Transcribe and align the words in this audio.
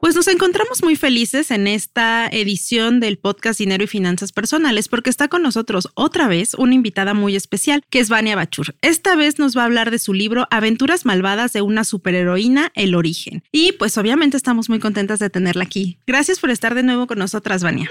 Pues 0.00 0.16
nos 0.16 0.28
encontramos 0.28 0.82
muy 0.82 0.96
felices 0.96 1.50
en 1.50 1.66
esta 1.66 2.26
edición 2.26 3.00
del 3.00 3.18
podcast 3.18 3.58
Dinero 3.58 3.84
y 3.84 3.86
Finanzas 3.86 4.32
Personales 4.32 4.88
porque 4.88 5.10
está 5.10 5.28
con 5.28 5.42
nosotros 5.42 5.88
otra 5.92 6.26
vez 6.26 6.54
una 6.54 6.74
invitada 6.74 7.12
muy 7.12 7.36
especial 7.36 7.84
que 7.90 8.00
es 8.00 8.08
Vania 8.08 8.34
Bachur. 8.34 8.74
Esta 8.80 9.14
vez 9.14 9.38
nos 9.38 9.54
va 9.54 9.62
a 9.62 9.64
hablar 9.66 9.90
de 9.90 9.98
su 9.98 10.14
libro 10.14 10.48
Aventuras 10.50 11.04
Malvadas 11.04 11.52
de 11.52 11.60
una 11.60 11.84
superheroína, 11.84 12.72
El 12.74 12.94
Origen. 12.94 13.44
Y 13.52 13.72
pues 13.72 13.98
obviamente 13.98 14.38
estamos 14.38 14.70
muy 14.70 14.78
contentas 14.78 15.18
de 15.18 15.28
tenerla 15.28 15.64
aquí. 15.64 15.98
Gracias 16.06 16.38
por 16.40 16.48
estar 16.48 16.74
de 16.74 16.82
nuevo 16.82 17.06
con 17.06 17.18
nosotras, 17.18 17.62
Vania. 17.62 17.90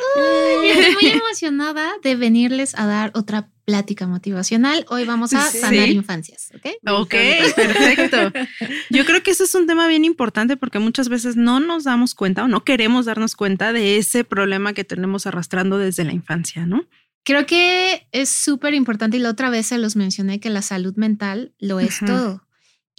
estoy 0.64 0.94
muy 0.96 1.12
emocionada 1.12 1.92
de 2.02 2.16
venirles 2.16 2.74
a 2.74 2.88
dar 2.88 3.12
otra 3.14 3.50
plática 3.70 4.08
motivacional. 4.08 4.84
Hoy 4.90 5.06
vamos 5.06 5.32
a 5.34 5.42
sanar 5.42 5.90
infancias, 5.90 6.50
¿ok? 6.56 6.92
Ok, 6.92 7.14
perfecto. 7.56 8.34
Yo 8.90 9.06
creo 9.06 9.22
que 9.22 9.30
ese 9.30 9.44
es 9.44 9.54
un 9.54 9.68
tema 9.68 9.88
bien 9.88 10.06
importante 10.06 10.58
porque 10.58 10.80
muchas 10.80 11.08
veces 11.08 11.36
no 11.36 11.60
nos 11.60 11.84
damos 11.84 12.16
cuenta 12.16 12.46
o 12.46 12.48
no 12.48 12.64
queremos 12.64 13.06
darnos 13.06 13.36
cuenta 13.36 13.72
de 13.72 13.98
ese 13.98 14.24
problema 14.24 14.74
que 14.74 14.84
tenemos 14.84 15.28
arrastrando 15.28 15.78
desde 15.78 16.04
la 16.04 16.14
infancia, 16.14 16.66
¿no? 16.66 16.88
Creo 17.24 17.46
que 17.46 18.08
es 18.12 18.30
súper 18.30 18.74
importante 18.74 19.18
y 19.18 19.20
la 19.20 19.30
otra 19.30 19.52
vez 19.52 19.68
se 19.68 19.78
los 19.78 19.96
mencioné 19.96 20.40
que 20.40 20.50
la 20.50 20.64
salud 20.64 20.96
mental 20.96 21.54
lo 21.60 21.80
es 21.80 22.00
todo. 22.04 22.42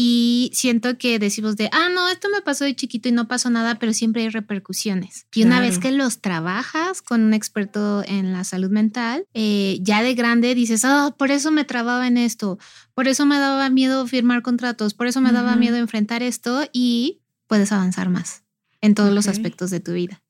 Y 0.03 0.51
siento 0.55 0.97
que 0.97 1.19
decimos 1.19 1.59
de, 1.59 1.69
ah, 1.73 1.91
no, 1.95 2.09
esto 2.09 2.31
me 2.31 2.41
pasó 2.41 2.65
de 2.65 2.75
chiquito 2.75 3.11
y 3.11 3.13
no 3.13 3.29
pasó 3.29 3.51
nada, 3.51 3.79
pero 3.79 3.93
siempre 3.93 4.23
hay 4.23 4.31
repercusiones. 4.31 5.27
Y 5.35 5.43
una 5.43 5.61
vez 5.61 5.79
que 5.79 5.93
los 5.93 6.23
trabajas 6.23 7.03
con 7.03 7.21
un 7.21 7.35
experto 7.35 8.03
en 8.07 8.33
la 8.33 8.45
salud 8.45 8.71
mental, 8.71 9.27
eh, 9.35 9.79
ya 9.83 10.03
de 10.03 10.15
grande 10.15 10.55
dices, 10.55 10.87
ah, 10.87 11.15
por 11.19 11.31
eso 11.31 11.51
me 11.51 11.67
trababa 11.67 12.07
en 12.07 12.17
esto, 12.17 12.59
por 12.95 13.09
eso 13.09 13.27
me 13.27 13.39
daba 13.39 13.69
miedo 13.69 14.07
firmar 14.07 14.41
contratos, 14.41 14.95
por 14.95 15.07
eso 15.07 15.21
me 15.21 15.33
daba 15.33 15.55
miedo 15.57 15.77
enfrentar 15.77 16.23
esto 16.23 16.63
y 16.73 17.21
puedes 17.47 17.71
avanzar 17.71 18.09
más 18.09 18.43
en 18.81 18.95
todos 18.95 19.13
los 19.13 19.29
aspectos 19.29 19.69
de 19.69 19.81
tu 19.81 19.93
vida. 19.93 20.23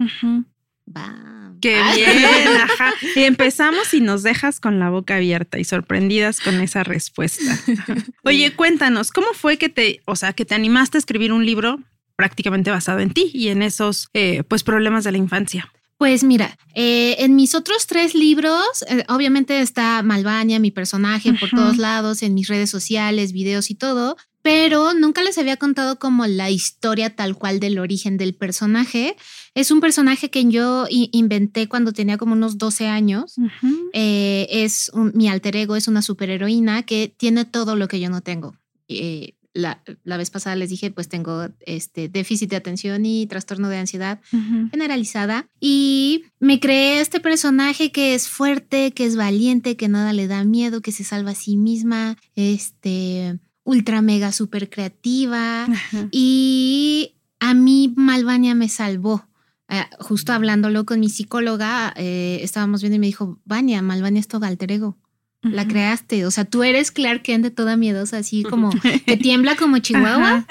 Va. 0.96 1.39
Qué 1.60 1.80
bien, 1.94 2.56
ajá. 2.62 2.94
Y 3.14 3.24
empezamos 3.24 3.92
y 3.94 4.00
nos 4.00 4.22
dejas 4.22 4.60
con 4.60 4.78
la 4.78 4.90
boca 4.90 5.16
abierta 5.16 5.58
y 5.58 5.64
sorprendidas 5.64 6.40
con 6.40 6.60
esa 6.60 6.84
respuesta. 6.84 7.58
Oye, 8.24 8.52
cuéntanos, 8.54 9.10
¿cómo 9.10 9.28
fue 9.34 9.56
que 9.56 9.68
te, 9.68 10.00
o 10.06 10.16
sea, 10.16 10.32
que 10.32 10.44
te 10.44 10.54
animaste 10.54 10.98
a 10.98 11.00
escribir 11.00 11.32
un 11.32 11.44
libro 11.44 11.78
prácticamente 12.16 12.70
basado 12.70 13.00
en 13.00 13.10
ti 13.10 13.30
y 13.32 13.48
en 13.48 13.62
esos, 13.62 14.08
eh, 14.14 14.42
pues, 14.44 14.62
problemas 14.62 15.04
de 15.04 15.12
la 15.12 15.18
infancia? 15.18 15.72
Pues 16.00 16.24
mira, 16.24 16.56
eh, 16.74 17.16
en 17.18 17.36
mis 17.36 17.54
otros 17.54 17.86
tres 17.86 18.14
libros, 18.14 18.62
eh, 18.88 19.04
obviamente 19.08 19.60
está 19.60 20.02
Malvania, 20.02 20.58
mi 20.58 20.70
personaje, 20.70 21.34
por 21.34 21.50
todos 21.50 21.76
lados, 21.76 22.22
en 22.22 22.32
mis 22.32 22.48
redes 22.48 22.70
sociales, 22.70 23.32
videos 23.32 23.70
y 23.70 23.74
todo, 23.74 24.16
pero 24.40 24.94
nunca 24.94 25.22
les 25.22 25.36
había 25.36 25.58
contado 25.58 25.98
como 25.98 26.26
la 26.26 26.48
historia 26.48 27.14
tal 27.14 27.36
cual 27.36 27.60
del 27.60 27.78
origen 27.78 28.16
del 28.16 28.34
personaje. 28.34 29.16
Es 29.54 29.70
un 29.70 29.80
personaje 29.80 30.30
que 30.30 30.44
yo 30.48 30.86
inventé 30.90 31.68
cuando 31.68 31.92
tenía 31.92 32.18
como 32.18 32.34
unos 32.34 32.56
12 32.58 32.86
años. 32.86 33.36
Eh, 33.92 34.46
es 34.50 34.90
mi 34.94 35.28
alter 35.28 35.56
ego, 35.56 35.76
es 35.76 35.88
una 35.88 36.02
superheroína 36.02 36.84
que 36.84 37.12
tiene 37.16 37.44
todo 37.44 37.76
lo 37.76 37.88
que 37.88 38.00
yo 38.00 38.10
no 38.10 38.20
tengo. 38.20 38.54
Eh, 38.88 39.34
la, 39.52 39.82
vez 40.04 40.30
pasada 40.30 40.56
les 40.56 40.70
dije, 40.70 40.90
pues 40.90 41.08
tengo 41.08 41.48
este 41.60 42.08
déficit 42.08 42.50
de 42.50 42.56
atención 42.56 43.04
y 43.04 43.26
trastorno 43.26 43.68
de 43.68 43.78
ansiedad 43.78 44.20
generalizada. 44.70 45.48
Y 45.58 46.24
me 46.38 46.60
creé 46.60 47.00
este 47.00 47.20
personaje 47.20 47.90
que 47.90 48.14
es 48.14 48.28
fuerte, 48.28 48.92
que 48.92 49.04
es 49.04 49.16
valiente, 49.16 49.76
que 49.76 49.88
nada 49.88 50.12
le 50.12 50.28
da 50.28 50.44
miedo, 50.44 50.80
que 50.80 50.92
se 50.92 51.04
salva 51.04 51.32
a 51.32 51.34
sí 51.34 51.56
misma, 51.56 52.16
este, 52.36 53.38
ultra 53.64 54.02
mega 54.02 54.32
super 54.32 54.70
creativa. 54.70 55.66
Y 56.12 57.14
a 57.40 57.54
mí 57.54 57.92
Malvania 57.96 58.54
me 58.54 58.68
salvó. 58.68 59.26
Eh, 59.70 59.84
justo 60.00 60.32
hablándolo 60.32 60.84
con 60.84 61.00
mi 61.00 61.08
psicóloga, 61.08 61.94
eh, 61.96 62.40
estábamos 62.42 62.82
viendo 62.82 62.96
y 62.96 62.98
me 62.98 63.06
dijo, 63.06 63.38
Vania, 63.44 63.82
Malvania 63.82 64.20
es 64.20 64.28
todo 64.28 64.44
alter 64.44 64.72
ego. 64.72 64.98
La 65.42 65.66
creaste, 65.66 66.26
o 66.26 66.30
sea, 66.30 66.44
tú 66.44 66.62
eres 66.64 66.90
Clark 66.90 67.22
Kent 67.22 67.42
de 67.42 67.50
toda 67.50 67.78
miedosa, 67.78 68.18
así 68.18 68.42
como 68.42 68.68
que 69.06 69.16
tiembla 69.16 69.56
como 69.56 69.78
Chihuahua. 69.78 70.46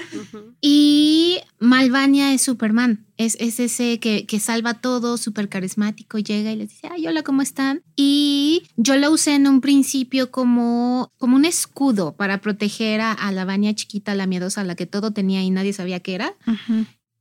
Y 0.61 1.37
Malvania 1.59 2.33
es 2.33 2.41
Superman, 2.41 3.05
es, 3.15 3.37
es 3.39 3.59
ese 3.59 3.99
que, 3.99 4.25
que 4.25 4.39
salva 4.39 4.73
todo, 4.73 5.17
súper 5.17 5.47
carismático, 5.47 6.17
llega 6.17 6.51
y 6.51 6.55
les 6.55 6.69
dice, 6.69 6.89
ay, 6.91 7.05
hola, 7.05 7.21
¿cómo 7.21 7.43
están? 7.43 7.83
Y 7.95 8.63
yo 8.77 8.97
lo 8.97 9.11
usé 9.11 9.35
en 9.35 9.45
un 9.45 9.61
principio 9.61 10.31
como, 10.31 11.13
como 11.19 11.35
un 11.35 11.45
escudo 11.45 12.15
para 12.15 12.41
proteger 12.41 12.99
a, 13.01 13.11
a 13.11 13.31
la 13.31 13.45
Vania 13.45 13.75
chiquita, 13.75 14.15
la 14.15 14.25
miedosa, 14.25 14.63
la 14.63 14.73
que 14.73 14.87
todo 14.87 15.11
tenía 15.11 15.43
y 15.43 15.51
nadie 15.51 15.71
sabía 15.71 15.99
qué 15.99 16.15
era 16.15 16.33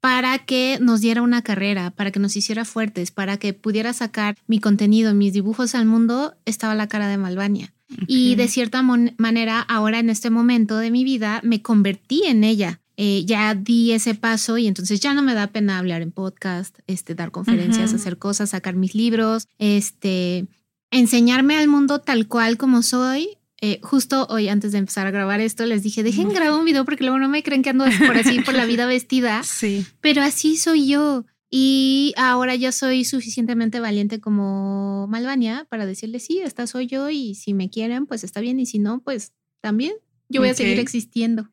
para 0.01 0.39
que 0.39 0.79
nos 0.81 1.01
diera 1.01 1.23
una 1.23 1.43
carrera, 1.43 1.91
para 1.91 2.11
que 2.11 2.21
nos 2.21 2.37
hiciera 2.37 2.65
fuertes, 2.65 3.11
para 3.11 3.37
que 3.37 3.53
pudiera 3.53 3.93
sacar 3.93 4.37
mi 4.47 4.61
contenido, 4.61 5.15
mis 5.15 5.33
dibujos 5.33 5.75
al 5.75 5.87
mundo, 5.87 6.35
estaba 6.45 6.75
la 6.75 6.89
cara 6.89 7.09
de 7.09 7.19
Malvania. 7.19 7.73
Y 8.07 8.35
de 8.35 8.49
cierta 8.49 8.83
manera, 8.83 9.61
ahora 9.61 9.99
en 9.99 10.11
este 10.11 10.29
momento 10.29 10.77
de 10.77 10.91
mi 10.91 11.05
vida, 11.05 11.41
me 11.43 11.63
convertí 11.63 12.23
en 12.27 12.45
ella. 12.45 12.81
Eh, 13.01 13.25
ya 13.25 13.55
di 13.55 13.93
ese 13.93 14.15
paso 14.15 14.59
y 14.59 14.67
entonces 14.67 14.99
ya 14.99 15.15
no 15.15 15.23
me 15.23 15.33
da 15.33 15.47
pena 15.47 15.79
hablar 15.79 16.03
en 16.03 16.11
podcast, 16.11 16.81
este, 16.89 17.15
dar 17.15 17.31
conferencias, 17.31 17.95
hacer 17.95 18.19
cosas, 18.19 18.51
sacar 18.51 18.75
mis 18.75 18.97
libros, 18.97 19.47
este, 19.59 20.49
enseñarme 20.91 21.57
al 21.57 21.69
mundo 21.69 22.01
tal 22.01 22.27
cual 22.27 22.57
como 22.57 22.83
soy 22.83 23.38
eh, 23.61 23.81
justo 23.83 24.27
hoy 24.31 24.49
antes 24.49 24.73
de 24.73 24.79
empezar 24.79 25.07
a 25.07 25.11
grabar 25.11 25.41
esto, 25.41 25.67
les 25.67 25.83
dije, 25.83 26.03
dejen 26.03 26.29
grabar 26.29 26.59
un 26.59 26.65
video 26.65 26.85
porque 26.85 27.03
luego 27.03 27.19
no 27.19 27.29
me 27.29 27.43
creen 27.43 27.63
que 27.63 27.71
ando 27.71 27.85
por 28.07 28.17
así 28.17 28.41
por 28.41 28.55
la 28.55 28.65
vida 28.67 28.87
vestida. 28.87 29.43
Sí. 29.43 29.85
Pero 30.01 30.23
así 30.23 30.57
soy 30.57 30.89
yo. 30.89 31.25
Y 31.51 32.13
ahora 32.17 32.55
ya 32.55 32.73
soy 32.73 33.05
suficientemente 33.05 33.81
valiente 33.81 34.21
como 34.21 35.07
Malvania 35.09 35.67
para 35.71 35.87
decirles, 35.87 36.25
sí, 36.25 36.41
esta 36.41 36.67
soy 36.67 36.87
yo 36.87 37.09
y 37.09 37.35
si 37.35 37.55
me 37.55 37.71
quieren, 37.71 38.07
pues 38.07 38.23
está 38.23 38.41
bien 38.41 38.61
y 38.61 38.67
si 38.67 38.79
no, 38.79 39.01
pues 39.03 39.33
también 39.61 39.95
yo 40.29 40.41
voy 40.41 40.51
a 40.51 40.55
seguir 40.55 40.79
existiendo. 40.79 41.49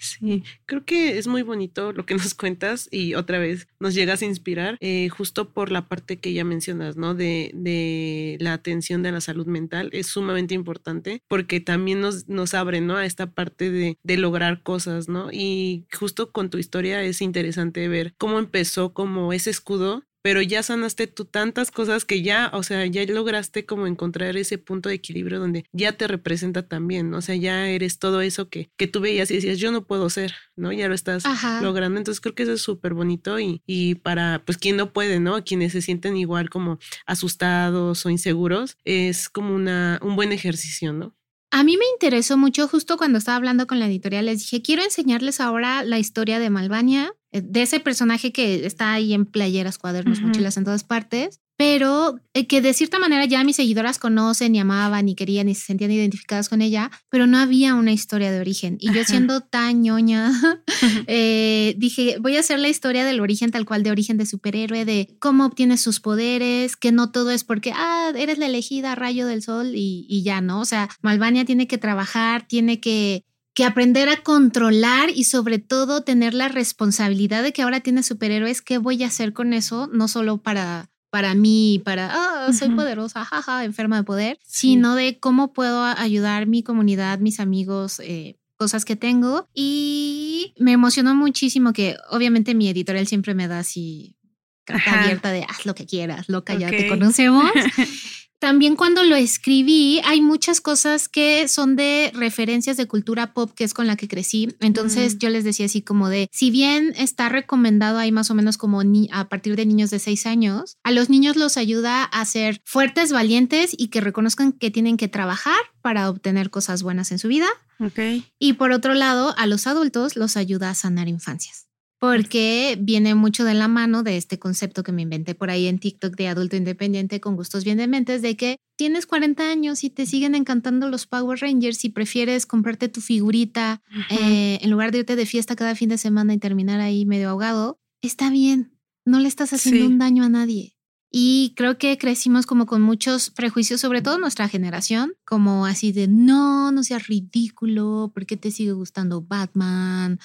Sí, 0.00 0.44
creo 0.64 0.86
que 0.86 1.18
es 1.18 1.26
muy 1.26 1.42
bonito 1.42 1.92
lo 1.92 2.06
que 2.06 2.14
nos 2.14 2.32
cuentas 2.34 2.88
y 2.90 3.14
otra 3.14 3.38
vez 3.38 3.68
nos 3.78 3.94
llegas 3.94 4.22
a 4.22 4.24
inspirar 4.24 4.78
eh, 4.80 5.10
justo 5.10 5.52
por 5.52 5.70
la 5.70 5.88
parte 5.88 6.18
que 6.18 6.32
ya 6.32 6.42
mencionas, 6.42 6.96
¿no? 6.96 7.14
De, 7.14 7.50
de, 7.54 8.38
la 8.40 8.54
atención 8.54 9.02
de 9.02 9.12
la 9.12 9.20
salud 9.20 9.46
mental 9.46 9.90
es 9.92 10.06
sumamente 10.06 10.54
importante 10.54 11.22
porque 11.28 11.60
también 11.60 12.00
nos, 12.00 12.28
nos 12.28 12.54
abre, 12.54 12.80
¿no? 12.80 12.96
A 12.96 13.04
esta 13.04 13.32
parte 13.32 13.70
de, 13.70 13.98
de 14.02 14.16
lograr 14.16 14.62
cosas, 14.62 15.08
¿no? 15.08 15.28
Y 15.32 15.86
justo 15.92 16.32
con 16.32 16.48
tu 16.48 16.56
historia 16.56 17.02
es 17.02 17.20
interesante 17.20 17.86
ver 17.88 18.14
cómo 18.16 18.38
empezó 18.38 18.94
como 18.94 19.34
ese 19.34 19.50
escudo 19.50 20.04
pero 20.22 20.42
ya 20.42 20.62
sanaste 20.62 21.06
tú 21.06 21.24
tantas 21.24 21.70
cosas 21.70 22.04
que 22.04 22.22
ya, 22.22 22.50
o 22.52 22.62
sea, 22.62 22.86
ya 22.86 23.04
lograste 23.06 23.66
como 23.66 23.86
encontrar 23.86 24.36
ese 24.36 24.58
punto 24.58 24.88
de 24.88 24.96
equilibrio 24.96 25.38
donde 25.38 25.64
ya 25.72 25.92
te 25.92 26.06
representa 26.06 26.66
también, 26.66 27.10
¿no? 27.10 27.18
O 27.18 27.22
sea, 27.22 27.36
ya 27.36 27.68
eres 27.68 27.98
todo 27.98 28.20
eso 28.20 28.48
que, 28.48 28.70
que 28.76 28.86
tú 28.86 29.00
veías 29.00 29.30
y 29.30 29.34
decías, 29.34 29.58
yo 29.58 29.72
no 29.72 29.86
puedo 29.86 30.10
ser, 30.10 30.34
¿no? 30.56 30.72
Ya 30.72 30.88
lo 30.88 30.94
estás 30.94 31.24
logrando. 31.62 31.98
Entonces 31.98 32.20
creo 32.20 32.34
que 32.34 32.42
eso 32.44 32.52
es 32.52 32.62
súper 32.62 32.94
bonito 32.94 33.38
y, 33.40 33.62
y 33.66 33.96
para, 33.96 34.42
pues, 34.44 34.58
quien 34.58 34.76
no 34.76 34.92
puede, 34.92 35.20
¿no? 35.20 35.42
Quienes 35.44 35.72
se 35.72 35.82
sienten 35.82 36.16
igual 36.16 36.50
como 36.50 36.78
asustados 37.06 38.04
o 38.04 38.10
inseguros, 38.10 38.76
es 38.84 39.28
como 39.28 39.54
una, 39.54 39.98
un 40.02 40.16
buen 40.16 40.32
ejercicio, 40.32 40.92
¿no? 40.92 41.14
A 41.52 41.64
mí 41.64 41.76
me 41.76 41.84
interesó 41.92 42.38
mucho 42.38 42.68
justo 42.68 42.96
cuando 42.96 43.18
estaba 43.18 43.36
hablando 43.36 43.66
con 43.66 43.80
la 43.80 43.86
editorial, 43.86 44.26
les 44.26 44.38
dije, 44.38 44.62
quiero 44.62 44.82
enseñarles 44.82 45.40
ahora 45.40 45.82
la 45.82 45.98
historia 45.98 46.38
de 46.38 46.48
Malvania, 46.48 47.12
eh, 47.32 47.42
de 47.42 47.62
ese 47.62 47.80
personaje 47.80 48.32
que 48.32 48.64
está 48.66 48.92
ahí 48.92 49.12
en 49.12 49.26
playeras, 49.26 49.76
cuadernos, 49.76 50.20
mochilas 50.20 50.56
en 50.56 50.64
todas 50.64 50.84
partes, 50.84 51.40
pero 51.60 52.18
eh, 52.32 52.46
que 52.46 52.62
de 52.62 52.72
cierta 52.72 52.98
manera 52.98 53.26
ya 53.26 53.44
mis 53.44 53.56
seguidoras 53.56 53.98
conocen 53.98 54.54
y 54.54 54.60
amaban 54.60 55.10
y 55.10 55.14
querían 55.14 55.46
y 55.50 55.54
se 55.54 55.66
sentían 55.66 55.90
identificadas 55.90 56.48
con 56.48 56.62
ella, 56.62 56.90
pero 57.10 57.26
no 57.26 57.36
había 57.36 57.74
una 57.74 57.92
historia 57.92 58.32
de 58.32 58.40
origen. 58.40 58.78
Y 58.80 58.90
yo 58.94 59.04
siendo 59.04 59.42
tan 59.42 59.82
ñoña, 59.82 60.32
eh, 61.06 61.74
dije, 61.76 62.16
voy 62.18 62.38
a 62.38 62.40
hacer 62.40 62.60
la 62.60 62.70
historia 62.70 63.04
del 63.04 63.20
origen 63.20 63.50
tal 63.50 63.66
cual, 63.66 63.82
de 63.82 63.90
origen 63.90 64.16
de 64.16 64.24
superhéroe, 64.24 64.86
de 64.86 65.14
cómo 65.18 65.44
obtiene 65.44 65.76
sus 65.76 66.00
poderes, 66.00 66.76
que 66.76 66.92
no 66.92 67.12
todo 67.12 67.30
es 67.30 67.44
porque, 67.44 67.74
ah, 67.76 68.10
eres 68.16 68.38
la 68.38 68.46
elegida, 68.46 68.94
rayo 68.94 69.26
del 69.26 69.42
sol 69.42 69.72
y, 69.74 70.06
y 70.08 70.22
ya, 70.22 70.40
¿no? 70.40 70.62
O 70.62 70.64
sea, 70.64 70.88
Malvania 71.02 71.44
tiene 71.44 71.66
que 71.66 71.76
trabajar, 71.76 72.48
tiene 72.48 72.80
que 72.80 73.26
que 73.52 73.64
aprender 73.64 74.08
a 74.08 74.22
controlar 74.22 75.10
y 75.10 75.24
sobre 75.24 75.58
todo 75.58 76.04
tener 76.04 76.34
la 76.34 76.46
responsabilidad 76.48 77.42
de 77.42 77.52
que 77.52 77.62
ahora 77.62 77.80
tiene 77.80 78.04
superhéroes, 78.04 78.62
¿qué 78.62 78.78
voy 78.78 79.02
a 79.02 79.08
hacer 79.08 79.32
con 79.32 79.52
eso? 79.52 79.88
No 79.88 80.06
solo 80.06 80.38
para 80.38 80.88
para 81.10 81.34
mí, 81.34 81.82
para, 81.84 82.10
ah, 82.12 82.52
soy 82.52 82.70
poderosa, 82.70 83.24
jaja, 83.24 83.64
enferma 83.64 83.96
de 83.96 84.04
poder, 84.04 84.38
sino 84.44 84.94
de 84.94 85.18
cómo 85.18 85.52
puedo 85.52 85.82
ayudar 85.82 86.46
mi 86.46 86.62
comunidad, 86.62 87.18
mis 87.18 87.40
amigos, 87.40 88.00
eh, 88.00 88.36
cosas 88.56 88.84
que 88.84 88.96
tengo. 88.96 89.48
Y 89.52 90.54
me 90.58 90.72
emocionó 90.72 91.14
muchísimo 91.14 91.72
que 91.72 91.96
obviamente 92.10 92.54
mi 92.54 92.68
editorial 92.68 93.06
siempre 93.06 93.34
me 93.34 93.48
da 93.48 93.58
así 93.58 94.16
carta 94.64 95.02
abierta 95.02 95.32
de 95.32 95.42
haz 95.42 95.66
lo 95.66 95.74
que 95.74 95.86
quieras, 95.86 96.28
loca, 96.28 96.54
ya 96.54 96.70
te 96.70 96.88
conocemos. 96.88 97.50
También 98.40 98.74
cuando 98.74 99.04
lo 99.04 99.16
escribí, 99.16 100.00
hay 100.04 100.22
muchas 100.22 100.62
cosas 100.62 101.08
que 101.08 101.46
son 101.46 101.76
de 101.76 102.10
referencias 102.14 102.78
de 102.78 102.86
cultura 102.86 103.34
pop, 103.34 103.52
que 103.54 103.64
es 103.64 103.74
con 103.74 103.86
la 103.86 103.96
que 103.96 104.08
crecí. 104.08 104.56
Entonces 104.60 105.14
mm. 105.14 105.18
yo 105.18 105.28
les 105.28 105.44
decía 105.44 105.66
así 105.66 105.82
como 105.82 106.08
de, 106.08 106.28
si 106.32 106.50
bien 106.50 106.94
está 106.96 107.28
recomendado 107.28 107.98
ahí 107.98 108.12
más 108.12 108.30
o 108.30 108.34
menos 108.34 108.56
como 108.56 108.80
a 109.12 109.28
partir 109.28 109.56
de 109.56 109.66
niños 109.66 109.90
de 109.90 109.98
seis 109.98 110.24
años, 110.24 110.78
a 110.82 110.90
los 110.90 111.10
niños 111.10 111.36
los 111.36 111.58
ayuda 111.58 112.02
a 112.02 112.24
ser 112.24 112.62
fuertes, 112.64 113.12
valientes 113.12 113.74
y 113.76 113.88
que 113.88 114.00
reconozcan 114.00 114.52
que 114.52 114.70
tienen 114.70 114.96
que 114.96 115.08
trabajar 115.08 115.60
para 115.82 116.08
obtener 116.08 116.48
cosas 116.48 116.82
buenas 116.82 117.12
en 117.12 117.18
su 117.18 117.28
vida. 117.28 117.48
Okay. 117.78 118.24
Y 118.38 118.54
por 118.54 118.72
otro 118.72 118.94
lado, 118.94 119.34
a 119.36 119.46
los 119.46 119.66
adultos 119.66 120.16
los 120.16 120.38
ayuda 120.38 120.70
a 120.70 120.74
sanar 120.74 121.08
infancias 121.08 121.69
porque 122.00 122.78
viene 122.80 123.14
mucho 123.14 123.44
de 123.44 123.52
la 123.52 123.68
mano 123.68 124.02
de 124.02 124.16
este 124.16 124.38
concepto 124.38 124.82
que 124.82 124.90
me 124.90 125.02
inventé 125.02 125.34
por 125.34 125.50
ahí 125.50 125.66
en 125.66 125.78
TikTok 125.78 126.16
de 126.16 126.28
adulto 126.28 126.56
independiente 126.56 127.20
con 127.20 127.36
gustos 127.36 127.62
bien 127.62 127.76
dementes, 127.76 128.22
de 128.22 128.36
que 128.36 128.56
tienes 128.76 129.06
40 129.06 129.50
años 129.50 129.84
y 129.84 129.90
te 129.90 130.06
siguen 130.06 130.34
encantando 130.34 130.88
los 130.88 131.06
Power 131.06 131.38
Rangers 131.38 131.84
y 131.84 131.90
prefieres 131.90 132.46
comprarte 132.46 132.88
tu 132.88 133.02
figurita 133.02 133.82
eh, 134.08 134.58
en 134.62 134.70
lugar 134.70 134.92
de 134.92 135.00
irte 135.00 135.14
de 135.14 135.26
fiesta 135.26 135.54
cada 135.54 135.74
fin 135.74 135.90
de 135.90 135.98
semana 135.98 136.32
y 136.32 136.38
terminar 136.38 136.80
ahí 136.80 137.04
medio 137.04 137.28
ahogado, 137.28 137.78
está 138.00 138.30
bien, 138.30 138.72
no 139.04 139.20
le 139.20 139.28
estás 139.28 139.52
haciendo 139.52 139.86
un 139.86 139.98
daño 139.98 140.24
a 140.24 140.30
nadie. 140.30 140.79
Y 141.10 141.54
creo 141.56 141.76
que 141.76 141.98
crecimos 141.98 142.46
como 142.46 142.66
con 142.66 142.82
muchos 142.82 143.30
prejuicios, 143.30 143.80
sobre 143.80 144.00
todo 144.00 144.18
nuestra 144.18 144.48
generación, 144.48 145.14
como 145.24 145.66
así 145.66 145.90
de 145.90 146.06
no, 146.06 146.70
no 146.70 146.84
seas 146.84 147.08
ridículo, 147.08 148.12
¿por 148.14 148.26
qué 148.26 148.36
te 148.36 148.52
sigue 148.52 148.72
gustando 148.72 149.20
Batman? 149.20 150.20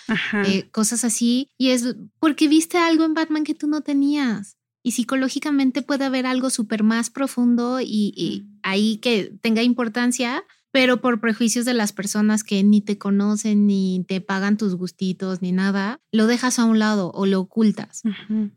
Eh, 0.46 0.70
cosas 0.72 1.04
así. 1.04 1.50
Y 1.58 1.70
es 1.70 1.96
porque 2.20 2.48
viste 2.48 2.78
algo 2.78 3.04
en 3.04 3.16
Batman 3.16 3.44
que 3.44 3.56
tú 3.56 3.68
no 3.68 3.82
tenías. 3.82 4.58
Y 4.84 4.92
psicológicamente 4.92 5.82
puede 5.82 6.06
haber 6.06 6.28
algo 6.28 6.52
súper 6.52 6.84
más 6.84 7.10
profundo 7.10 7.80
y, 7.82 8.46
ahí 8.62 8.98
que 8.98 9.36
tenga 9.42 9.64
importancia, 9.64 10.44
pero 10.76 11.00
por 11.00 11.22
prejuicios 11.22 11.64
de 11.64 11.74
las 11.74 11.94
personas 11.94 12.44
que 12.44 12.62
ni 12.62 12.82
te 12.82 12.98
conocen, 12.98 13.66
ni 13.66 14.04
te 14.10 14.20
pagan 14.20 14.58
tus 14.58 14.76
gustitos, 14.76 15.42
ni 15.42 15.54
nada, 15.54 16.02
lo 16.12 16.28
dejas 16.28 16.60
a 16.60 16.66
un 16.66 16.80
lado 16.80 17.12
o 17.14 17.26
lo 17.26 17.40
ocultas. 17.40 18.02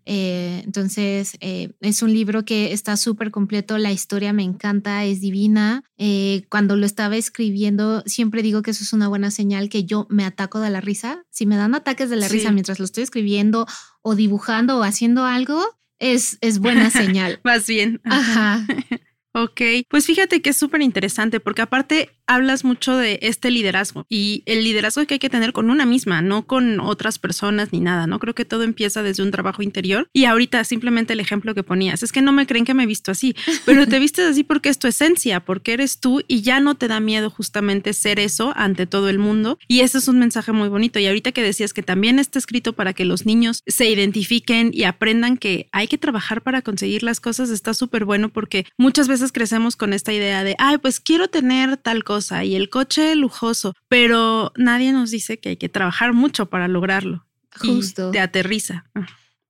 Eh, 0.05 0.62
entonces, 0.65 1.37
eh, 1.38 1.75
es 1.81 2.03
un 2.03 2.12
libro 2.12 2.44
que 2.44 2.73
está 2.73 2.97
súper 2.97 3.31
completo, 3.31 3.79
la 3.79 3.93
historia 3.93 4.32
me 4.32 4.43
encanta, 4.43 5.05
es 5.05 5.20
divina. 5.20 5.85
Eh, 5.97 6.43
cuando 6.50 6.75
lo 6.75 6.87
estaba 6.87 7.17
escribiendo, 7.17 8.03
siempre 8.05 8.43
digo 8.43 8.62
que 8.62 8.73
eso 8.73 8.82
es 8.82 8.93
una 8.93 9.06
buena 9.06 9.31
señal, 9.31 9.69
que 9.69 9.85
yo 9.85 10.09
me 10.11 10.25
ataco 10.25 10.59
de 10.59 10.70
la 10.70 10.81
risa. 10.81 11.25
Si 11.31 11.47
me 11.47 11.55
dan 11.55 11.76
ataques 11.76 12.11
de 12.11 12.17
la 12.17 12.26
risa 12.26 12.50
mientras 12.50 12.81
lo 12.81 12.85
estoy 12.85 13.05
escribiendo 13.05 13.65
o 14.03 14.17
dibujando 14.17 14.76
o 14.76 14.82
haciendo 14.82 15.25
algo, 15.25 15.62
es, 16.00 16.38
es 16.41 16.59
buena 16.59 16.91
señal. 16.91 17.38
Más 17.44 17.69
bien. 17.69 18.00
Ajá. 18.03 18.67
Ok, 19.40 19.61
pues 19.88 20.05
fíjate 20.05 20.43
que 20.43 20.50
es 20.50 20.56
súper 20.56 20.82
interesante 20.82 21.38
porque 21.38 21.62
aparte 21.62 22.11
hablas 22.26 22.64
mucho 22.64 22.96
de 22.96 23.19
este 23.23 23.50
liderazgo 23.50 24.05
y 24.08 24.43
el 24.46 24.64
liderazgo 24.64 25.06
que 25.06 25.14
hay 25.14 25.19
que 25.19 25.31
tener 25.31 25.52
con 25.52 25.70
una 25.70 25.87
misma, 25.87 26.23
no 26.23 26.46
con 26.46 26.81
otras 26.81 27.19
personas 27.19 27.73
ni 27.73 27.81
nada, 27.81 28.06
¿no? 28.06 28.19
Creo 28.19 28.35
que 28.35 28.44
todo 28.44 28.64
empieza 28.64 29.02
desde 29.02 29.23
un 29.23 29.31
trabajo 29.31 29.62
interior. 29.62 30.08
Y 30.12 30.25
ahorita 30.25 30.62
simplemente 30.64 31.14
el 31.14 31.20
ejemplo 31.20 31.55
que 31.55 31.62
ponías, 31.62 32.02
es 32.02 32.11
que 32.12 32.20
no 32.20 32.32
me 32.32 32.46
creen 32.46 32.64
que 32.64 32.75
me 32.75 32.82
he 32.82 32.87
visto 32.87 33.12
así, 33.12 33.35
pero 33.64 33.87
te 33.87 33.99
vistes 33.99 34.26
así 34.26 34.44
porque 34.44 34.69
es 34.69 34.79
tu 34.79 34.88
esencia, 34.88 35.41
porque 35.41 35.73
eres 35.73 36.00
tú 36.00 36.23
y 36.26 36.43
ya 36.43 36.58
no 36.61 36.75
te 36.75 36.88
da 36.88 37.00
miedo 37.00 37.31
justamente 37.31 37.93
ser 37.93 38.19
eso 38.19 38.52
ante 38.56 38.87
todo 38.87 39.08
el 39.08 39.19
mundo. 39.19 39.58
Y 39.69 39.81
ese 39.81 39.99
es 39.99 40.08
un 40.08 40.19
mensaje 40.19 40.52
muy 40.52 40.69
bonito. 40.69 40.99
Y 40.99 41.06
ahorita 41.06 41.32
que 41.32 41.43
decías 41.43 41.73
que 41.73 41.82
también 41.82 42.19
está 42.19 42.38
escrito 42.41 42.73
para 42.73 42.93
que 42.93 43.05
los 43.05 43.25
niños 43.25 43.62
se 43.67 43.88
identifiquen 43.88 44.70
y 44.75 44.82
aprendan 44.82 45.38
que 45.38 45.69
hay 45.70 45.87
que 45.87 45.96
trabajar 45.96 46.43
para 46.43 46.61
conseguir 46.61 47.05
las 47.05 47.20
cosas, 47.20 47.50
está 47.50 47.73
súper 47.73 48.05
bueno 48.05 48.29
porque 48.29 48.67
muchas 48.76 49.08
veces 49.08 49.28
crecemos 49.33 49.77
con 49.77 49.93
esta 49.93 50.13
idea 50.13 50.45
de, 50.45 50.55
ay, 50.59 50.79
pues 50.79 51.01
quiero 51.01 51.29
tener 51.29 51.77
tal 51.77 52.05
cosa 52.05 52.45
y 52.45 52.55
el 52.55 52.71
coche 52.71 53.15
lujoso, 53.15 53.75
pero 53.89 54.53
nadie 54.57 54.93
nos 54.93 55.11
dice 55.11 55.39
que 55.39 55.51
hay 55.51 55.57
que 55.57 55.69
trabajar 55.69 56.13
mucho 56.13 56.47
para 56.47 56.69
lograrlo. 56.69 57.27
Justo. 57.61 58.11
te 58.13 58.21
aterriza. 58.21 58.85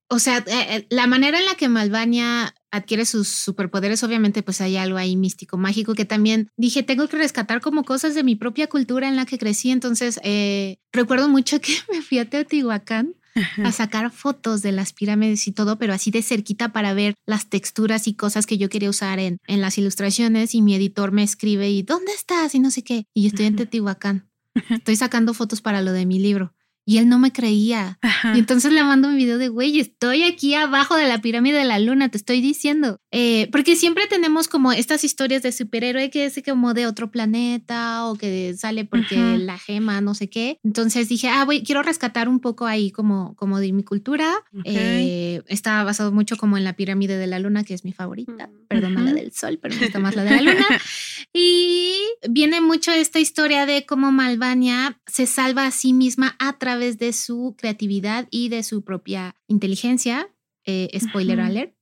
O 0.07 0.17
sea, 0.17 0.39
eh, 0.39 0.43
eh, 0.47 0.87
la 0.89 1.05
manera 1.05 1.37
en 1.37 1.45
la 1.45 1.53
que 1.53 1.69
Malvania 1.69 2.55
adquiere 2.71 3.05
sus 3.05 3.27
superpoderes, 3.27 4.03
obviamente 4.03 4.41
pues 4.41 4.59
hay 4.61 4.77
algo 4.77 4.97
ahí 4.97 5.15
místico, 5.15 5.57
mágico, 5.57 5.93
que 5.93 6.05
también 6.05 6.49
dije, 6.57 6.81
tengo 6.81 7.07
que 7.07 7.17
rescatar 7.17 7.61
como 7.61 7.83
cosas 7.83 8.15
de 8.15 8.23
mi 8.23 8.35
propia 8.35 8.67
cultura 8.67 9.07
en 9.07 9.15
la 9.15 9.25
que 9.25 9.37
crecí. 9.37 9.69
Entonces, 9.69 10.19
eh, 10.23 10.77
recuerdo 10.91 11.29
mucho 11.29 11.61
que 11.61 11.73
me 11.91 12.01
fui 12.01 12.17
a 12.17 12.29
Teotihuacán 12.29 13.15
a 13.63 13.71
sacar 13.71 14.11
fotos 14.11 14.61
de 14.61 14.71
las 14.71 14.93
pirámides 14.93 15.47
y 15.47 15.51
todo, 15.51 15.77
pero 15.77 15.93
así 15.93 16.11
de 16.11 16.21
cerquita 16.21 16.69
para 16.69 16.93
ver 16.93 17.15
las 17.25 17.49
texturas 17.49 18.07
y 18.07 18.13
cosas 18.13 18.45
que 18.45 18.57
yo 18.57 18.69
quería 18.69 18.89
usar 18.89 19.19
en, 19.19 19.37
en 19.47 19.61
las 19.61 19.77
ilustraciones 19.77 20.55
y 20.55 20.61
mi 20.61 20.75
editor 20.75 21.11
me 21.11 21.23
escribe 21.23 21.69
y 21.69 21.83
¿dónde 21.83 22.11
estás? 22.13 22.55
Y 22.55 22.59
no 22.59 22.71
sé 22.71 22.83
qué. 22.83 23.05
Y 23.13 23.23
yo 23.23 23.27
estoy 23.29 23.45
en 23.45 23.55
Teotihuacán. 23.55 24.29
Estoy 24.69 24.95
sacando 24.95 25.33
fotos 25.33 25.61
para 25.61 25.81
lo 25.81 25.93
de 25.93 26.05
mi 26.05 26.19
libro 26.19 26.53
y 26.89 26.97
él 26.97 27.07
no 27.07 27.19
me 27.19 27.31
creía. 27.31 27.99
Y 28.33 28.39
entonces 28.39 28.73
le 28.73 28.83
mando 28.83 29.09
un 29.09 29.15
video 29.15 29.37
de, 29.37 29.47
güey, 29.47 29.79
estoy 29.79 30.23
aquí 30.23 30.55
abajo 30.55 30.95
de 30.95 31.07
la 31.07 31.21
pirámide 31.21 31.59
de 31.59 31.63
la 31.63 31.77
luna, 31.77 32.09
te 32.09 32.17
estoy 32.17 32.41
diciendo. 32.41 32.99
Eh, 33.11 33.47
porque 33.51 33.75
siempre 33.75 34.07
tenemos 34.07 34.47
como 34.47 34.71
estas 34.71 35.03
historias 35.03 35.43
de 35.43 35.51
superhéroe 35.51 36.09
que 36.09 36.25
es 36.25 36.41
como 36.43 36.73
de 36.73 36.87
otro 36.87 37.11
planeta 37.11 38.07
o 38.07 38.15
que 38.15 38.55
sale 38.57 38.85
porque 38.85 39.37
la 39.37 39.59
gema, 39.59 40.01
no 40.01 40.15
sé 40.15 40.31
qué. 40.31 40.57
Entonces 40.63 41.07
dije, 41.09 41.29
ah, 41.29 41.45
voy, 41.45 41.61
quiero 41.61 41.83
rescatar 41.83 42.27
un 42.27 42.39
poco 42.39 42.65
ahí 42.65 42.89
como, 42.89 43.35
como 43.35 43.59
de 43.59 43.71
mi 43.71 43.83
cultura. 43.83 44.33
Eh, 44.63 45.43
está 45.45 45.83
basado 45.83 46.11
mucho 46.11 46.37
como 46.37 46.57
en 46.57 46.63
la 46.63 46.73
pirámide 46.73 47.17
de 47.17 47.27
la 47.27 47.37
luna, 47.37 47.63
que 47.63 47.75
es 47.75 47.85
mi 47.85 47.93
favorita. 47.93 48.47
Mm, 48.47 48.67
Perdón, 48.67 49.05
la 49.05 49.13
del 49.13 49.31
sol, 49.31 49.59
pero 49.61 49.75
me 49.75 49.81
gusta 49.81 49.99
más 49.99 50.15
la 50.15 50.23
de 50.23 50.31
la 50.31 50.41
luna. 50.41 50.65
y 51.33 51.97
viene 52.29 52.61
mucho 52.61 52.91
esta 52.91 53.19
historia 53.19 53.65
de 53.65 53.85
cómo 53.85 54.11
Malvania 54.11 54.99
se 55.07 55.25
salva 55.25 55.65
a 55.65 55.71
sí 55.71 55.93
misma 55.93 56.35
a 56.39 56.57
través 56.57 56.97
de 56.97 57.13
su 57.13 57.55
creatividad 57.57 58.27
y 58.31 58.49
de 58.49 58.63
su 58.63 58.83
propia 58.83 59.35
inteligencia. 59.47 60.29
Eh, 60.65 60.89
spoiler 60.99 61.41
alert. 61.41 61.73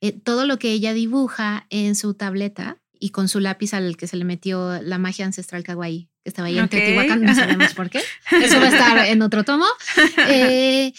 Eh, 0.00 0.12
todo 0.12 0.46
lo 0.46 0.58
que 0.58 0.72
ella 0.72 0.92
dibuja 0.92 1.66
en 1.70 1.94
su 1.94 2.14
tableta 2.14 2.80
y 2.98 3.10
con 3.10 3.28
su 3.28 3.40
lápiz 3.40 3.74
al 3.74 3.96
que 3.96 4.06
se 4.06 4.16
le 4.16 4.24
metió 4.24 4.80
la 4.82 4.98
magia 4.98 5.26
ancestral 5.26 5.62
kawaii, 5.62 6.08
que 6.22 6.28
estaba 6.28 6.48
ahí 6.48 6.58
en 6.58 6.68
Teotihuacán, 6.68 7.22
no 7.22 7.34
sabemos 7.34 7.74
por 7.74 7.90
qué. 7.90 8.00
Eso 8.30 8.58
va 8.60 8.66
a 8.66 8.68
estar 8.68 9.06
en 9.06 9.22
otro 9.22 9.44
tomo. 9.44 9.66
Eh, 10.28 10.92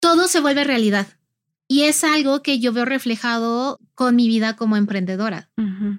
todo 0.00 0.28
se 0.28 0.40
vuelve 0.40 0.64
realidad. 0.64 1.06
Y 1.70 1.82
es 1.82 2.02
algo 2.02 2.42
que 2.42 2.58
yo 2.58 2.72
veo 2.72 2.86
reflejado 2.86 3.78
con 3.94 4.16
mi 4.16 4.26
vida 4.26 4.56
como 4.56 4.78
emprendedora. 4.78 5.50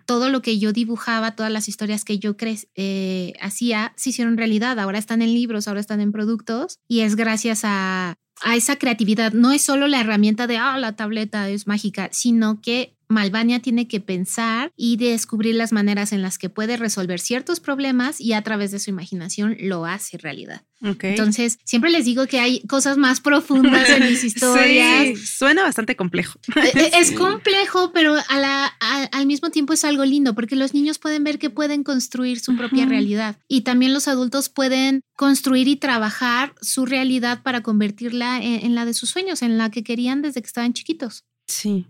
Todo 0.08 0.30
lo 0.30 0.42
que 0.42 0.58
yo 0.58 0.74
dibujaba, 0.74 1.36
todas 1.36 1.52
las 1.52 1.68
historias 1.68 2.04
que 2.04 2.18
yo 2.18 2.36
eh, 2.76 3.34
hacía, 3.40 3.94
se 3.96 4.10
hicieron 4.10 4.36
realidad. 4.36 4.80
Ahora 4.80 4.98
están 4.98 5.22
en 5.22 5.34
libros, 5.34 5.68
ahora 5.68 5.80
están 5.80 6.02
en 6.02 6.12
productos. 6.12 6.80
Y 6.88 7.02
es 7.02 7.16
gracias 7.16 7.62
a, 7.64 8.16
a 8.42 8.56
esa 8.56 8.78
creatividad. 8.78 9.34
No 9.34 9.52
es 9.52 9.62
solo 9.62 9.88
la 9.88 10.02
herramienta 10.02 10.48
de, 10.48 10.58
ah, 10.58 10.78
la 10.80 10.96
tableta 10.96 11.50
es 11.50 11.68
mágica, 11.68 12.10
sino 12.12 12.62
que 12.62 12.96
Malvania 13.10 13.60
tiene 13.60 13.88
que 13.88 14.00
pensar 14.00 14.72
y 14.78 14.98
descubrir 14.98 15.56
las 15.56 15.72
maneras 15.72 16.14
en 16.14 16.22
las 16.22 16.38
que 16.38 16.50
puede 16.50 16.78
resolver 16.78 17.20
ciertos 17.20 17.60
problemas 17.60 18.22
y 18.22 18.34
a 18.34 18.44
través 18.44 18.70
de 18.70 18.78
su 18.78 18.92
imaginación 18.92 19.58
lo 19.60 19.86
hace 19.86 20.20
realidad. 20.20 20.62
Entonces, 20.82 21.58
siempre 21.66 21.90
les 21.90 22.06
digo 22.06 22.28
que 22.28 22.40
hay 22.40 22.62
cosas 22.62 22.98
más 22.98 23.20
profundas 23.20 23.90
en 23.90 24.08
mis 24.08 24.24
historias. 24.24 25.18
Sí, 25.20 25.26
suena 25.26 25.64
bastante 25.64 25.96
complejo. 25.96 26.40
Eh, 26.56 26.72
eh, 26.74 26.92
es 26.94 27.12
complejo, 27.12 27.92
pero 27.94 28.16
a 28.16 28.40
la, 28.40 28.66
al 29.12 29.26
mismo 29.26 29.50
tiempo 29.50 29.74
es 29.74 29.84
algo 29.84 30.06
lindo 30.06 30.36
porque 30.36 30.56
los 30.56 30.76
niños 30.76 31.00
pueden 31.00 31.24
ver 31.24 31.40
que 31.40 31.50
pueden 31.50 31.84
construir 31.84 32.40
su 32.40 32.56
propia 32.56 32.86
realidad 32.86 33.38
y 33.48 33.62
también 33.62 33.92
los 33.92 34.08
adultos 34.08 34.50
pueden 34.50 35.02
construir 35.16 35.68
y 35.68 35.76
trabajar 35.76 36.54
su 36.62 36.86
realidad 36.86 37.42
para 37.42 37.62
convertirla 37.62 38.40
en 38.42 38.76
la 38.76 38.86
de 38.86 38.94
sus 38.94 39.10
sueños, 39.10 39.42
en 39.42 39.58
la 39.58 39.72
que 39.72 39.84
querían 39.84 40.22
desde 40.22 40.42
que 40.42 40.48
estaban 40.48 40.74
chiquitos. 40.74 41.26
Sí. 41.48 41.88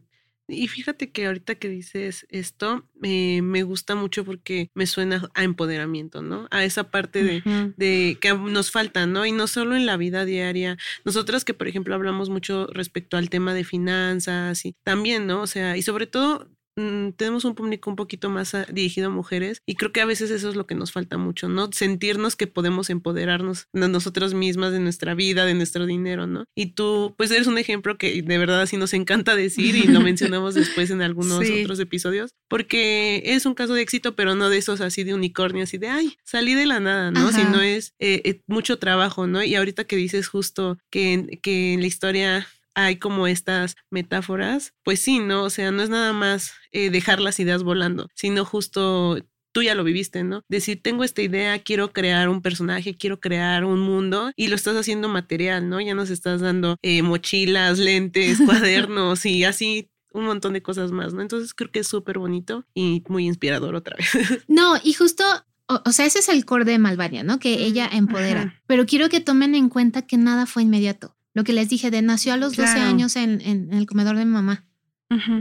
Y 0.50 0.68
fíjate 0.68 1.12
que 1.12 1.27
ahorita 1.27 1.56
que 1.56 1.70
dices 1.70 2.25
esto, 2.29 2.86
eh, 3.03 3.41
me 3.41 3.63
gusta 3.63 3.96
mucho 3.96 4.25
porque 4.25 4.70
me 4.74 4.88
suena 4.88 5.29
a 5.34 5.44
empoderamiento, 5.44 6.22
¿no? 6.22 6.48
A 6.51 6.63
esa 6.63 6.91
parte 6.91 7.24
de, 7.24 7.74
de, 7.77 8.18
que 8.20 8.34
nos 8.34 8.72
falta, 8.72 9.06
¿no? 9.06 9.25
Y 9.25 9.32
no 9.32 9.48
solo 9.48 9.75
en 9.75 9.86
la 9.86 9.98
vida 9.98 10.25
diaria. 10.25 10.77
Nosotras 11.06 11.46
que, 11.46 11.53
por 11.53 11.68
ejemplo, 11.68 11.96
hablamos 11.96 12.29
mucho 12.29 12.68
respecto 12.68 13.18
al 13.18 13.29
tema 13.29 13.53
de 13.53 13.63
finanzas 13.63 14.65
y 14.65 14.75
también, 14.84 15.27
¿no? 15.27 15.41
O 15.41 15.48
sea, 15.48 15.77
y 15.77 15.82
sobre 15.82 16.08
todo 16.08 16.50
Mm, 16.79 17.12
tenemos 17.17 17.43
un 17.43 17.55
público 17.55 17.89
un 17.89 17.98
poquito 17.98 18.29
más 18.29 18.55
ah, 18.55 18.65
dirigido 18.71 19.07
a 19.07 19.09
mujeres 19.09 19.62
y 19.65 19.75
creo 19.75 19.91
que 19.91 20.00
a 20.00 20.05
veces 20.05 20.31
eso 20.31 20.48
es 20.48 20.55
lo 20.55 20.65
que 20.65 20.75
nos 20.75 20.93
falta 20.93 21.17
mucho, 21.17 21.50
¿no? 21.50 21.69
Sentirnos 21.74 22.38
que 22.38 22.48
podemos 22.48 22.89
empoderarnos 22.89 23.67
de 23.74 23.89
nosotras 23.89 24.33
mismas, 24.33 24.71
de 24.71 24.79
nuestra 24.79 25.13
vida, 25.13 25.43
de 25.43 25.55
nuestro 25.55 25.86
dinero, 25.86 26.25
¿no? 26.25 26.45
Y 26.55 26.67
tú, 26.67 27.15
pues 27.17 27.31
eres 27.31 27.48
un 27.48 27.57
ejemplo 27.57 27.98
que 27.98 28.21
de 28.21 28.38
verdad 28.38 28.62
así 28.62 28.77
nos 28.77 28.93
encanta 28.93 29.36
decir 29.36 29.75
y 29.75 29.88
lo 29.88 30.00
mencionamos 30.00 30.55
después 30.55 30.89
en 30.89 31.01
algunos 31.01 31.43
otros 31.50 31.81
episodios, 31.81 32.31
porque 32.48 33.24
es 33.25 33.45
un 33.45 33.55
caso 33.55 33.74
de 33.74 33.81
éxito, 33.81 34.15
pero 34.15 34.36
no 34.36 34.50
de 34.50 34.57
esos 34.57 34.79
así 34.79 35.03
de 35.03 35.13
unicornio, 35.13 35.63
así 35.63 35.77
de, 35.77 35.89
ay, 35.89 36.15
salí 36.24 36.53
de 36.53 36.65
la 36.65 36.79
nada, 36.79 37.12
¿no? 37.12 37.33
Sino 37.33 37.62
es 37.62 37.93
eh, 38.00 38.21
eh, 38.24 38.41
mucho 38.48 38.79
trabajo, 38.79 39.27
¿no? 39.27 39.43
Y 39.43 39.55
ahorita 39.55 39.83
que 39.83 39.98
dices 39.98 40.29
justo 40.29 40.77
que, 40.89 41.39
que 41.41 41.74
en 41.74 41.81
la 41.81 41.88
historia 41.88 42.48
hay 42.76 42.98
como 42.98 43.28
estas 43.28 43.76
metáforas, 43.90 44.74
pues 44.84 45.02
sí, 45.02 45.20
¿no? 45.20 45.44
O 45.44 45.50
sea, 45.50 45.72
no 45.72 45.82
es 45.82 45.90
nada 45.90 46.14
más 46.14 46.54
eh, 46.72 46.90
dejar 46.90 47.20
las 47.20 47.40
ideas 47.40 47.64
volando, 47.64 48.08
sino 48.16 48.46
justo 48.46 49.18
tú 49.52 49.64
ya 49.64 49.76
lo 49.76 49.84
viviste, 49.84 50.24
¿no? 50.24 50.44
Decir, 50.48 50.82
tengo 50.82 51.04
esta 51.04 51.22
idea, 51.22 51.60
quiero 51.60 51.92
crear 51.92 52.30
un 52.30 52.42
personaje, 52.42 52.96
quiero 52.96 53.20
crear 53.20 53.66
un 53.66 53.80
mundo 53.80 54.32
y 54.36 54.48
lo 54.48 54.56
estás 54.56 54.76
haciendo 54.76 55.10
material, 55.10 55.70
¿no? 55.70 55.82
Ya 55.82 55.96
nos 55.96 56.10
estás 56.10 56.42
dando 56.42 56.78
eh, 56.82 57.02
mochilas, 57.02 57.80
lentes, 57.80 58.40
cuadernos 58.46 59.26
y 59.26 59.44
así 59.44 59.90
un 60.12 60.26
montón 60.26 60.54
de 60.54 60.62
cosas 60.62 60.92
más, 60.92 61.14
¿no? 61.14 61.22
Entonces 61.22 61.54
creo 61.54 61.72
que 61.72 61.80
es 61.80 61.88
súper 61.88 62.20
bonito 62.20 62.66
y 62.74 63.04
muy 63.08 63.26
inspirador 63.26 63.76
otra 63.76 63.96
vez. 63.98 64.10
No, 64.48 64.76
y 64.84 64.94
justo 64.94 65.24
o, 65.68 65.92
sea, 65.92 66.08
ese 66.08 66.20
es 66.20 66.30
el 66.30 66.46
core 66.46 66.66
de 66.66 66.80
Malvania, 66.80 67.22
¿no? 67.24 67.38
Que 67.38 67.64
ella 67.64 67.88
empodera. 67.92 68.60
Pero 68.66 68.88
quiero 68.88 69.08
que 69.08 69.20
tomen 69.20 69.54
en 69.54 69.70
cuenta 69.70 70.02
que 70.02 70.18
nada 70.18 70.48
fue 70.48 70.64
inmediato 70.64 71.16
lo 71.39 71.46
que 71.46 71.53
les 71.53 71.69
dije, 71.69 71.89
de 71.89 72.01
nació 72.01 72.34
a 72.34 72.38
los 72.38 72.58
12 72.58 72.79
años 72.79 73.15
en, 73.15 73.39
en, 73.39 73.74
el 73.74 73.86
comedor 73.86 74.17
de 74.17 74.25
mi 74.25 74.31
mamá. 74.31 74.65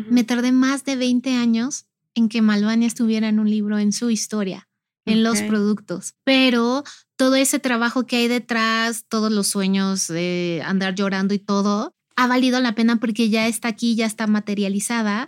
Me 0.08 0.22
tardé 0.22 0.52
más 0.52 0.84
de 0.84 0.94
20 0.94 1.34
años 1.34 1.86
en 2.14 2.28
que 2.28 2.40
Malvania 2.40 2.86
estuviera 2.86 3.28
en 3.28 3.40
un 3.40 3.50
libro, 3.50 3.78
en 3.78 3.92
su 3.92 4.08
historia, 4.08 4.68
en 5.06 5.24
los 5.24 5.42
productos. 5.42 6.14
Pero 6.22 6.84
todo 7.16 7.34
ese 7.34 7.58
trabajo 7.58 8.06
que 8.06 8.14
hay 8.14 8.28
detrás, 8.28 9.06
todos 9.08 9.32
los 9.32 9.48
sueños 9.48 10.06
de 10.06 10.62
andar 10.64 10.94
llorando 10.94 11.34
y 11.34 11.40
todo, 11.40 11.96
ha 12.18 12.26
valido 12.26 12.58
la 12.58 12.74
pena 12.74 12.96
porque 12.96 13.30
ya 13.30 13.46
está 13.46 13.68
aquí, 13.68 13.94
ya 13.94 14.04
está 14.04 14.26
materializada. 14.26 15.24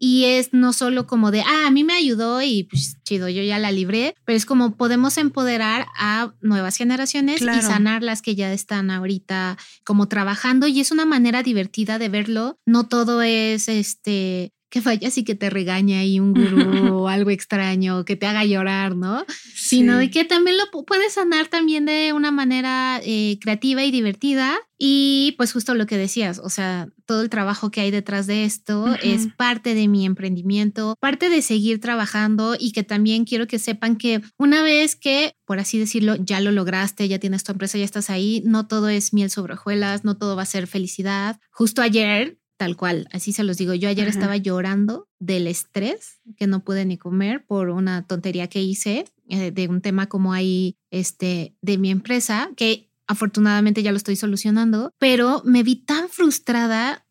Y 0.00 0.24
es 0.24 0.52
no 0.52 0.72
solo 0.72 1.06
como 1.06 1.30
de, 1.30 1.42
ah, 1.42 1.68
a 1.68 1.70
mí 1.70 1.84
me 1.84 1.92
ayudó 1.92 2.42
y 2.42 2.64
pues 2.64 2.98
chido, 3.04 3.28
yo 3.28 3.40
ya 3.44 3.60
la 3.60 3.70
libré, 3.70 4.16
pero 4.24 4.36
es 4.36 4.44
como 4.44 4.74
podemos 4.76 5.16
empoderar 5.16 5.86
a 5.96 6.34
nuevas 6.40 6.76
generaciones 6.76 7.40
y 7.40 7.62
sanar 7.62 8.02
las 8.02 8.20
que 8.20 8.34
ya 8.34 8.52
están 8.52 8.90
ahorita 8.90 9.56
como 9.84 10.08
trabajando. 10.08 10.66
Y 10.66 10.80
es 10.80 10.90
una 10.90 11.06
manera 11.06 11.44
divertida 11.44 12.00
de 12.00 12.08
verlo, 12.08 12.58
no 12.66 12.88
todo 12.88 13.22
es 13.22 13.68
este 13.68 14.53
que 14.74 14.82
fallas 14.82 15.16
y 15.18 15.22
que 15.22 15.36
te 15.36 15.50
regaña 15.50 16.00
ahí 16.00 16.18
un 16.18 16.34
gurú 16.34 16.96
o 17.04 17.08
algo 17.08 17.30
extraño, 17.30 18.04
que 18.04 18.16
te 18.16 18.26
haga 18.26 18.44
llorar, 18.44 18.96
¿no? 18.96 19.24
Sino 19.54 19.98
de 19.98 20.10
que 20.10 20.24
también 20.24 20.56
lo 20.58 20.64
puedes 20.84 21.12
sanar 21.12 21.46
también 21.46 21.84
de 21.84 22.12
una 22.12 22.32
manera 22.32 23.00
eh, 23.04 23.38
creativa 23.40 23.84
y 23.84 23.92
divertida. 23.92 24.56
Y 24.76 25.36
pues 25.36 25.52
justo 25.52 25.76
lo 25.76 25.86
que 25.86 25.96
decías, 25.96 26.40
o 26.40 26.50
sea, 26.50 26.88
todo 27.06 27.22
el 27.22 27.30
trabajo 27.30 27.70
que 27.70 27.82
hay 27.82 27.92
detrás 27.92 28.26
de 28.26 28.44
esto 28.44 28.96
es 29.00 29.28
parte 29.36 29.76
de 29.76 29.86
mi 29.86 30.04
emprendimiento, 30.04 30.96
parte 30.98 31.28
de 31.28 31.40
seguir 31.40 31.80
trabajando 31.80 32.56
y 32.58 32.72
que 32.72 32.82
también 32.82 33.24
quiero 33.24 33.46
que 33.46 33.60
sepan 33.60 33.94
que 33.94 34.22
una 34.36 34.64
vez 34.64 34.96
que, 34.96 35.36
por 35.44 35.60
así 35.60 35.78
decirlo, 35.78 36.16
ya 36.16 36.40
lo 36.40 36.50
lograste, 36.50 37.06
ya 37.06 37.20
tienes 37.20 37.44
tu 37.44 37.52
empresa, 37.52 37.78
ya 37.78 37.84
estás 37.84 38.10
ahí, 38.10 38.42
no 38.44 38.66
todo 38.66 38.88
es 38.88 39.14
miel 39.14 39.30
sobre 39.30 39.54
hojuelas, 39.54 40.02
no 40.02 40.16
todo 40.16 40.34
va 40.34 40.42
a 40.42 40.46
ser 40.46 40.66
felicidad. 40.66 41.38
Justo 41.52 41.80
ayer 41.80 42.38
Tal 42.64 42.78
cual, 42.78 43.08
así 43.12 43.34
se 43.34 43.44
los 43.44 43.58
digo. 43.58 43.74
Yo 43.74 43.90
ayer 43.90 44.08
estaba 44.08 44.38
llorando 44.38 45.06
del 45.18 45.48
estrés 45.48 46.22
que 46.38 46.46
no 46.46 46.64
pude 46.64 46.86
ni 46.86 46.96
comer 46.96 47.44
por 47.44 47.68
una 47.68 48.06
tontería 48.06 48.48
que 48.48 48.62
hice 48.62 49.04
eh, 49.28 49.50
de 49.50 49.68
un 49.68 49.82
tema 49.82 50.06
como 50.06 50.32
ahí 50.32 50.78
este 50.90 51.58
de 51.60 51.76
mi 51.76 51.90
empresa 51.90 52.48
que 52.56 52.90
afortunadamente 53.06 53.82
ya 53.82 53.90
lo 53.90 53.98
estoy 53.98 54.16
solucionando, 54.16 54.92
pero 54.98 55.42
me 55.44 55.62
vi 55.62 55.76
tan 55.76 56.08
frustrada 56.08 57.03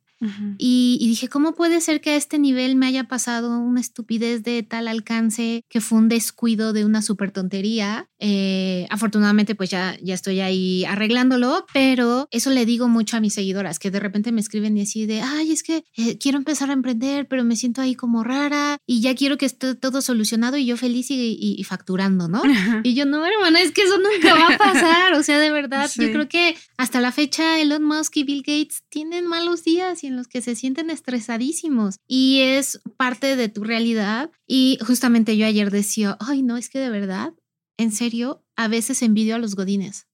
y, 0.57 1.05
dije, 1.07 1.27
¿cómo 1.27 1.53
puede 1.53 1.81
ser 1.81 2.01
que 2.01 2.11
a 2.11 2.15
este 2.15 2.39
nivel 2.39 2.75
me 2.75 2.87
haya 2.87 3.05
pasado 3.05 3.59
una 3.59 3.81
estupidez 3.81 4.43
de 4.43 4.63
tal 4.63 4.87
alcance 4.87 5.65
que 5.69 5.81
fue 5.81 5.97
un 5.97 6.09
descuido 6.09 6.73
de 6.73 6.85
una 6.85 7.01
súper 7.01 7.31
tontería? 7.31 8.09
Eh, 8.19 8.87
afortunadamente, 8.89 9.55
pues 9.55 9.69
ya, 9.69 9.97
ya 10.01 10.13
estoy 10.13 10.39
ahí 10.39 10.85
arreglándolo, 10.85 11.65
pero 11.73 12.27
eso 12.31 12.49
le 12.51 12.65
digo 12.65 12.87
mucho 12.87 13.17
a 13.17 13.19
mis 13.19 13.33
seguidoras, 13.33 13.79
que 13.79 13.91
de 13.91 13.99
repente 13.99 14.31
me 14.31 14.41
escriben 14.41 14.77
y 14.77 14.81
así 14.81 15.05
de, 15.05 15.21
ay, 15.21 15.51
es 15.51 15.63
que 15.63 15.83
eh, 15.97 16.17
quiero 16.17 16.37
empezar 16.37 16.69
a 16.69 16.73
emprender, 16.73 17.27
pero 17.27 17.43
me 17.43 17.55
siento 17.55 17.81
ahí 17.81 17.95
como 17.95 18.23
rara 18.23 18.77
y 18.85 19.01
ya 19.01 19.15
quiero 19.15 19.37
que 19.37 19.45
esté 19.45 19.75
todo 19.75 20.01
solucionado 20.01 20.57
y 20.57 20.65
yo 20.65 20.77
feliz 20.77 21.07
y, 21.09 21.63
facturando, 21.63 22.27
¿no? 22.27 22.41
Y 22.83 22.93
yo, 22.95 23.05
no, 23.05 23.25
hermana, 23.25 23.61
es 23.61 23.71
que 23.71 23.83
eso 23.83 23.97
nunca 23.97 24.33
va 24.35 24.55
a 24.55 24.57
pasar. 24.57 25.13
O 25.13 25.23
sea, 25.23 25.39
de 25.39 25.51
verdad, 25.51 25.89
yo 25.95 26.11
creo 26.11 26.27
que 26.27 26.55
hasta 26.77 27.01
la 27.01 27.11
fecha 27.11 27.59
Elon 27.59 27.83
Musk 27.83 28.17
y 28.17 28.23
Bill 28.23 28.43
Gates 28.45 28.83
tienen 28.89 29.27
malos 29.27 29.63
días 29.63 30.03
y 30.03 30.09
los 30.15 30.27
que 30.27 30.41
se 30.41 30.55
sienten 30.55 30.89
estresadísimos 30.89 31.97
y 32.07 32.41
es 32.41 32.81
parte 32.97 33.35
de 33.35 33.49
tu 33.49 33.63
realidad. 33.63 34.31
Y 34.47 34.77
justamente 34.85 35.37
yo 35.37 35.45
ayer 35.45 35.71
decía, 35.71 36.17
ay, 36.19 36.41
no, 36.41 36.57
es 36.57 36.69
que 36.69 36.79
de 36.79 36.89
verdad, 36.89 37.33
en 37.77 37.91
serio, 37.91 38.43
a 38.55 38.67
veces 38.67 39.01
envidio 39.01 39.35
a 39.35 39.39
los 39.39 39.55
godines. 39.55 40.07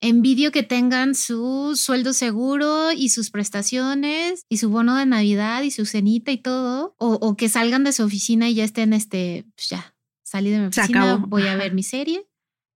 Envidio 0.00 0.52
que 0.52 0.62
tengan 0.62 1.14
su 1.14 1.72
sueldo 1.74 2.12
seguro 2.12 2.92
y 2.92 3.08
sus 3.08 3.30
prestaciones 3.30 4.44
y 4.48 4.58
su 4.58 4.70
bono 4.70 4.96
de 4.96 5.06
Navidad 5.06 5.62
y 5.62 5.70
su 5.70 5.84
cenita 5.84 6.30
y 6.30 6.38
todo, 6.38 6.94
o, 6.98 7.36
que 7.36 7.48
salgan 7.48 7.82
de 7.82 7.92
su 7.92 8.04
oficina 8.04 8.48
y 8.48 8.54
ya 8.54 8.64
estén, 8.64 8.92
este, 8.92 9.46
pues 9.56 9.68
ya, 9.70 9.96
salí 10.22 10.50
de 10.50 10.60
mi 10.60 10.66
oficina, 10.66 11.16
voy 11.16 11.48
a 11.48 11.56
ver 11.56 11.74
mi 11.74 11.82
serie 11.82 12.28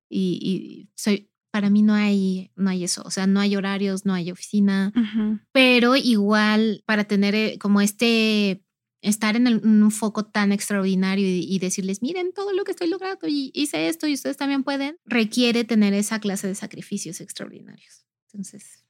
y, 0.08 0.38
y 0.42 0.90
soy, 0.96 1.29
para 1.50 1.70
mí 1.70 1.82
no 1.82 1.94
hay, 1.94 2.50
no 2.56 2.70
hay 2.70 2.84
eso, 2.84 3.02
o 3.04 3.10
sea, 3.10 3.26
no 3.26 3.40
hay 3.40 3.56
horarios, 3.56 4.06
no 4.06 4.14
hay 4.14 4.30
oficina, 4.30 4.92
pero 5.52 5.96
igual 5.96 6.82
para 6.86 7.04
tener 7.04 7.34
eh, 7.34 7.58
como 7.58 7.80
este, 7.80 8.62
estar 9.02 9.36
en, 9.36 9.46
un 9.48 9.90
foco 9.90 10.24
tan 10.24 10.52
extraordinario 10.52 11.26
y, 11.26 11.58
decirles, 11.58 12.02
miren 12.02 12.32
todo 12.32 12.52
lo 12.52 12.64
que 12.64 12.72
estoy 12.72 12.88
logrando 12.88 13.26
y 13.26 13.50
hice 13.54 13.88
esto 13.88 14.06
y 14.06 14.14
ustedes 14.14 14.36
también 14.36 14.62
pueden, 14.62 14.96
requiere 15.04 15.64
tener 15.64 15.94
esa 15.94 16.20
clase 16.20 16.46
de 16.46 16.54
sacrificios 16.54 17.20
extraordinarios. 17.20 18.06
Entonces, 18.26 18.84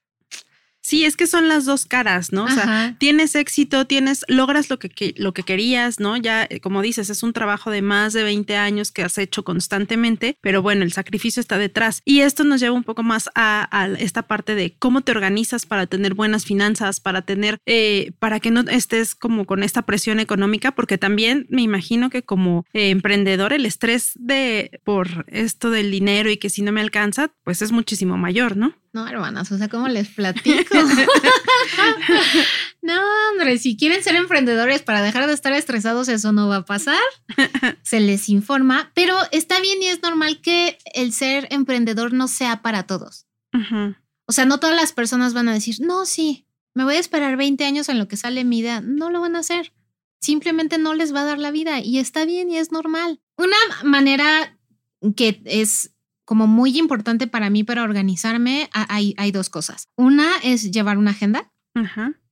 Sí, 0.83 1.05
es 1.05 1.17
que 1.17 1.27
son 1.27 1.49
las 1.49 1.67
dos 1.67 1.85
caras, 1.85 2.33
¿no? 2.33 2.45
O 2.45 2.49
sea, 2.49 2.97
tienes 2.99 3.35
éxito, 3.35 3.87
tienes, 3.87 4.25
logras 4.29 4.71
lo 4.71 4.79
que, 4.79 5.15
lo 5.17 5.35
que 5.35 5.43
querías, 5.43 6.01
¿no? 6.01 6.17
Ya, 6.17 6.47
eh, 6.49 6.61
como 6.61 6.81
dices, 6.81 7.11
es 7.11 7.23
un 7.23 7.33
trabajo 7.33 7.71
de 7.71 7.83
más 7.83 8.13
de 8.15 8.23
20 8.23 8.57
años 8.57 8.91
que 8.91 9.03
has 9.03 9.19
hecho 9.19 9.45
constantemente, 9.45 10.37
pero 10.41 10.63
bueno, 10.63 10.83
el 10.83 10.93
sacrificio 10.93 11.41
está 11.41 11.59
detrás. 11.59 12.01
Y 12.05 12.21
esto 12.21 12.45
nos 12.45 12.61
lleva 12.61 12.75
un 12.75 12.85
poco 12.85 13.03
más 13.03 13.29
a, 13.35 13.69
esta 13.99 14.23
parte 14.23 14.55
de 14.55 14.75
cómo 14.79 15.03
te 15.03 15.13
organizas 15.13 15.67
para 15.67 15.87
tener 15.87 16.15
buenas 16.15 16.45
finanzas, 16.45 17.01
para 17.01 17.23
tener, 17.23 17.59
eh, 17.67 18.13
para 18.19 18.41
que 18.41 18.51
no 18.51 18.63
estés 18.63 19.15
como 19.15 19.45
con 19.45 19.63
esta 19.63 19.83
presión 19.83 20.19
económica, 20.19 20.73
porque 20.73 20.99
también 20.99 21.47
me 21.51 21.63
imagino 21.63 22.09
que 22.09 22.23
como 22.23 22.65
eh, 22.73 22.91
emprendedor 22.91 23.53
el 23.53 23.67
estrés 23.67 24.13
de 24.15 24.81
por 24.85 25.27
esto 25.29 25.71
del 25.71 25.91
dinero 25.91 26.31
y 26.31 26.39
que 26.39 26.51
si 26.51 26.63
no 26.63 26.73
me 26.73 26.81
alcanza, 26.81 27.33
pues 27.45 27.61
es 27.63 27.71
muchísimo 27.71 28.17
mayor, 28.17 28.57
¿no? 28.57 28.75
No, 28.93 29.07
hermanas, 29.07 29.53
o 29.53 29.59
sea, 29.59 29.69
¿cómo 29.69 29.87
les 29.87 30.09
platico? 30.09 30.75
no, 32.83 33.01
hombre, 33.31 33.59
si 33.59 33.77
quieren 33.77 34.03
ser 34.03 34.17
emprendedores 34.17 34.83
para 34.83 35.01
dejar 35.01 35.29
de 35.29 35.33
estar 35.33 35.53
estresados, 35.53 36.09
eso 36.09 36.33
no 36.33 36.49
va 36.49 36.57
a 36.57 36.65
pasar. 36.65 36.99
Se 37.83 38.01
les 38.01 38.29
informa, 38.29 38.91
pero 38.95 39.17
está 39.31 39.61
bien 39.61 39.81
y 39.81 39.87
es 39.87 40.03
normal 40.03 40.41
que 40.41 40.77
el 40.93 41.13
ser 41.13 41.47
emprendedor 41.51 42.13
no 42.13 42.27
sea 42.27 42.63
para 42.63 42.83
todos. 42.83 43.27
O 44.27 44.33
sea, 44.33 44.45
no 44.45 44.59
todas 44.59 44.77
las 44.77 44.93
personas 44.93 45.35
van 45.35 45.49
a 45.49 45.55
decir, 45.55 45.77
no, 45.81 46.05
sí, 46.05 46.47
me 46.75 46.85
voy 46.85 46.95
a 46.95 47.01
esperar 47.01 47.37
20 47.37 47.65
años 47.65 47.89
en 47.89 47.99
lo 47.99 48.09
que 48.09 48.17
sale 48.17 48.45
mi 48.45 48.59
idea. 48.59 48.81
No 48.81 49.11
lo 49.11 49.21
van 49.21 49.37
a 49.37 49.41
hacer. 49.41 49.73
Simplemente 50.21 50.79
no 50.79 50.95
les 50.95 51.15
va 51.15 51.23
a 51.23 51.25
dar 51.25 51.39
la 51.39 51.51
vida 51.51 51.81
y 51.81 51.99
está 51.99 52.25
bien 52.25 52.51
y 52.51 52.59
es 52.59 52.73
normal. 52.73 53.21
Una 53.37 53.57
manera 53.85 54.59
que 55.17 55.41
es 55.45 55.93
como 56.31 56.47
muy 56.47 56.79
importante 56.79 57.27
para 57.27 57.51
mí 57.51 57.65
para 57.65 57.83
organizarme, 57.83 58.71
hay, 58.73 59.15
hay 59.17 59.33
dos 59.33 59.51
cosas. 59.51 59.89
Una 59.97 60.31
es 60.45 60.71
llevar 60.71 60.97
una 60.97 61.11
agenda. 61.11 61.51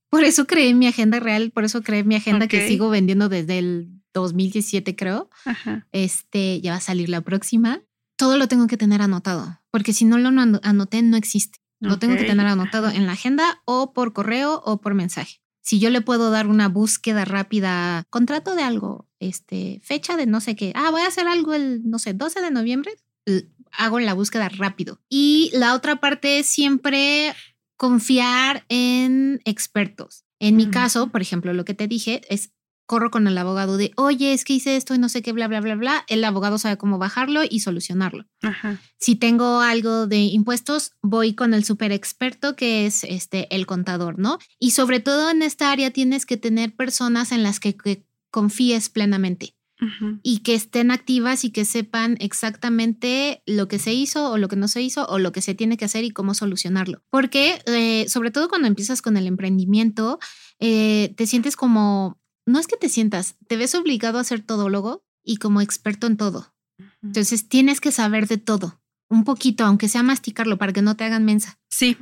Por 0.09 0.23
eso 0.23 0.47
creé 0.47 0.73
mi 0.73 0.87
agenda 0.87 1.19
real, 1.19 1.51
por 1.51 1.65
eso 1.65 1.83
creé 1.83 2.05
mi 2.05 2.15
agenda 2.15 2.47
que 2.47 2.65
sigo 2.65 2.89
vendiendo 2.89 3.27
desde 3.27 3.59
el 3.59 3.89
2017, 4.13 4.95
creo. 4.95 5.29
Este, 5.91 6.61
ya 6.61 6.71
va 6.71 6.77
a 6.77 6.79
salir 6.79 7.09
la 7.09 7.19
próxima. 7.19 7.81
Todo 8.15 8.37
lo 8.37 8.47
tengo 8.47 8.67
que 8.67 8.77
tener 8.77 9.01
anotado, 9.01 9.59
porque 9.69 9.91
si 9.91 10.05
no 10.05 10.17
lo 10.17 10.29
anoté, 10.29 11.01
no 11.01 11.17
existe. 11.17 11.59
Lo 11.81 11.99
tengo 11.99 12.15
que 12.15 12.23
tener 12.23 12.47
anotado 12.47 12.89
en 12.89 13.05
la 13.05 13.11
agenda 13.11 13.61
o 13.65 13.91
por 13.91 14.13
correo 14.13 14.61
o 14.63 14.79
por 14.79 14.93
mensaje. 14.93 15.41
Si 15.61 15.79
yo 15.79 15.89
le 15.89 15.99
puedo 15.99 16.31
dar 16.31 16.47
una 16.47 16.69
búsqueda 16.69 17.25
rápida, 17.25 18.05
contrato 18.09 18.55
de 18.55 18.63
algo, 18.63 19.09
este, 19.19 19.81
fecha 19.83 20.15
de 20.15 20.25
no 20.25 20.39
sé 20.39 20.55
qué, 20.55 20.71
ah, 20.73 20.89
voy 20.89 21.01
a 21.01 21.07
hacer 21.07 21.27
algo 21.27 21.53
el, 21.53 21.81
no 21.83 21.99
sé, 21.99 22.13
12 22.13 22.39
de 22.39 22.51
noviembre, 22.51 22.93
hago 23.71 23.99
la 23.99 24.13
búsqueda 24.13 24.49
rápido. 24.49 24.99
Y 25.09 25.51
la 25.53 25.73
otra 25.73 25.97
parte 25.97 26.39
es 26.39 26.47
siempre 26.47 27.33
confiar 27.77 28.65
en 28.69 29.41
expertos. 29.45 30.25
En 30.39 30.55
mi 30.55 30.69
caso, 30.69 31.09
por 31.09 31.21
ejemplo, 31.21 31.53
lo 31.53 31.65
que 31.65 31.73
te 31.73 31.87
dije 31.87 32.21
es 32.29 32.51
corro 32.89 33.11
con 33.11 33.27
el 33.27 33.37
abogado 33.37 33.77
de, 33.77 33.91
oye, 33.97 34.33
es 34.33 34.43
que 34.43 34.53
hice 34.53 34.75
esto 34.75 34.95
y 34.95 34.97
no 34.97 35.09
sé 35.09 35.21
qué, 35.21 35.31
bla, 35.31 35.47
bla, 35.47 35.61
bla, 35.61 35.75
bla. 35.75 36.05
El 36.07 36.23
abogado 36.23 36.57
sabe 36.57 36.77
cómo 36.77 36.97
bajarlo 36.97 37.41
y 37.47 37.59
solucionarlo. 37.59 38.25
Si 38.97 39.15
tengo 39.15 39.59
algo 39.59 40.07
de 40.07 40.17
impuestos, 40.21 40.93
voy 41.03 41.35
con 41.35 41.53
el 41.53 41.63
super 41.63 41.91
experto 41.91 42.55
que 42.55 42.87
es 42.87 43.03
este, 43.03 43.53
el 43.55 43.67
contador, 43.67 44.17
¿no? 44.17 44.39
Y 44.57 44.71
sobre 44.71 44.99
todo 44.99 45.29
en 45.29 45.43
esta 45.43 45.71
área 45.71 45.91
tienes 45.91 46.25
que 46.25 46.37
tener 46.37 46.75
personas 46.75 47.31
en 47.31 47.43
las 47.43 47.59
que, 47.59 47.77
confíes 48.31 48.89
plenamente. 48.89 49.55
Y 50.23 50.39
que 50.39 50.55
estén 50.55 50.91
activas 50.91 51.45
y 51.45 51.51
que 51.51 51.63
sepan 51.63 52.17
exactamente 52.19 53.41
lo 53.45 53.67
que 53.69 53.79
se 53.79 53.93
hizo 53.93 54.29
o 54.29 54.37
lo 54.37 54.49
que 54.49 54.57
no 54.57 54.67
se 54.67 54.81
hizo 54.81 55.05
o 55.07 55.19
lo 55.19 55.31
que 55.31 55.41
se 55.41 55.55
tiene 55.55 55.77
que 55.77 55.85
hacer 55.85 56.03
y 56.03 56.11
cómo 56.11 56.33
solucionarlo. 56.33 57.01
Porque 57.09 57.61
eh, 57.65 58.09
sobre 58.09 58.31
todo 58.31 58.49
cuando 58.49 58.67
empiezas 58.67 59.01
con 59.01 59.15
el 59.15 59.25
emprendimiento, 59.25 60.19
eh, 60.59 61.13
te 61.15 61.25
sientes 61.27 61.55
como 61.55 62.19
no 62.49 62.59
es 62.59 62.67
que 62.67 62.77
te 62.77 62.89
sientas, 62.89 63.35
te 63.47 63.57
ves 63.57 63.75
obligado 63.75 64.19
a 64.19 64.23
ser 64.23 64.41
todólogo 64.41 65.05
y 65.23 65.37
como 65.37 65.61
experto 65.61 66.07
en 66.07 66.17
todo. 66.17 66.53
Entonces 67.01 67.47
tienes 67.47 67.79
que 67.79 67.91
saber 67.91 68.27
de 68.27 68.37
todo, 68.37 68.81
un 69.09 69.23
poquito, 69.23 69.63
aunque 69.63 69.87
sea 69.87 70.03
masticarlo 70.03 70.57
para 70.57 70.73
que 70.73 70.81
no 70.81 70.95
te 70.95 71.03
hagan 71.03 71.25
mensa. 71.25 71.59
Sí. 71.69 71.97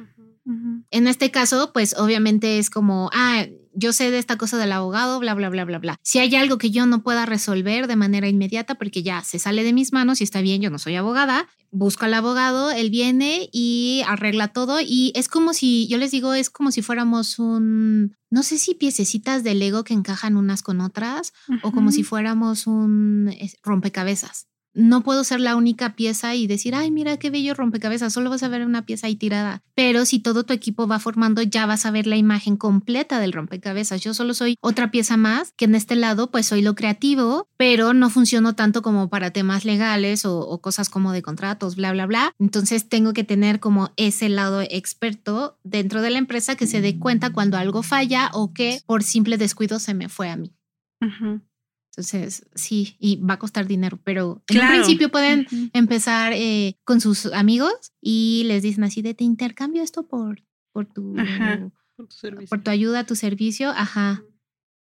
En 0.92 1.08
este 1.08 1.30
caso, 1.30 1.72
pues 1.74 1.96
obviamente 1.98 2.58
es 2.58 2.70
como, 2.70 3.10
ah, 3.14 3.46
yo 3.78 3.94
sé 3.94 4.10
de 4.10 4.18
esta 4.18 4.38
cosa 4.38 4.58
del 4.58 4.72
abogado, 4.72 5.20
bla, 5.20 5.36
bla, 5.36 5.50
bla, 5.50 5.64
bla, 5.64 5.78
bla. 5.78 6.00
Si 6.02 6.18
hay 6.18 6.36
algo 6.36 6.58
que 6.58 6.72
yo 6.72 6.88
no 6.88 7.04
pueda 7.04 7.28
resolver 7.28 7.86
de 7.86 7.96
manera 7.96 8.28
inmediata 8.28 8.76
porque 8.76 9.04
ya 9.04 9.24
se 9.24 9.38
sale 9.38 9.64
de 9.64 9.72
mis 9.72 9.94
manos 9.94 10.20
y 10.20 10.24
está 10.24 10.42
bien, 10.42 10.62
yo 10.62 10.72
no 10.72 10.80
soy 10.80 10.96
abogada, 10.96 11.48
busco 11.70 12.06
al 12.06 12.16
abogado, 12.16 12.72
él 12.72 12.90
viene 12.90 13.50
y 13.52 14.02
arregla 14.08 14.48
todo 14.48 14.80
y 14.82 15.12
es 15.16 15.30
como 15.30 15.54
si, 15.54 15.88
yo 15.88 16.00
les 16.00 16.10
digo, 16.10 16.34
es 16.34 16.50
como 16.50 16.72
si 16.72 16.82
fuéramos 16.82 17.38
un, 17.38 18.16
no 18.32 18.42
sé 18.42 18.58
si 18.58 18.74
piececitas 18.74 19.44
de 19.44 19.54
Lego 19.54 19.84
que 19.84 19.94
encajan 19.94 20.38
unas 20.38 20.64
con 20.64 20.82
otras 20.82 21.34
o 21.62 21.72
como 21.72 21.92
si 21.92 22.04
fuéramos 22.04 22.66
un 22.66 23.32
rompecabezas 23.64 24.48
no 24.78 25.02
puedo 25.02 25.24
ser 25.24 25.40
la 25.40 25.56
única 25.56 25.96
pieza 25.96 26.36
y 26.36 26.46
decir, 26.46 26.76
ay, 26.76 26.92
mira 26.92 27.18
qué 27.18 27.30
bello 27.32 27.56
rompecabezas, 27.56 28.14
solo 28.14 28.30
vas 28.30 28.44
a 28.44 28.48
ver 28.48 28.66
una 28.66 28.86
pieza 28.86 29.08
ahí 29.08 29.16
tirada. 29.16 29.64
Pero 29.76 30.06
si 30.06 30.20
todo 30.20 30.44
tu 30.44 30.54
equipo 30.54 30.88
va 30.88 31.00
formando, 31.00 31.42
ya 31.42 31.66
vas 31.66 31.86
a 31.86 31.92
ver 31.92 32.06
la 32.06 32.16
imagen 32.16 32.58
completa 32.58 33.20
del 33.20 33.34
rompecabezas. 33.34 34.02
Yo 34.02 34.14
solo 34.14 34.36
soy 34.36 34.56
otra 34.62 34.92
pieza 34.92 35.18
más, 35.18 35.52
que 35.58 35.66
en 35.66 35.76
este 35.76 35.96
lado 35.96 36.30
pues 36.30 36.46
soy 36.46 36.62
lo 36.62 36.76
creativo, 36.76 37.48
pero 37.58 37.94
no 37.94 38.10
funciono 38.10 38.54
tanto 38.54 38.84
como 38.84 39.10
para 39.10 39.32
temas 39.32 39.66
legales 39.66 40.26
o, 40.26 40.62
cosas 40.62 40.90
como 40.90 41.12
de 41.12 41.24
contratos, 41.24 41.76
bla, 41.76 41.92
bla, 41.92 42.06
bla. 42.06 42.34
Entonces 42.40 42.88
tengo 42.88 43.14
que 43.14 43.24
tener 43.24 43.60
como 43.60 43.92
ese 43.98 44.30
lado 44.30 44.62
experto 44.62 45.58
dentro 45.64 46.02
de 46.02 46.12
la 46.12 46.20
empresa 46.20 46.56
que 46.56 46.68
se 46.68 46.82
dé 46.82 47.00
cuenta 47.00 47.32
cuando 47.32 47.58
algo 47.58 47.82
falla 47.82 48.30
o 48.34 48.54
que 48.54 48.80
por 48.86 49.04
simple 49.04 49.38
descuido 49.38 49.80
se 49.80 49.96
me 49.96 50.08
fue 50.08 50.30
a 50.30 50.38
mí. 50.38 50.54
Entonces, 51.98 52.46
sí, 52.54 52.96
y 53.00 53.16
va 53.16 53.34
a 53.34 53.40
costar 53.40 53.66
dinero, 53.66 54.00
pero 54.04 54.44
en 54.50 54.62
un 54.62 54.68
principio 54.68 55.10
pueden 55.10 55.48
empezar 55.74 56.32
eh, 56.32 56.78
con 56.84 57.02
sus 57.02 57.26
amigos 57.34 57.74
y 58.00 58.44
les 58.46 58.62
dicen 58.62 58.84
así 58.84 59.02
de 59.02 59.16
te 59.16 59.24
intercambio 59.24 59.82
esto 59.82 60.08
por, 60.08 60.44
por, 60.72 60.86
tu, 60.86 61.16
por, 62.50 62.62
tu, 62.62 62.70
ayuda, 62.70 63.04
tu 63.08 63.16
servicio. 63.16 63.72
Ajá. 63.72 64.24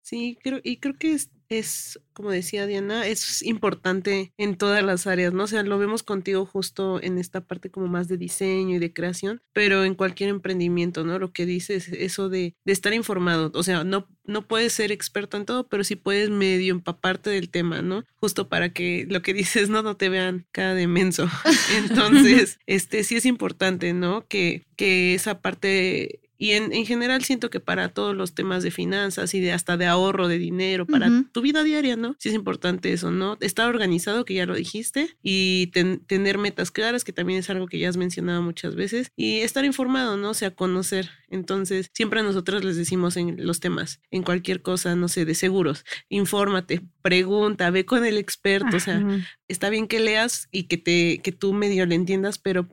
Sí, 0.01 0.37
creo, 0.43 0.59
y 0.61 0.77
creo 0.77 0.97
que 0.97 1.13
es, 1.13 1.29
es, 1.49 1.99
como 2.13 2.31
decía 2.31 2.65
Diana, 2.65 3.07
es 3.07 3.41
importante 3.41 4.33
en 4.37 4.57
todas 4.57 4.83
las 4.83 5.07
áreas, 5.07 5.33
¿no? 5.33 5.43
O 5.43 5.47
sea, 5.47 5.63
lo 5.63 5.77
vemos 5.77 6.03
contigo 6.03 6.45
justo 6.45 7.01
en 7.01 7.17
esta 7.17 7.41
parte 7.41 7.69
como 7.69 7.87
más 7.87 8.07
de 8.07 8.17
diseño 8.17 8.75
y 8.75 8.79
de 8.79 8.93
creación, 8.93 9.41
pero 9.53 9.83
en 9.83 9.95
cualquier 9.95 10.29
emprendimiento, 10.29 11.03
¿no? 11.03 11.19
Lo 11.19 11.31
que 11.31 11.45
dices, 11.45 11.89
eso 11.89 12.29
de, 12.29 12.55
de 12.65 12.73
estar 12.73 12.93
informado, 12.93 13.51
o 13.53 13.63
sea, 13.63 13.83
no, 13.83 14.07
no 14.23 14.47
puedes 14.47 14.73
ser 14.73 14.91
experto 14.91 15.37
en 15.37 15.45
todo, 15.45 15.67
pero 15.67 15.83
sí 15.83 15.95
puedes 15.95 16.29
medio 16.29 16.73
empaparte 16.73 17.29
del 17.29 17.49
tema, 17.49 17.81
¿no? 17.81 18.03
Justo 18.17 18.49
para 18.49 18.73
que 18.73 19.05
lo 19.09 19.21
que 19.21 19.33
dices 19.33 19.69
no, 19.69 19.81
no 19.81 19.97
te 19.97 20.09
vean 20.09 20.45
cada 20.51 20.73
de 20.73 20.87
menso. 20.87 21.29
Entonces, 21.77 22.59
este 22.65 23.03
sí 23.03 23.15
es 23.15 23.25
importante, 23.25 23.93
¿no? 23.93 24.27
Que, 24.27 24.65
que 24.75 25.13
esa 25.13 25.41
parte 25.41 26.21
y 26.37 26.51
en, 26.51 26.73
en, 26.73 26.85
general 26.85 27.23
siento 27.23 27.49
que 27.49 27.59
para 27.59 27.89
todos 27.89 28.15
los 28.15 28.33
temas 28.33 28.63
de 28.63 28.71
finanzas 28.71 29.33
y 29.33 29.39
de 29.39 29.51
hasta 29.51 29.77
de 29.77 29.85
ahorro 29.85 30.27
de 30.27 30.37
dinero, 30.37 30.85
para 30.85 31.09
tu 31.31 31.41
vida 31.41 31.63
diaria, 31.63 31.95
¿no? 31.95 32.15
Sí 32.19 32.29
es 32.29 32.35
importante 32.35 32.93
eso, 32.93 33.11
¿no? 33.11 33.37
Estar 33.41 33.67
organizado, 33.69 34.25
que 34.25 34.35
ya 34.35 34.45
lo 34.45 34.55
dijiste, 34.55 35.17
y 35.23 35.67
tener 36.07 36.37
metas 36.37 36.71
claras, 36.71 37.03
que 37.03 37.13
también 37.13 37.39
es 37.39 37.49
algo 37.49 37.67
que 37.67 37.79
ya 37.79 37.89
has 37.89 37.97
mencionado 37.97 38.41
muchas 38.41 38.75
veces, 38.75 39.11
y 39.15 39.39
estar 39.39 39.65
informado, 39.65 40.17
¿no? 40.17 40.31
O 40.31 40.33
sea, 40.33 40.51
conocer. 40.51 41.09
Entonces, 41.29 41.89
siempre 41.93 42.19
a 42.19 42.23
nosotros 42.23 42.63
les 42.63 42.77
decimos 42.77 43.17
en 43.17 43.45
los 43.45 43.59
temas, 43.59 44.01
en 44.11 44.23
cualquier 44.23 44.61
cosa, 44.61 44.95
no 44.95 45.07
sé, 45.07 45.25
de 45.25 45.35
seguros, 45.35 45.85
infórmate, 46.09 46.81
pregunta, 47.01 47.69
ve 47.69 47.85
con 47.85 48.05
el 48.05 48.17
experto, 48.17 48.77
o 48.77 48.79
sea, 48.79 49.03
está 49.47 49.69
bien 49.69 49.87
que 49.87 49.99
leas 49.99 50.47
y 50.51 50.63
que 50.63 50.77
te, 50.77 51.19
que 51.23 51.31
tú 51.31 51.53
medio 51.53 51.85
le 51.85 51.95
entiendas, 51.95 52.37
pero 52.37 52.67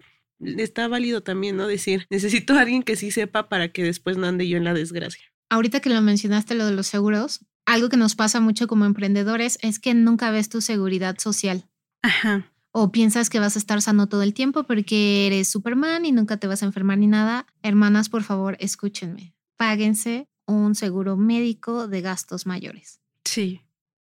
está 0.59 0.89
válido 0.89 1.23
también, 1.23 1.57
¿no? 1.57 1.67
Decir, 1.67 2.07
necesito 2.11 2.55
a 2.55 2.61
alguien 2.61 2.83
que 2.83 2.97
sí 2.97 3.11
sepa 3.11 3.49
para 3.49 3.73
que 3.73 3.83
después 3.83 4.17
no 4.17 4.27
ande 4.27 4.49
yo 4.49 4.57
en 4.57 4.65
la 4.65 4.75
desgracia. 4.75 5.25
Ahorita 5.51 5.81
que 5.81 5.91
lo 5.91 6.01
mencionaste, 6.01 6.55
lo 6.55 6.67
de 6.67 6.73
los 6.73 6.87
seguros, 6.87 7.45
algo 7.67 7.89
que 7.89 7.97
nos 7.97 8.15
pasa 8.15 8.41
mucho 8.41 8.67
como 8.67 8.85
emprendedores 8.85 9.59
es 9.63 9.79
que 9.79 9.95
nunca 9.95 10.31
ves 10.31 10.49
tu 10.49 10.61
seguridad 10.61 11.19
social. 11.19 11.69
Ajá. 12.03 12.53
O 12.73 12.91
piensas 12.91 13.31
que 13.31 13.39
vas 13.39 13.57
a 13.57 13.59
estar 13.59 13.81
sano 13.81 14.09
todo 14.09 14.23
el 14.23 14.35
tiempo 14.35 14.65
porque 14.65 15.27
eres 15.27 15.49
Superman 15.49 16.05
y 16.05 16.13
nunca 16.13 16.39
te 16.39 16.47
vas 16.47 16.63
a 16.63 16.67
enfermar 16.67 16.99
ni 16.99 17.07
nada. 17.07 17.47
Hermanas, 17.63 18.09
por 18.09 18.23
favor, 18.23 18.57
escúchenme. 18.59 19.35
Páguense 19.57 20.29
un 20.47 20.75
seguro 20.75 21.17
médico 21.17 21.89
de 21.89 22.01
gastos 22.01 22.47
mayores. 22.47 23.01
Sí. 23.25 23.63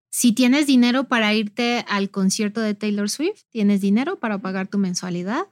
Si 0.10 0.32
tienes 0.32 0.68
dinero 0.68 1.08
para 1.08 1.34
irte 1.34 1.86
al 1.88 2.10
concierto 2.10 2.62
de 2.62 2.74
Taylor 2.74 3.10
Swift, 3.10 3.42
tienes 3.50 3.82
dinero 3.82 4.20
para 4.20 4.40
pagar 4.40 4.68
tu 4.68 4.78
mensualidad 4.78 5.48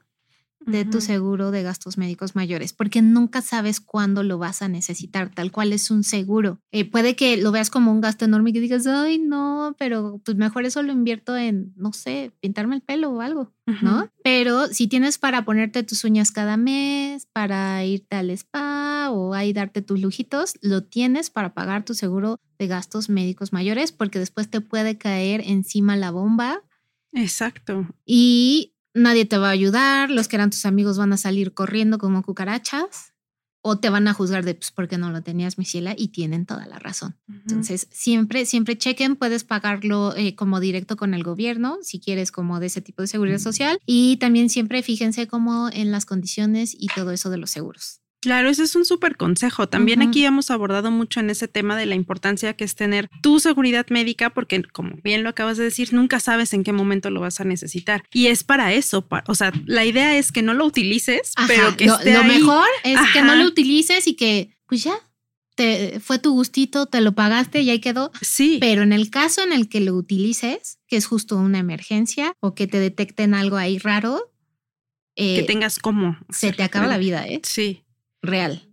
de 0.66 0.86
tu 0.86 1.02
seguro 1.02 1.52
de 1.52 1.64
gastos 1.64 1.98
médicos 1.98 2.36
mayores, 2.36 2.74
porque 2.74 3.02
nunca 3.02 3.42
sabes 3.42 3.80
cuándo 3.80 4.24
lo 4.24 4.38
vas 4.38 4.62
a 4.62 4.68
necesitar, 4.68 5.34
tal 5.34 5.52
cual 5.52 5.74
es 5.74 5.90
un 5.92 6.04
seguro. 6.04 6.60
Eh, 6.72 6.90
puede 6.90 7.16
que 7.16 7.38
lo 7.38 7.52
veas 7.52 7.70
como 7.70 7.92
un 7.92 8.02
gasto 8.02 8.26
enorme 8.26 8.52
y 8.52 8.54
que 8.54 8.60
digas, 8.60 8.86
ay, 8.88 9.18
no, 9.18 9.76
pero 9.80 10.22
pues 10.24 10.38
mejor 10.38 10.66
eso 10.66 10.84
lo 10.84 10.92
invierto 10.92 11.36
en, 11.36 11.74
no 11.76 11.94
sé, 11.94 12.32
pintarme 12.40 12.76
el 12.76 12.82
pelo 12.82 13.12
o 13.12 13.22
algo, 13.22 13.54
¿no? 13.82 14.10
Pero 14.24 14.68
si 14.68 14.88
tienes 14.88 15.18
para 15.18 15.46
ponerte 15.46 15.84
tus 15.84 16.04
uñas 16.04 16.32
cada 16.32 16.58
mes, 16.58 17.26
para 17.32 17.84
irte 17.86 18.16
al 18.16 18.30
spa 18.30 19.10
o 19.12 19.34
ahí 19.34 19.54
darte 19.54 19.82
tus 19.82 20.00
lujitos, 20.00 20.56
lo 20.62 20.84
tienes 20.84 21.30
para 21.30 21.54
pagar 21.54 21.84
tu 21.84 21.94
seguro 21.94 22.38
de 22.60 22.68
gastos 22.68 23.10
médicos 23.10 23.54
mayores, 23.54 23.92
porque 23.92 24.20
después 24.20 24.50
te 24.50 24.62
puede 24.62 24.98
caer 24.98 25.42
encima 25.46 25.96
la 25.96 26.12
bomba. 26.12 26.62
Exacto. 27.14 27.88
Y 28.06 28.71
nadie 28.94 29.26
te 29.26 29.38
va 29.38 29.50
a 29.50 29.52
ayudar, 29.52 30.10
los 30.10 30.28
que 30.28 30.36
eran 30.36 30.50
tus 30.50 30.66
amigos 30.66 30.98
van 30.98 31.14
a 31.14 31.18
salir 31.18 31.54
corriendo 31.54 31.98
como 31.98 32.24
cucarachas 32.24 33.14
o 33.62 33.78
te 33.78 33.90
van 33.90 34.08
a 34.08 34.14
juzgar 34.14 34.44
de 34.44 34.56
pues 34.56 34.72
porque 34.72 34.98
no 34.98 35.12
lo 35.12 35.22
tenías 35.22 35.58
mi 35.58 35.66
ciela 35.66 35.94
y 35.96 36.10
tienen 36.10 36.46
toda 36.46 36.66
la 36.66 36.80
razón. 36.80 37.16
Entonces, 37.28 37.88
siempre 37.92 38.46
siempre 38.46 38.78
chequen, 38.78 39.16
puedes 39.16 39.44
pagarlo 39.44 40.16
eh, 40.16 40.36
como 40.36 40.60
directo 40.60 40.98
con 40.98 41.14
el 41.14 41.24
gobierno 41.24 41.78
si 41.82 42.00
quieres 42.00 42.32
como 42.32 42.60
de 42.60 42.68
ese 42.68 42.82
tipo 42.82 43.04
de 43.04 43.08
seguridad 43.08 43.38
social 43.38 43.80
y 43.86 44.18
también 44.18 44.50
siempre 44.50 44.82
fíjense 44.82 45.28
como 45.28 45.70
en 45.72 45.92
las 45.92 46.06
condiciones 46.06 46.76
y 46.78 46.88
todo 46.88 47.12
eso 47.12 47.30
de 47.30 47.38
los 47.38 47.52
seguros. 47.52 48.01
Claro, 48.22 48.50
ese 48.50 48.64
es 48.64 48.76
un 48.76 48.86
súper 48.86 49.18
consejo. 49.18 49.68
También 49.68 50.04
aquí 50.04 50.24
hemos 50.24 50.52
abordado 50.52 50.92
mucho 50.92 51.20
en 51.20 51.32
ese 51.32 51.48
tema 51.48 51.76
de 51.76 51.88
la 51.88 51.96
importancia 51.96 52.54
que 52.54 52.64
es 52.64 52.76
tener 52.76 53.10
tu 53.24 53.40
seguridad 53.40 53.88
médica, 53.90 54.30
porque 54.30 54.62
como 54.62 54.92
bien 55.04 55.24
lo 55.24 55.30
acabas 55.30 55.58
de 55.58 55.64
decir, 55.64 55.92
nunca 55.92 56.20
sabes 56.20 56.54
en 56.54 56.64
qué 56.64 56.72
momento 56.72 57.10
lo 57.10 57.20
vas 57.20 57.42
a 57.42 57.46
necesitar. 57.46 58.04
Y 58.14 58.28
es 58.28 58.44
para 58.44 58.74
eso. 58.74 59.08
o 59.26 59.36
sea, 59.36 59.52
la 59.66 59.86
idea 59.86 60.16
es 60.18 60.32
que 60.32 60.44
no 60.44 60.54
lo 60.54 60.68
utilices, 60.68 61.34
pero 61.48 61.76
que 61.76 61.88
lo, 61.88 61.98
lo 61.98 62.24
mejor 62.24 62.68
es 62.84 63.00
que 63.12 63.24
no 63.24 63.36
lo 63.36 63.46
utilices 63.46 64.06
y 64.06 64.14
que, 64.14 64.56
pues 64.68 64.84
ya, 64.84 64.94
te, 65.56 66.00
fue 66.00 66.20
tu 66.20 66.32
gustito, 66.34 66.86
te 66.86 67.02
lo 67.02 67.14
pagaste 67.14 67.62
y 67.62 67.72
ahí 67.72 67.80
quedó. 67.80 68.12
Sí. 68.22 68.60
Pero 68.62 68.84
en 68.84 68.94
el 68.94 69.10
caso 69.10 69.42
en 69.42 69.52
el 69.52 69.68
que 69.68 69.82
lo 69.82 69.96
utilices, 69.96 70.78
que 70.88 70.96
es 70.96 71.08
justo 71.08 71.38
una 71.38 71.58
emergencia 71.58 72.36
o 72.40 72.54
que 72.54 72.68
te 72.68 72.80
detecten 72.80 73.34
algo 73.34 73.58
ahí 73.58 73.80
raro, 73.80 74.32
que 75.16 75.40
eh, 75.40 75.44
tengas 75.44 75.80
como. 75.80 76.20
Se 76.30 76.54
te 76.54 76.62
acaba 76.62 76.86
la 76.86 77.00
vida, 77.00 77.28
¿eh? 77.28 77.42
Sí 77.44 77.84
real. 78.22 78.68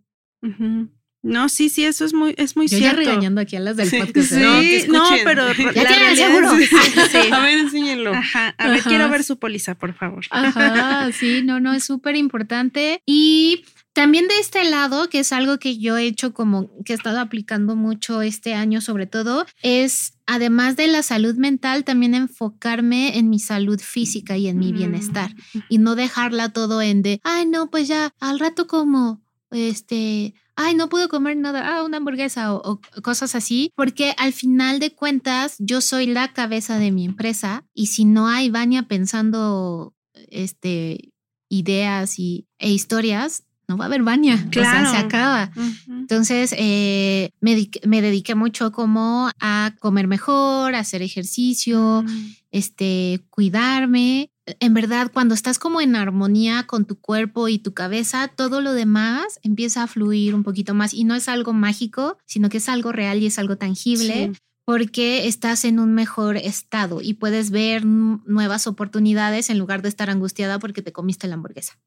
No, 1.22 1.48
sí, 1.48 1.68
sí, 1.68 1.84
eso 1.84 2.04
es 2.04 2.14
muy, 2.14 2.34
es 2.38 2.56
muy 2.56 2.68
cierto. 2.68 3.02
Ya 3.02 3.10
regañando 3.10 3.40
aquí 3.40 3.56
a 3.56 3.60
las 3.60 3.76
del 3.76 3.90
podcast. 3.90 4.32
¿eh? 4.32 4.80
Sí, 4.82 4.88
no, 4.88 5.02
pero 5.24 5.48
ya 5.74 5.84
tienen 5.84 6.16
seguro. 6.16 6.48
A 7.32 7.40
ver, 7.40 7.58
enséñenlo. 7.58 8.14
Ajá, 8.14 8.54
a 8.56 8.68
ver, 8.68 8.82
quiero 8.82 9.08
ver 9.10 9.24
su 9.24 9.38
póliza, 9.38 9.74
por 9.74 9.94
favor. 9.94 10.24
Ajá, 10.30 11.10
sí, 11.12 11.42
no, 11.42 11.58
no, 11.58 11.74
es 11.74 11.84
súper 11.84 12.14
importante. 12.16 13.02
Y 13.04 13.64
También 13.98 14.28
de 14.28 14.38
este 14.38 14.62
lado, 14.62 15.08
que 15.08 15.18
es 15.18 15.32
algo 15.32 15.58
que 15.58 15.78
yo 15.78 15.96
he 15.96 16.04
hecho 16.04 16.32
como 16.32 16.70
que 16.84 16.92
he 16.92 16.96
estado 16.96 17.18
aplicando 17.18 17.74
mucho 17.74 18.22
este 18.22 18.54
año 18.54 18.80
sobre 18.80 19.06
todo, 19.06 19.44
es 19.60 20.12
además 20.26 20.76
de 20.76 20.86
la 20.86 21.02
salud 21.02 21.34
mental, 21.34 21.82
también 21.82 22.14
enfocarme 22.14 23.18
en 23.18 23.28
mi 23.28 23.40
salud 23.40 23.80
física 23.80 24.36
y 24.36 24.46
en 24.46 24.58
mi 24.58 24.72
bienestar 24.72 25.34
y 25.68 25.78
no 25.78 25.96
dejarla 25.96 26.50
todo 26.50 26.80
en 26.80 27.02
de, 27.02 27.20
ay, 27.24 27.46
no, 27.46 27.70
pues 27.70 27.88
ya 27.88 28.12
al 28.20 28.38
rato 28.38 28.68
como, 28.68 29.20
este, 29.50 30.34
ay, 30.56 30.74
no 30.74 30.88
puedo 30.88 31.08
comer 31.08 31.36
nada, 31.36 31.76
ah, 31.76 31.84
una 31.84 31.98
hamburguesa 31.98 32.54
o, 32.54 32.62
o, 32.72 32.80
cosas 33.02 33.34
así, 33.34 33.72
porque 33.74 34.14
al 34.18 34.32
final 34.32 34.80
de 34.80 34.94
cuentas 34.94 35.56
yo 35.58 35.80
soy 35.80 36.06
la 36.06 36.32
cabeza 36.32 36.78
de 36.78 36.90
mi 36.90 37.04
empresa 37.04 37.64
y 37.74 37.86
si 37.86 38.04
no 38.04 38.28
hay 38.28 38.50
Vania 38.50 38.82
pensando, 38.84 39.94
este, 40.30 41.12
ideas 41.48 42.18
y, 42.18 42.46
e 42.58 42.70
historias, 42.70 43.44
no 43.68 43.76
va 43.76 43.84
a 43.84 43.88
haber 43.88 44.02
baña, 44.02 44.48
claro. 44.50 44.88
o 44.88 44.90
sea, 44.90 45.00
se 45.00 45.06
acaba. 45.06 45.50
Entonces, 45.88 46.54
eh, 46.56 47.32
me, 47.40 47.68
me, 47.86 48.00
dediqué 48.00 48.34
mucho 48.34 48.72
como 48.72 49.30
a 49.40 49.74
comer 49.78 50.06
mejor, 50.06 50.74
a 50.74 50.78
hacer 50.78 51.02
ejercicio, 51.02 52.02
mm. 52.02 52.34
este, 52.50 53.20
cuidarme. 53.28 54.30
En 54.60 54.74
verdad, 54.74 55.10
cuando 55.12 55.34
estás 55.34 55.58
como 55.58 55.80
en 55.80 55.96
armonía 55.96 56.66
con 56.66 56.84
tu 56.84 57.00
cuerpo 57.00 57.48
y 57.48 57.58
tu 57.58 57.74
cabeza, 57.74 58.28
todo 58.28 58.60
lo 58.60 58.72
demás 58.72 59.40
empieza 59.42 59.82
a 59.82 59.86
fluir 59.86 60.34
un 60.34 60.42
poquito 60.42 60.74
más 60.74 60.94
y 60.94 61.04
no 61.04 61.14
es 61.14 61.28
algo 61.28 61.52
mágico, 61.52 62.18
sino 62.24 62.48
que 62.48 62.58
es 62.58 62.68
algo 62.68 62.92
real 62.92 63.22
y 63.22 63.26
es 63.26 63.38
algo 63.38 63.56
tangible. 63.56 64.32
porque 64.64 65.26
estás 65.28 65.64
en 65.64 65.80
un 65.80 65.94
mejor 65.94 66.36
estado 66.36 67.00
y 67.00 67.14
puedes 67.14 67.50
ver 67.50 67.86
nuevas 67.86 68.66
oportunidades 68.66 69.48
en 69.48 69.58
lugar 69.58 69.80
de 69.80 69.88
estar 69.88 70.10
angustiada 70.10 70.58
porque 70.58 70.82
te 70.82 70.92
comiste 70.92 71.26
la 71.26 71.36
hamburguesa. 71.36 71.78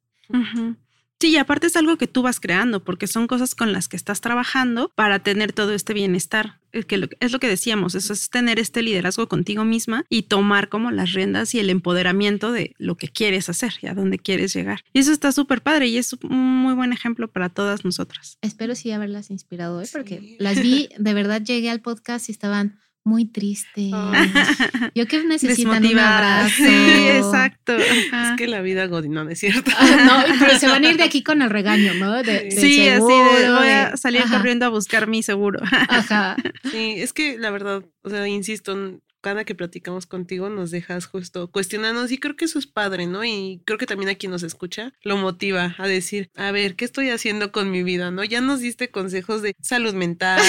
Sí, 1.22 1.30
y 1.30 1.38
aparte 1.38 1.68
es 1.68 1.76
algo 1.76 1.98
que 2.00 2.08
tú 2.08 2.24
vas 2.24 2.40
creando, 2.40 2.84
porque 2.84 3.06
son 3.06 3.28
cosas 3.28 3.54
con 3.54 3.72
las 3.74 3.88
que 3.88 3.96
estás 3.96 4.22
trabajando 4.22 4.92
para 4.96 5.20
tener 5.20 5.54
todo 5.54 5.72
este 5.72 5.94
bienestar. 5.94 6.60
Es, 6.72 6.88
que 6.88 7.08
es 7.20 7.32
lo 7.32 7.40
que 7.40 7.48
decíamos, 7.48 7.94
eso 7.94 8.12
es 8.12 8.32
tener 8.32 8.58
este 8.58 8.82
liderazgo 8.82 9.28
contigo 9.28 9.64
misma 9.64 10.04
y 10.10 10.24
tomar 10.24 10.68
como 10.68 10.90
las 10.90 11.14
riendas 11.14 11.54
y 11.54 11.60
el 11.60 11.70
empoderamiento 11.70 12.52
de 12.52 12.74
lo 12.80 12.98
que 12.98 13.08
quieres 13.08 13.50
hacer 13.50 13.74
y 13.84 13.88
a 13.88 13.94
dónde 13.94 14.18
quieres 14.18 14.52
llegar. 14.56 14.84
Y 14.94 15.00
eso 15.00 15.12
está 15.12 15.32
súper 15.32 15.62
padre 15.62 15.90
y 15.90 15.98
es 15.98 16.14
un 16.24 16.64
muy 16.64 16.74
buen 16.74 16.92
ejemplo 16.92 17.28
para 17.28 17.50
todas 17.50 17.86
nosotras. 17.86 18.40
Espero 18.42 18.74
sí 18.74 18.90
haberlas 18.90 19.30
inspirado 19.30 19.78
hoy, 19.78 19.86
porque 19.92 20.38
las 20.40 20.60
vi, 20.60 20.90
de 20.98 21.14
verdad 21.14 21.44
llegué 21.44 21.70
al 21.70 21.82
podcast 21.82 22.30
y 22.30 22.32
estaban 22.32 22.80
muy 23.04 23.26
triste. 23.26 23.90
Yo 24.96 25.08
que 25.08 25.24
necesitan 25.24 25.86
un 25.86 26.00
abrazo. 26.00 26.56
Sí, 26.56 27.08
exacto. 27.10 27.76
Es 27.76 28.38
que 28.38 28.48
la 28.48 28.62
vida 28.62 28.86
godinón 28.88 29.32
es 29.32 29.40
cierto. 29.40 29.72
no, 30.06 30.24
pero 30.40 30.58
se 30.60 30.68
van 30.68 30.86
a 30.86 30.90
ir 30.90 30.98
de 30.98 31.04
aquí 31.12 31.24
con 31.24 31.42
el 31.42 31.50
regaño, 31.50 31.94
¿no? 31.96 32.24
sí, 32.24 32.88
así 32.88 33.02
de 33.02 33.52
voy 33.52 33.70
a 33.70 33.98
salir 33.98 34.24
corriendo 34.30 34.66
a 34.66 34.70
buscar 34.70 35.08
mi 35.08 35.24
seguro. 35.24 35.60
Ajá. 35.90 36.36
Sí, 36.70 36.96
es 36.98 37.14
que 37.14 37.38
la 37.38 37.50
verdad, 37.50 37.84
o 38.04 38.10
sea, 38.10 38.28
insisto, 38.28 39.00
cada 39.22 39.46
que 39.46 39.56
platicamos 39.56 40.06
contigo 40.06 40.50
nos 40.50 40.72
dejas 40.72 41.06
justo 41.06 41.50
cuestionarnos 41.50 42.12
y 42.12 42.18
creo 42.18 42.36
que 42.36 42.46
eso 42.46 42.60
es 42.60 42.68
padre, 42.68 43.08
¿no? 43.08 43.24
Y 43.24 43.62
creo 43.66 43.78
que 43.78 43.86
también 43.86 44.10
a 44.10 44.16
quien 44.16 44.32
nos 44.32 44.44
escucha 44.44 44.94
lo 45.04 45.18
motiva 45.18 45.76
a 45.78 45.88
decir, 45.88 46.30
a 46.36 46.52
ver, 46.52 46.76
¿qué 46.76 46.86
estoy 46.86 47.10
haciendo 47.10 47.52
con 47.52 47.72
mi 47.72 47.84
vida, 47.84 48.12
no? 48.12 48.24
Ya 48.24 48.42
nos 48.42 48.60
diste 48.60 48.90
consejos 48.90 49.42
de 49.42 49.56
salud 49.62 49.94
mental, 49.94 50.42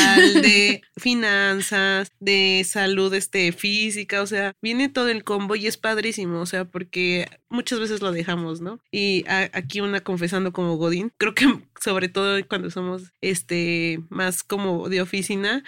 de 0.42 0.82
finanzas, 0.96 2.12
de 2.20 2.64
salud 2.68 3.12
este 3.14 3.52
física, 3.52 4.22
o 4.22 4.26
sea, 4.26 4.54
viene 4.62 4.88
todo 4.88 5.08
el 5.08 5.24
combo 5.24 5.56
y 5.56 5.66
es 5.66 5.76
padrísimo, 5.76 6.40
o 6.40 6.46
sea, 6.46 6.64
porque 6.64 7.28
muchas 7.48 7.78
veces 7.78 8.00
lo 8.00 8.12
dejamos, 8.12 8.60
¿no? 8.60 8.80
Y 8.90 9.24
aquí 9.26 9.80
una 9.80 10.00
confesando 10.00 10.52
como 10.52 10.76
Godín, 10.76 11.12
creo 11.18 11.34
que 11.34 11.46
sobre 11.82 12.08
todo 12.08 12.38
cuando 12.46 12.70
somos 12.70 13.12
este 13.20 14.00
más 14.08 14.42
como 14.42 14.88
de 14.88 15.00
oficina, 15.00 15.64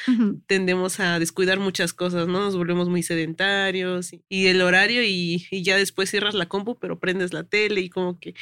tendemos 0.46 1.00
a 1.00 1.18
descuidar 1.18 1.58
muchas 1.58 1.92
cosas, 1.92 2.28
¿no? 2.28 2.40
Nos 2.40 2.56
volvemos 2.56 2.88
muy 2.88 3.02
sedentarios 3.02 4.12
y, 4.28 4.46
el 4.46 4.62
horario 4.62 5.02
y, 5.02 5.46
y, 5.50 5.62
ya 5.62 5.76
después 5.76 6.10
cierras 6.10 6.34
la 6.34 6.46
compu, 6.46 6.78
pero 6.78 7.00
prendes 7.00 7.32
la 7.32 7.44
tele 7.44 7.80
y 7.80 7.90
como 7.90 8.18
que 8.20 8.34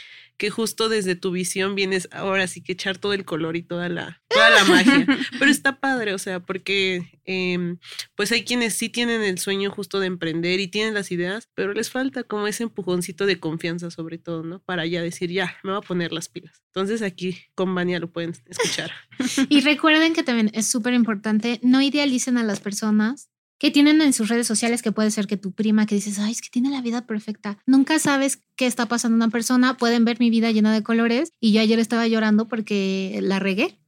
que 0.42 0.50
justo 0.50 0.88
desde 0.88 1.14
tu 1.14 1.30
visión 1.30 1.76
vienes 1.76 2.08
ahora 2.10 2.48
sí 2.48 2.64
que 2.64 2.72
echar 2.72 2.98
todo 2.98 3.12
el 3.12 3.24
color 3.24 3.56
y 3.56 3.62
toda 3.62 3.88
la, 3.88 4.24
toda 4.26 4.50
la 4.50 4.64
magia. 4.64 5.06
Pero 5.38 5.48
está 5.48 5.78
padre, 5.78 6.14
o 6.14 6.18
sea, 6.18 6.40
porque 6.40 7.20
em, 7.24 7.78
pues 8.16 8.32
hay 8.32 8.44
quienes 8.44 8.74
sí 8.74 8.88
tienen 8.88 9.22
el 9.22 9.38
sueño 9.38 9.70
justo 9.70 10.00
de 10.00 10.08
emprender 10.08 10.58
y 10.58 10.66
tienen 10.66 10.94
las 10.94 11.12
ideas, 11.12 11.48
pero 11.54 11.72
les 11.72 11.90
falta 11.90 12.24
como 12.24 12.48
ese 12.48 12.64
empujoncito 12.64 13.24
de 13.24 13.38
confianza 13.38 13.92
sobre 13.92 14.18
todo, 14.18 14.42
¿no? 14.42 14.58
Para 14.58 14.84
ya 14.84 15.00
decir, 15.00 15.30
ya, 15.30 15.56
me 15.62 15.70
voy 15.70 15.78
a 15.78 15.86
poner 15.86 16.12
las 16.12 16.28
pilas. 16.28 16.64
Entonces 16.74 17.02
aquí 17.02 17.38
con 17.62 17.74
Vania 17.76 18.00
lo 18.00 18.10
pueden 18.10 18.34
escuchar. 18.48 18.90
Y 19.48 19.60
recuerden 19.60 20.14
que 20.14 20.24
también 20.24 20.50
es 20.52 20.66
súper 20.66 20.94
importante, 20.94 21.60
no 21.62 21.80
idealicen 21.80 22.38
a 22.38 22.42
las 22.42 22.58
personas 22.58 23.28
que 23.60 23.70
tienen 23.70 24.00
en 24.00 24.12
sus 24.12 24.28
redes 24.28 24.48
sociales 24.48 24.82
que 24.82 24.90
puede 24.90 25.12
ser 25.12 25.28
que 25.28 25.36
tu 25.36 25.52
prima 25.52 25.86
que 25.86 25.94
dices, 25.94 26.18
ay, 26.18 26.32
es 26.32 26.40
que 26.40 26.48
tiene 26.50 26.70
la 26.70 26.80
vida 26.80 27.06
perfecta. 27.06 27.58
Nunca 27.64 28.00
sabes 28.00 28.42
qué 28.56 28.66
está 28.66 28.86
pasando 28.86 29.14
una 29.14 29.28
persona. 29.28 29.76
Pueden 29.76 30.04
ver 30.04 30.18
mi 30.18 30.30
vida 30.30 30.50
llena 30.50 30.72
de 30.72 30.82
colores 30.82 31.30
y 31.38 31.52
yo 31.52 31.60
ayer 31.60 31.78
estaba 31.78 32.08
llorando 32.08 32.48
porque 32.48 33.20
la 33.22 33.38
regué. 33.38 33.78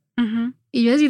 Y 0.76 0.82
yo 0.82 0.92
así, 0.92 1.08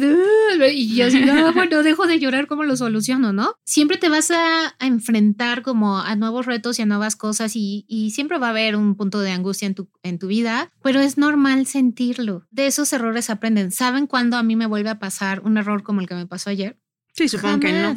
y 0.73 0.95
yo 0.95 1.07
así, 1.07 1.21
no, 1.21 1.51
bueno, 1.53 1.81
dejo 1.81 2.05
de 2.05 2.19
llorar, 2.19 2.45
¿cómo 2.45 2.63
lo 2.65 2.77
soluciono, 2.77 3.33
no? 3.33 3.55
Siempre 3.63 3.97
te 3.97 4.09
vas 4.09 4.29
a, 4.29 4.75
enfrentar 4.79 5.63
como 5.63 5.97
a 5.97 6.15
nuevos 6.15 6.45
retos 6.45 6.77
y 6.77 6.83
a 6.83 6.85
nuevas 6.85 7.15
cosas 7.15 7.55
y, 7.55 7.83
y, 7.87 8.11
siempre 8.11 8.37
va 8.37 8.45
a 8.45 8.49
haber 8.51 8.75
un 8.75 8.93
punto 8.93 9.21
de 9.21 9.31
angustia 9.31 9.65
en 9.65 9.73
tu, 9.73 9.89
en 10.03 10.19
tu 10.19 10.27
vida, 10.27 10.69
pero 10.83 10.99
es 10.99 11.17
normal 11.17 11.65
sentirlo. 11.65 12.45
De 12.51 12.67
esos 12.67 12.93
errores 12.93 13.31
aprenden. 13.31 13.71
¿Saben 13.71 14.05
cuándo 14.05 14.37
a 14.37 14.43
mí 14.43 14.55
me 14.55 14.67
vuelve 14.67 14.91
a 14.91 14.99
pasar 14.99 15.41
un 15.41 15.57
error 15.57 15.81
como 15.81 15.99
el 15.99 16.07
que 16.07 16.13
me 16.13 16.27
pasó 16.27 16.51
ayer? 16.51 16.77
Sí, 17.13 17.27
supongo 17.27 17.61
que 17.61 17.73
no. 17.73 17.95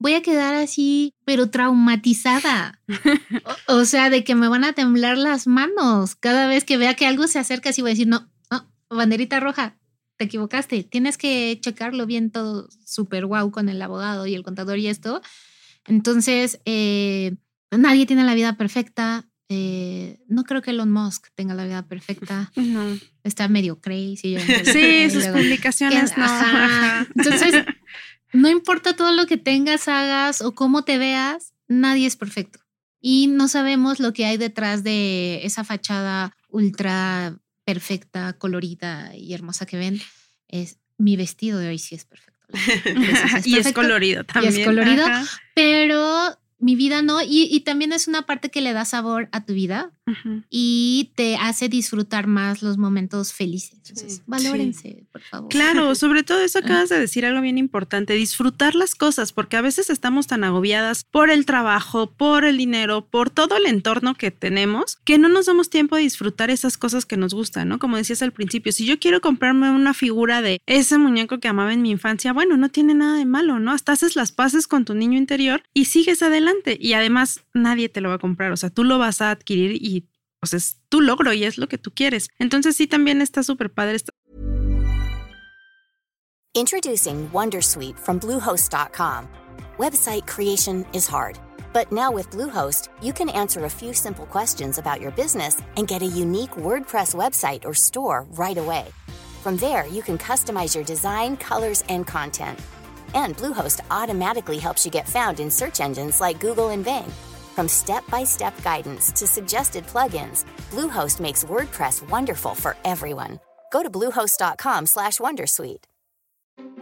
Voy 0.00 0.14
a 0.14 0.22
quedar 0.22 0.54
así, 0.54 1.14
pero 1.24 1.50
traumatizada. 1.50 2.80
o, 3.68 3.84
sea, 3.84 4.10
de 4.10 4.24
que 4.24 4.34
me 4.34 4.48
van 4.48 4.64
a 4.64 4.72
temblar 4.72 5.18
las 5.18 5.46
manos 5.46 6.16
cada 6.16 6.48
vez 6.48 6.64
que 6.64 6.78
vea 6.78 6.94
que 6.94 7.06
algo 7.06 7.28
se 7.28 7.38
acerca, 7.38 7.70
así 7.70 7.80
voy 7.80 7.90
a 7.90 7.94
decir, 7.94 8.08
no, 8.08 8.28
no, 8.50 8.68
banderita 8.90 9.38
roja, 9.38 9.76
te 10.16 10.24
equivocaste. 10.24 10.82
Tienes 10.84 11.18
que 11.18 11.58
checarlo 11.60 12.06
bien 12.06 12.30
todo 12.30 12.68
súper 12.84 13.26
guau 13.26 13.50
con 13.50 13.68
el 13.68 13.80
abogado 13.82 14.26
y 14.26 14.34
el 14.34 14.42
contador 14.42 14.78
y 14.78 14.88
esto. 14.88 15.20
Entonces, 15.86 16.60
eh, 16.64 17.36
nadie 17.70 18.06
tiene 18.06 18.24
la 18.24 18.34
vida 18.34 18.56
perfecta. 18.56 19.28
Eh, 19.48 20.18
no 20.26 20.42
creo 20.44 20.60
que 20.60 20.72
Elon 20.72 20.90
Musk 20.90 21.28
tenga 21.34 21.54
la 21.54 21.64
vida 21.64 21.86
perfecta. 21.86 22.50
No. 22.56 22.98
Está 23.22 23.48
medio 23.48 23.80
crazy. 23.80 24.36
sí, 24.64 25.10
sus 25.10 25.26
publicaciones 25.26 26.16
no. 26.16 26.26
Entonces, 27.14 27.64
no 28.32 28.48
importa 28.48 28.96
todo 28.96 29.12
lo 29.12 29.26
que 29.26 29.36
tengas, 29.36 29.88
hagas 29.88 30.42
o 30.42 30.54
cómo 30.54 30.82
te 30.82 30.98
veas, 30.98 31.52
nadie 31.68 32.06
es 32.06 32.16
perfecto. 32.16 32.60
Y 33.00 33.28
no 33.28 33.46
sabemos 33.46 34.00
lo 34.00 34.12
que 34.12 34.24
hay 34.24 34.36
detrás 34.36 34.82
de 34.82 35.44
esa 35.44 35.62
fachada 35.62 36.36
ultra 36.48 37.38
perfecta, 37.66 38.32
colorida 38.34 39.14
y 39.14 39.34
hermosa 39.34 39.66
que 39.66 39.76
ven. 39.76 40.00
Es 40.48 40.78
mi 40.96 41.16
vestido 41.16 41.58
de 41.58 41.68
hoy 41.68 41.78
sí 41.78 41.96
es 41.96 42.06
perfecto. 42.06 42.32
y 43.44 43.58
es 43.58 43.72
colorido 43.72 44.24
también. 44.24 44.54
Y 44.54 44.60
es 44.60 44.66
colorido, 44.66 45.04
pero 45.54 46.38
mi 46.58 46.76
vida 46.76 47.02
no. 47.02 47.20
Y, 47.22 47.60
también 47.60 47.92
es 47.92 48.08
una 48.08 48.22
parte 48.22 48.50
que 48.50 48.60
le 48.60 48.72
da 48.72 48.84
sabor 48.84 49.28
a 49.32 49.44
tu 49.44 49.52
vida 49.52 49.90
y 50.50 51.10
te 51.16 51.36
hace 51.36 51.68
disfrutar 51.68 52.26
más 52.26 52.62
los 52.62 52.78
momentos 52.78 53.32
felices. 53.32 53.74
Entonces, 53.88 54.22
valórense, 54.26 55.04
por 55.10 55.20
favor. 55.22 55.48
Claro, 55.48 55.94
sobre 55.96 56.22
todo 56.22 56.40
eso 56.40 56.60
acabas 56.60 56.88
de 56.88 56.98
decir 56.98 57.26
algo 57.26 57.40
bien 57.40 57.58
importante, 57.58 58.14
disfrutar 58.14 58.74
las 58.74 58.94
cosas, 58.94 59.32
porque 59.32 59.56
a 59.56 59.62
veces 59.62 59.90
estamos 59.90 60.26
tan 60.26 60.44
agobiadas 60.44 61.04
por 61.10 61.30
el 61.30 61.44
trabajo, 61.44 62.10
por 62.12 62.44
el 62.44 62.56
dinero, 62.56 63.06
por 63.06 63.30
todo 63.30 63.56
el 63.56 63.66
entorno 63.66 64.14
que 64.14 64.30
tenemos, 64.30 64.96
que 65.04 65.18
no 65.18 65.28
nos 65.28 65.46
damos 65.46 65.70
tiempo 65.70 65.96
de 65.96 66.02
disfrutar 66.02 66.50
esas 66.50 66.78
cosas 66.78 67.04
que 67.04 67.16
nos 67.16 67.34
gustan, 67.34 67.68
¿no? 67.68 67.78
Como 67.78 67.96
decías 67.96 68.22
al 68.22 68.32
principio, 68.32 68.72
si 68.72 68.86
yo 68.86 68.98
quiero 68.98 69.20
comprarme 69.20 69.70
una 69.70 69.94
figura 69.94 70.42
de 70.42 70.60
ese 70.66 70.98
muñeco 70.98 71.40
que 71.40 71.48
amaba 71.48 71.72
en 71.72 71.82
mi 71.82 71.90
infancia, 71.90 72.32
bueno, 72.32 72.56
no 72.56 72.68
tiene 72.68 72.94
nada 72.94 73.18
de 73.18 73.24
malo, 73.24 73.58
¿no? 73.58 73.72
Hasta 73.72 73.92
haces 73.92 74.14
las 74.14 74.32
paces 74.32 74.68
con 74.68 74.84
tu 74.84 74.94
niño 74.94 75.18
interior 75.18 75.62
y 75.74 75.86
sigues 75.86 76.22
adelante 76.22 76.76
y 76.80 76.92
además 76.92 77.40
nadie 77.54 77.88
te 77.88 78.00
lo 78.00 78.10
va 78.10 78.16
a 78.16 78.18
comprar, 78.18 78.52
o 78.52 78.56
sea, 78.56 78.70
tú 78.70 78.84
lo 78.84 78.98
vas 78.98 79.20
a 79.20 79.30
adquirir 79.30 79.78
y 79.80 79.95
es 80.42 80.76
tu 80.88 81.00
logro 81.00 81.32
y 81.32 81.44
es 81.44 81.58
lo 81.58 81.68
que 81.68 81.78
tú 81.78 81.92
quieres. 81.94 82.28
Entonces 82.38 82.76
sí 82.76 82.86
también 82.86 83.20
está 83.22 83.42
súper 83.42 83.72
padre. 83.72 83.98
Introducing 86.54 87.28
Wondersuite 87.30 87.98
from 87.98 88.18
Bluehost.com. 88.18 89.28
Website 89.78 90.26
creation 90.26 90.86
is 90.94 91.06
hard, 91.06 91.38
but 91.72 91.92
now 91.92 92.10
with 92.10 92.30
Bluehost, 92.30 92.88
you 93.02 93.12
can 93.12 93.28
answer 93.28 93.64
a 93.64 93.70
few 93.70 93.92
simple 93.92 94.24
questions 94.26 94.78
about 94.78 95.00
your 95.00 95.12
business 95.12 95.60
and 95.76 95.86
get 95.86 96.02
a 96.02 96.06
unique 96.06 96.56
WordPress 96.56 97.14
website 97.14 97.64
or 97.64 97.74
store 97.74 98.24
right 98.38 98.56
away. 98.56 98.86
From 99.42 99.56
there, 99.58 99.86
you 99.86 100.02
can 100.02 100.16
customize 100.16 100.74
your 100.74 100.84
design, 100.84 101.36
colors, 101.36 101.84
and 101.88 102.06
content 102.06 102.58
And 103.14 103.36
Bluehost 103.36 103.80
automatically 103.90 104.58
helps 104.58 104.84
you 104.84 104.90
get 104.90 105.08
found 105.08 105.40
in 105.40 105.50
search 105.50 105.80
engines 105.80 106.20
like 106.20 106.40
Google 106.40 106.70
and 106.70 106.84
Bing. 106.84 107.10
From 107.56 107.68
step-by-step 107.68 108.62
guidance 108.62 109.10
to 109.12 109.26
suggested 109.26 109.86
plugins, 109.86 110.44
Bluehost 110.70 111.20
makes 111.20 111.42
WordPress 111.44 112.08
wonderful 112.10 112.54
for 112.54 112.76
everyone. 112.84 113.40
go 113.72 113.82
to 113.82 113.90
bluehost.com 113.90 114.86
slash 114.86 115.18
wondersuite. 115.18 115.84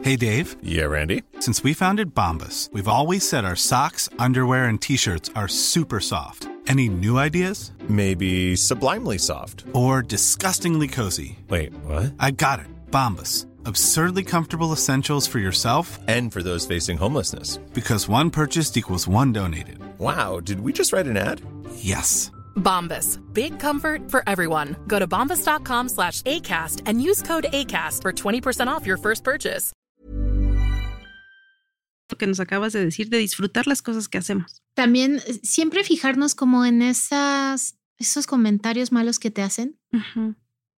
Hey, 0.02 0.16
Dave. 0.16 0.56
Yeah, 0.62 0.84
Randy. 0.84 1.22
Since 1.40 1.64
we 1.64 1.74
founded 1.74 2.14
Bombus, 2.14 2.70
we've 2.72 2.88
always 2.88 3.28
said 3.28 3.44
our 3.44 3.56
socks, 3.56 4.08
underwear, 4.18 4.64
and 4.64 4.80
t-shirts 4.80 5.30
are 5.34 5.48
super 5.48 6.00
soft. 6.00 6.48
Any 6.66 6.88
new 6.88 7.18
ideas? 7.18 7.72
Maybe 7.88 8.56
sublimely 8.56 9.18
soft. 9.18 9.64
Or 9.72 10.02
disgustingly 10.02 10.88
cozy? 10.88 11.38
Wait, 11.48 11.72
what? 11.84 12.14
I 12.18 12.30
got 12.32 12.60
it. 12.60 12.66
Bombus. 12.90 13.46
Absurdly 13.66 14.24
comfortable 14.24 14.72
essentials 14.72 15.26
for 15.26 15.38
yourself 15.38 15.98
And 16.08 16.32
for 16.32 16.42
those 16.42 16.66
facing 16.66 16.98
homelessness. 16.98 17.58
because 17.74 18.08
one 18.08 18.30
purchased 18.30 18.76
equals 18.76 19.06
one 19.08 19.32
donated. 19.32 19.78
Wow, 19.98 20.40
did 20.40 20.60
we 20.60 20.72
just 20.72 20.92
write 20.92 21.06
an 21.06 21.16
ad? 21.16 21.40
Yes. 21.76 22.30
Bombas. 22.56 23.18
Big 23.32 23.58
comfort 23.58 24.10
for 24.10 24.22
everyone. 24.28 24.76
Go 24.86 24.98
to 24.98 25.06
bombas.com 25.06 25.88
slash 25.88 26.22
ACAST 26.22 26.82
and 26.86 27.00
use 27.02 27.22
code 27.22 27.46
ACAST 27.52 28.02
for 28.02 28.12
20% 28.12 28.68
off 28.68 28.86
your 28.86 28.96
first 28.98 29.24
purchase. 29.24 29.72
Lo 32.10 32.18
que 32.18 32.26
nos 32.26 32.38
acabas 32.38 32.72
de 32.74 32.84
decir, 32.84 33.08
de 33.08 33.18
disfrutar 33.18 33.66
las 33.66 33.80
cosas 33.82 34.08
que 34.08 34.18
hacemos. 34.18 34.60
También 34.76 35.20
eh, 35.26 35.40
siempre 35.42 35.82
fijarnos 35.84 36.34
como 36.34 36.64
en 36.64 36.82
esas, 36.82 37.76
esos 37.98 38.26
comentarios 38.26 38.92
malos 38.92 39.18
que 39.18 39.30
te 39.30 39.42
hacen, 39.42 39.78
Ujú. 39.92 40.34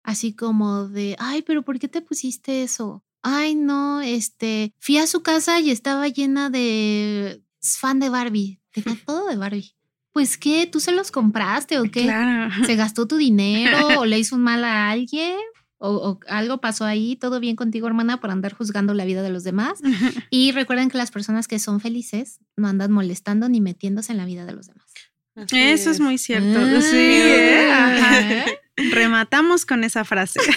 Así 0.07 0.33
como 0.33 0.87
de, 0.87 1.17
ay, 1.19 1.41
pero 1.41 1.63
¿por 1.63 1.77
qué 1.79 1.89
te 1.89 2.01
pusiste 2.01 2.63
eso? 2.63 3.03
Ay, 3.23 3.55
no, 3.55 3.99
este, 3.99 4.73
fui 4.79 4.97
a 4.97 5.05
su 5.05 5.21
casa 5.21 5.59
y 5.59 5.69
estaba 5.69 6.07
llena 6.07 6.49
de 6.49 7.43
es 7.61 7.77
fan 7.77 7.99
de 7.99 8.07
Barbie, 8.07 8.61
tenía 8.71 8.97
todo 9.05 9.27
de 9.27 9.35
Barbie. 9.35 9.75
Pues 10.13 10.37
qué, 10.37 10.65
¿tú 10.65 10.79
se 10.79 10.93
los 10.93 11.11
compraste 11.11 11.77
o 11.79 11.83
qué? 11.83 12.03
Claro. 12.03 12.65
¿Se 12.65 12.75
gastó 12.75 13.05
tu 13.05 13.17
dinero 13.17 13.99
o 13.99 14.05
le 14.05 14.17
hizo 14.17 14.37
un 14.37 14.43
mal 14.43 14.63
a 14.63 14.89
alguien? 14.89 15.35
O, 15.77 15.89
o 15.89 16.19
algo 16.27 16.59
pasó 16.59 16.85
ahí, 16.85 17.17
todo 17.17 17.41
bien 17.41 17.57
contigo, 17.57 17.85
hermana, 17.85 18.21
por 18.21 18.31
andar 18.31 18.53
juzgando 18.53 18.93
la 18.93 19.03
vida 19.03 19.21
de 19.21 19.29
los 19.29 19.43
demás. 19.43 19.79
Y 20.31 20.53
recuerden 20.53 20.89
que 20.89 20.97
las 20.97 21.11
personas 21.11 21.49
que 21.49 21.59
son 21.59 21.81
felices 21.81 22.39
no 22.55 22.69
andan 22.69 22.93
molestando 22.93 23.49
ni 23.49 23.59
metiéndose 23.59 24.13
en 24.13 24.19
la 24.19 24.25
vida 24.25 24.45
de 24.45 24.53
los 24.53 24.67
demás. 24.67 24.87
Así 25.35 25.57
Eso 25.57 25.91
es 25.91 25.99
muy 25.99 26.17
cierto. 26.17 26.59
Ah. 26.59 26.81
Sí, 26.81 26.95
¿eh? 26.95 27.71
Ajá. 27.71 28.45
Rematamos 28.77 29.65
con 29.65 29.83
esa 29.83 30.05
frase. 30.05 30.39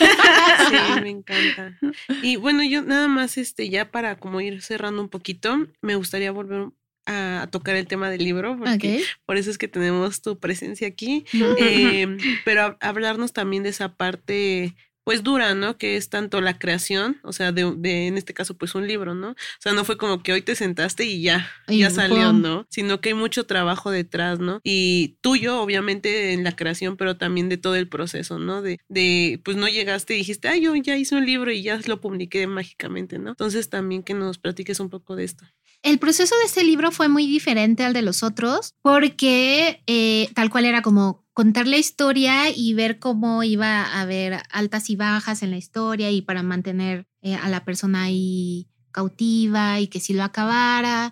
Sí, 0.70 1.00
me 1.02 1.10
encanta. 1.10 1.78
Y 2.22 2.36
bueno, 2.36 2.62
yo 2.62 2.82
nada 2.82 3.08
más, 3.08 3.38
este, 3.38 3.68
ya 3.68 3.90
para 3.90 4.18
como 4.18 4.40
ir 4.40 4.62
cerrando 4.62 5.00
un 5.02 5.08
poquito, 5.08 5.66
me 5.80 5.96
gustaría 5.96 6.30
volver 6.30 6.68
a, 7.06 7.48
tocar 7.50 7.76
el 7.76 7.86
tema 7.86 8.10
del 8.10 8.22
libro, 8.22 8.56
porque 8.56 9.02
por 9.26 9.36
eso 9.36 9.50
es 9.50 9.58
que 9.58 9.68
tenemos 9.68 10.22
tu 10.22 10.38
presencia 10.38 10.86
aquí. 10.86 11.24
Eh, 11.58 12.16
pero 12.44 12.62
a- 12.62 12.78
hablarnos 12.80 13.32
también 13.32 13.62
de 13.62 13.70
esa 13.70 13.96
parte 13.96 14.74
pues 15.10 15.24
dura, 15.24 15.56
¿no? 15.56 15.76
Que 15.76 15.96
es 15.96 16.08
tanto 16.08 16.40
la 16.40 16.56
creación, 16.56 17.18
o 17.24 17.32
sea, 17.32 17.50
de, 17.50 17.74
de, 17.76 18.06
en 18.06 18.16
este 18.16 18.32
caso 18.32 18.56
pues 18.56 18.76
un 18.76 18.86
libro, 18.86 19.12
¿no? 19.12 19.30
O 19.30 19.34
sea, 19.58 19.72
no 19.72 19.84
fue 19.84 19.96
como 19.96 20.22
que 20.22 20.32
hoy 20.32 20.40
te 20.40 20.54
sentaste 20.54 21.04
y 21.04 21.20
ya, 21.20 21.50
Y 21.66 21.78
ya 21.78 21.90
salió. 21.90 22.32
¿no? 22.32 22.64
Sino 22.70 23.00
que 23.00 23.08
hay 23.08 23.16
mucho 23.16 23.44
trabajo 23.44 23.90
detrás, 23.90 24.38
¿no? 24.38 24.60
Y 24.62 25.16
tuyo, 25.20 25.62
obviamente, 25.62 26.32
en 26.32 26.44
la 26.44 26.54
creación, 26.54 26.96
pero 26.96 27.16
también 27.16 27.48
de 27.48 27.56
todo 27.56 27.74
el 27.74 27.88
proceso, 27.88 28.38
¿no? 28.38 28.62
De, 28.62 28.78
de 28.88 29.40
pues 29.44 29.56
no 29.56 29.66
llegaste 29.66 30.14
y 30.14 30.18
dijiste, 30.18 30.46
ay, 30.46 30.60
yo 30.60 30.76
ya 30.76 30.96
hice 30.96 31.16
un 31.16 31.26
libro 31.26 31.50
y 31.50 31.60
ya 31.60 31.80
lo 31.86 32.00
publiqué 32.00 32.46
mágicamente, 32.46 33.18
¿no? 33.18 33.30
Entonces 33.30 33.68
también 33.68 34.04
que 34.04 34.14
nos 34.14 34.38
platiques 34.38 34.78
un 34.78 34.90
poco 34.90 35.16
de 35.16 35.24
esto. 35.24 35.44
El 35.82 35.98
proceso 35.98 36.36
de 36.38 36.44
este 36.44 36.62
libro 36.62 36.92
fue 36.92 37.08
muy 37.08 37.26
diferente 37.26 37.82
al 37.84 37.94
de 37.94 38.02
los 38.02 38.22
otros 38.22 38.74
porque 38.80 39.82
eh, 39.88 40.28
tal 40.34 40.50
cual 40.50 40.66
era 40.66 40.82
como 40.82 41.24
contar 41.40 41.66
la 41.66 41.78
historia 41.78 42.50
y 42.54 42.74
ver 42.74 42.98
cómo 42.98 43.42
iba 43.42 43.82
a 43.82 44.02
haber 44.02 44.42
altas 44.50 44.90
y 44.90 44.96
bajas 44.96 45.42
en 45.42 45.50
la 45.50 45.56
historia 45.56 46.10
y 46.10 46.20
para 46.20 46.42
mantener 46.42 47.06
eh, 47.22 47.34
a 47.34 47.48
la 47.48 47.64
persona 47.64 48.02
ahí 48.02 48.68
cautiva 48.92 49.80
y 49.80 49.86
que 49.86 50.00
si 50.00 50.12
lo 50.12 50.22
acabara. 50.22 51.10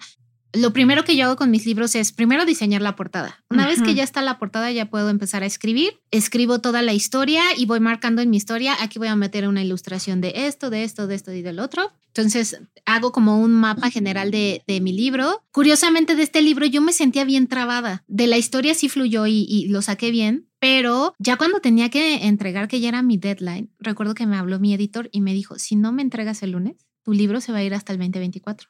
Lo 0.54 0.72
primero 0.72 1.04
que 1.04 1.14
yo 1.14 1.26
hago 1.26 1.36
con 1.36 1.50
mis 1.50 1.66
libros 1.66 1.94
es 1.94 2.12
primero 2.12 2.46
diseñar 2.46 2.80
la 2.80 2.96
portada. 2.96 3.44
Una 3.50 3.66
vez 3.66 3.82
que 3.82 3.94
ya 3.94 4.02
está 4.02 4.22
la 4.22 4.38
portada 4.38 4.70
ya 4.72 4.88
puedo 4.88 5.10
empezar 5.10 5.42
a 5.42 5.46
escribir. 5.46 6.00
Escribo 6.10 6.60
toda 6.60 6.80
la 6.80 6.94
historia 6.94 7.42
y 7.56 7.66
voy 7.66 7.80
marcando 7.80 8.22
en 8.22 8.30
mi 8.30 8.38
historia, 8.38 8.74
aquí 8.80 8.98
voy 8.98 9.08
a 9.08 9.16
meter 9.16 9.46
una 9.46 9.62
ilustración 9.62 10.20
de 10.20 10.32
esto, 10.46 10.70
de 10.70 10.84
esto, 10.84 11.06
de 11.06 11.14
esto 11.16 11.32
y 11.32 11.42
del 11.42 11.58
otro. 11.58 11.92
Entonces 12.06 12.60
hago 12.86 13.12
como 13.12 13.38
un 13.40 13.52
mapa 13.52 13.90
general 13.90 14.30
de, 14.30 14.62
de 14.66 14.80
mi 14.80 14.92
libro. 14.92 15.44
Curiosamente 15.52 16.16
de 16.16 16.22
este 16.22 16.40
libro 16.40 16.64
yo 16.64 16.80
me 16.80 16.92
sentía 16.92 17.24
bien 17.24 17.46
trabada. 17.46 18.04
De 18.08 18.26
la 18.26 18.38
historia 18.38 18.74
sí 18.74 18.88
fluyó 18.88 19.26
y, 19.26 19.44
y 19.48 19.68
lo 19.68 19.82
saqué 19.82 20.10
bien, 20.10 20.48
pero 20.58 21.14
ya 21.18 21.36
cuando 21.36 21.60
tenía 21.60 21.90
que 21.90 22.26
entregar, 22.26 22.68
que 22.68 22.80
ya 22.80 22.88
era 22.88 23.02
mi 23.02 23.18
deadline, 23.18 23.70
recuerdo 23.78 24.14
que 24.14 24.26
me 24.26 24.36
habló 24.36 24.58
mi 24.58 24.72
editor 24.72 25.10
y 25.12 25.20
me 25.20 25.34
dijo, 25.34 25.58
si 25.58 25.76
no 25.76 25.92
me 25.92 26.02
entregas 26.02 26.42
el 26.42 26.52
lunes, 26.52 26.86
tu 27.04 27.12
libro 27.12 27.40
se 27.40 27.52
va 27.52 27.58
a 27.58 27.64
ir 27.64 27.74
hasta 27.74 27.92
el 27.92 27.98
2024. 27.98 28.68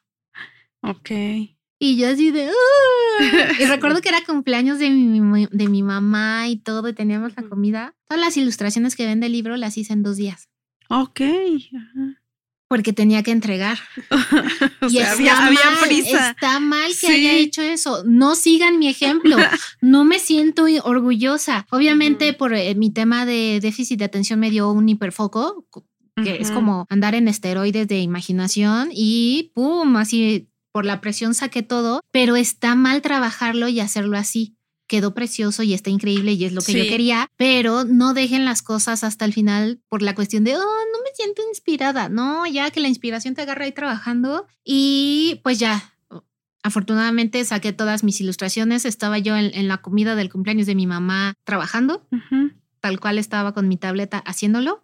Ok. 0.81 1.11
Y 1.79 1.95
yo 1.97 2.09
así 2.09 2.31
de... 2.31 2.49
"Ah". 2.49 3.51
Y 3.59 3.65
recuerdo 3.65 4.01
que 4.01 4.09
era 4.09 4.23
cumpleaños 4.25 4.79
de 4.79 4.89
mi, 4.89 5.47
de 5.49 5.67
mi 5.67 5.81
mamá 5.83 6.47
y 6.49 6.57
todo, 6.57 6.87
y 6.89 6.93
teníamos 6.93 7.33
la 7.37 7.43
comida. 7.43 7.95
Todas 8.07 8.23
las 8.23 8.35
ilustraciones 8.37 8.95
que 8.95 9.05
ven 9.05 9.19
del 9.21 9.31
libro 9.31 9.55
las 9.57 9.77
hice 9.77 9.93
en 9.93 10.03
dos 10.03 10.17
días, 10.17 10.49
Ok. 10.89 11.21
Ajá. 11.21 12.21
porque 12.67 12.93
tenía 12.93 13.23
que 13.23 13.31
entregar. 13.31 13.77
O 14.81 14.85
Y 14.87 14.91
sea, 14.91 15.01
está 15.01 15.13
había, 15.13 15.45
había 15.47 15.71
mal, 15.71 15.87
prisa. 15.87 16.29
Está 16.31 16.59
mal 16.59 16.87
que 16.89 16.93
Sí. 16.93 17.07
haya 17.07 17.33
hecho 17.33 17.61
eso. 17.61 18.03
No 18.05 18.35
sigan 18.35 18.77
mi 18.79 18.87
ejemplo. 18.87 19.35
No 19.81 20.03
me 20.05 20.19
siento 20.19 20.65
orgullosa. 20.83 21.65
Obviamente, 21.71 22.33
por 22.33 22.53
eh, 22.53 22.75
mi 22.75 22.91
tema 22.91 23.25
de 23.25 23.59
déficit 23.61 23.99
de 23.99 24.05
atención, 24.05 24.39
me 24.39 24.49
dio 24.49 24.71
un 24.71 24.87
hiperfoco, 24.87 25.65
que 26.23 26.37
es 26.41 26.51
como 26.51 26.85
andar 26.89 27.15
en 27.15 27.27
esteroides 27.29 27.87
de 27.87 27.99
imaginación 27.99 28.89
y 28.93 29.51
pum, 29.55 29.95
así 29.97 30.49
por 30.71 30.85
la 30.85 31.01
presión 31.01 31.33
saqué 31.33 31.63
todo, 31.63 32.01
pero 32.11 32.35
está 32.35 32.75
mal 32.75 33.01
trabajarlo 33.01 33.67
y 33.67 33.79
hacerlo 33.79 34.17
así. 34.17 34.55
Quedó 34.87 35.13
precioso 35.13 35.61
y 35.61 35.73
está 35.73 35.91
increíble 35.91 36.33
y 36.33 36.45
es 36.45 36.53
lo 36.53 36.61
que 36.61 36.73
yo 36.73 36.89
quería, 36.89 37.27
pero 37.37 37.83
no 37.85 38.15
dejen 38.15 38.43
las 38.43 38.63
cosas 38.63 39.03
hasta 39.03 39.23
el 39.23 39.33
final 39.33 39.81
por 39.87 40.01
la 40.01 40.15
cuestión 40.15 40.43
de, 40.43 40.57
oh, 40.57 40.59
no 40.59 40.99
me 41.03 41.13
siento 41.13 41.43
inspirada. 41.47 42.09
No, 42.09 42.47
ya 42.47 42.71
que 42.71 42.79
la 42.79 42.87
inspiración 42.87 43.35
te 43.35 43.43
agarra 43.43 43.65
ahí 43.65 43.71
trabajando 43.71 44.47
y 44.63 45.41
pues 45.43 45.59
ya. 45.59 45.93
Afortunadamente 46.61 47.45
saqué 47.45 47.71
todas 47.71 48.03
mis 48.03 48.19
ilustraciones. 48.19 48.83
Estaba 48.83 49.17
yo 49.19 49.37
en, 49.37 49.51
en 49.53 49.67
la 49.67 49.77
comida 49.77 50.15
del 50.15 50.29
cumpleaños 50.29 50.67
de 50.67 50.75
mi 50.75 50.87
mamá 50.87 51.35
trabajando, 51.45 52.05
tal 52.81 52.99
cual 52.99 53.17
estaba 53.17 53.53
con 53.53 53.67
mi 53.67 53.77
tableta 53.77 54.17
haciéndolo. 54.17 54.83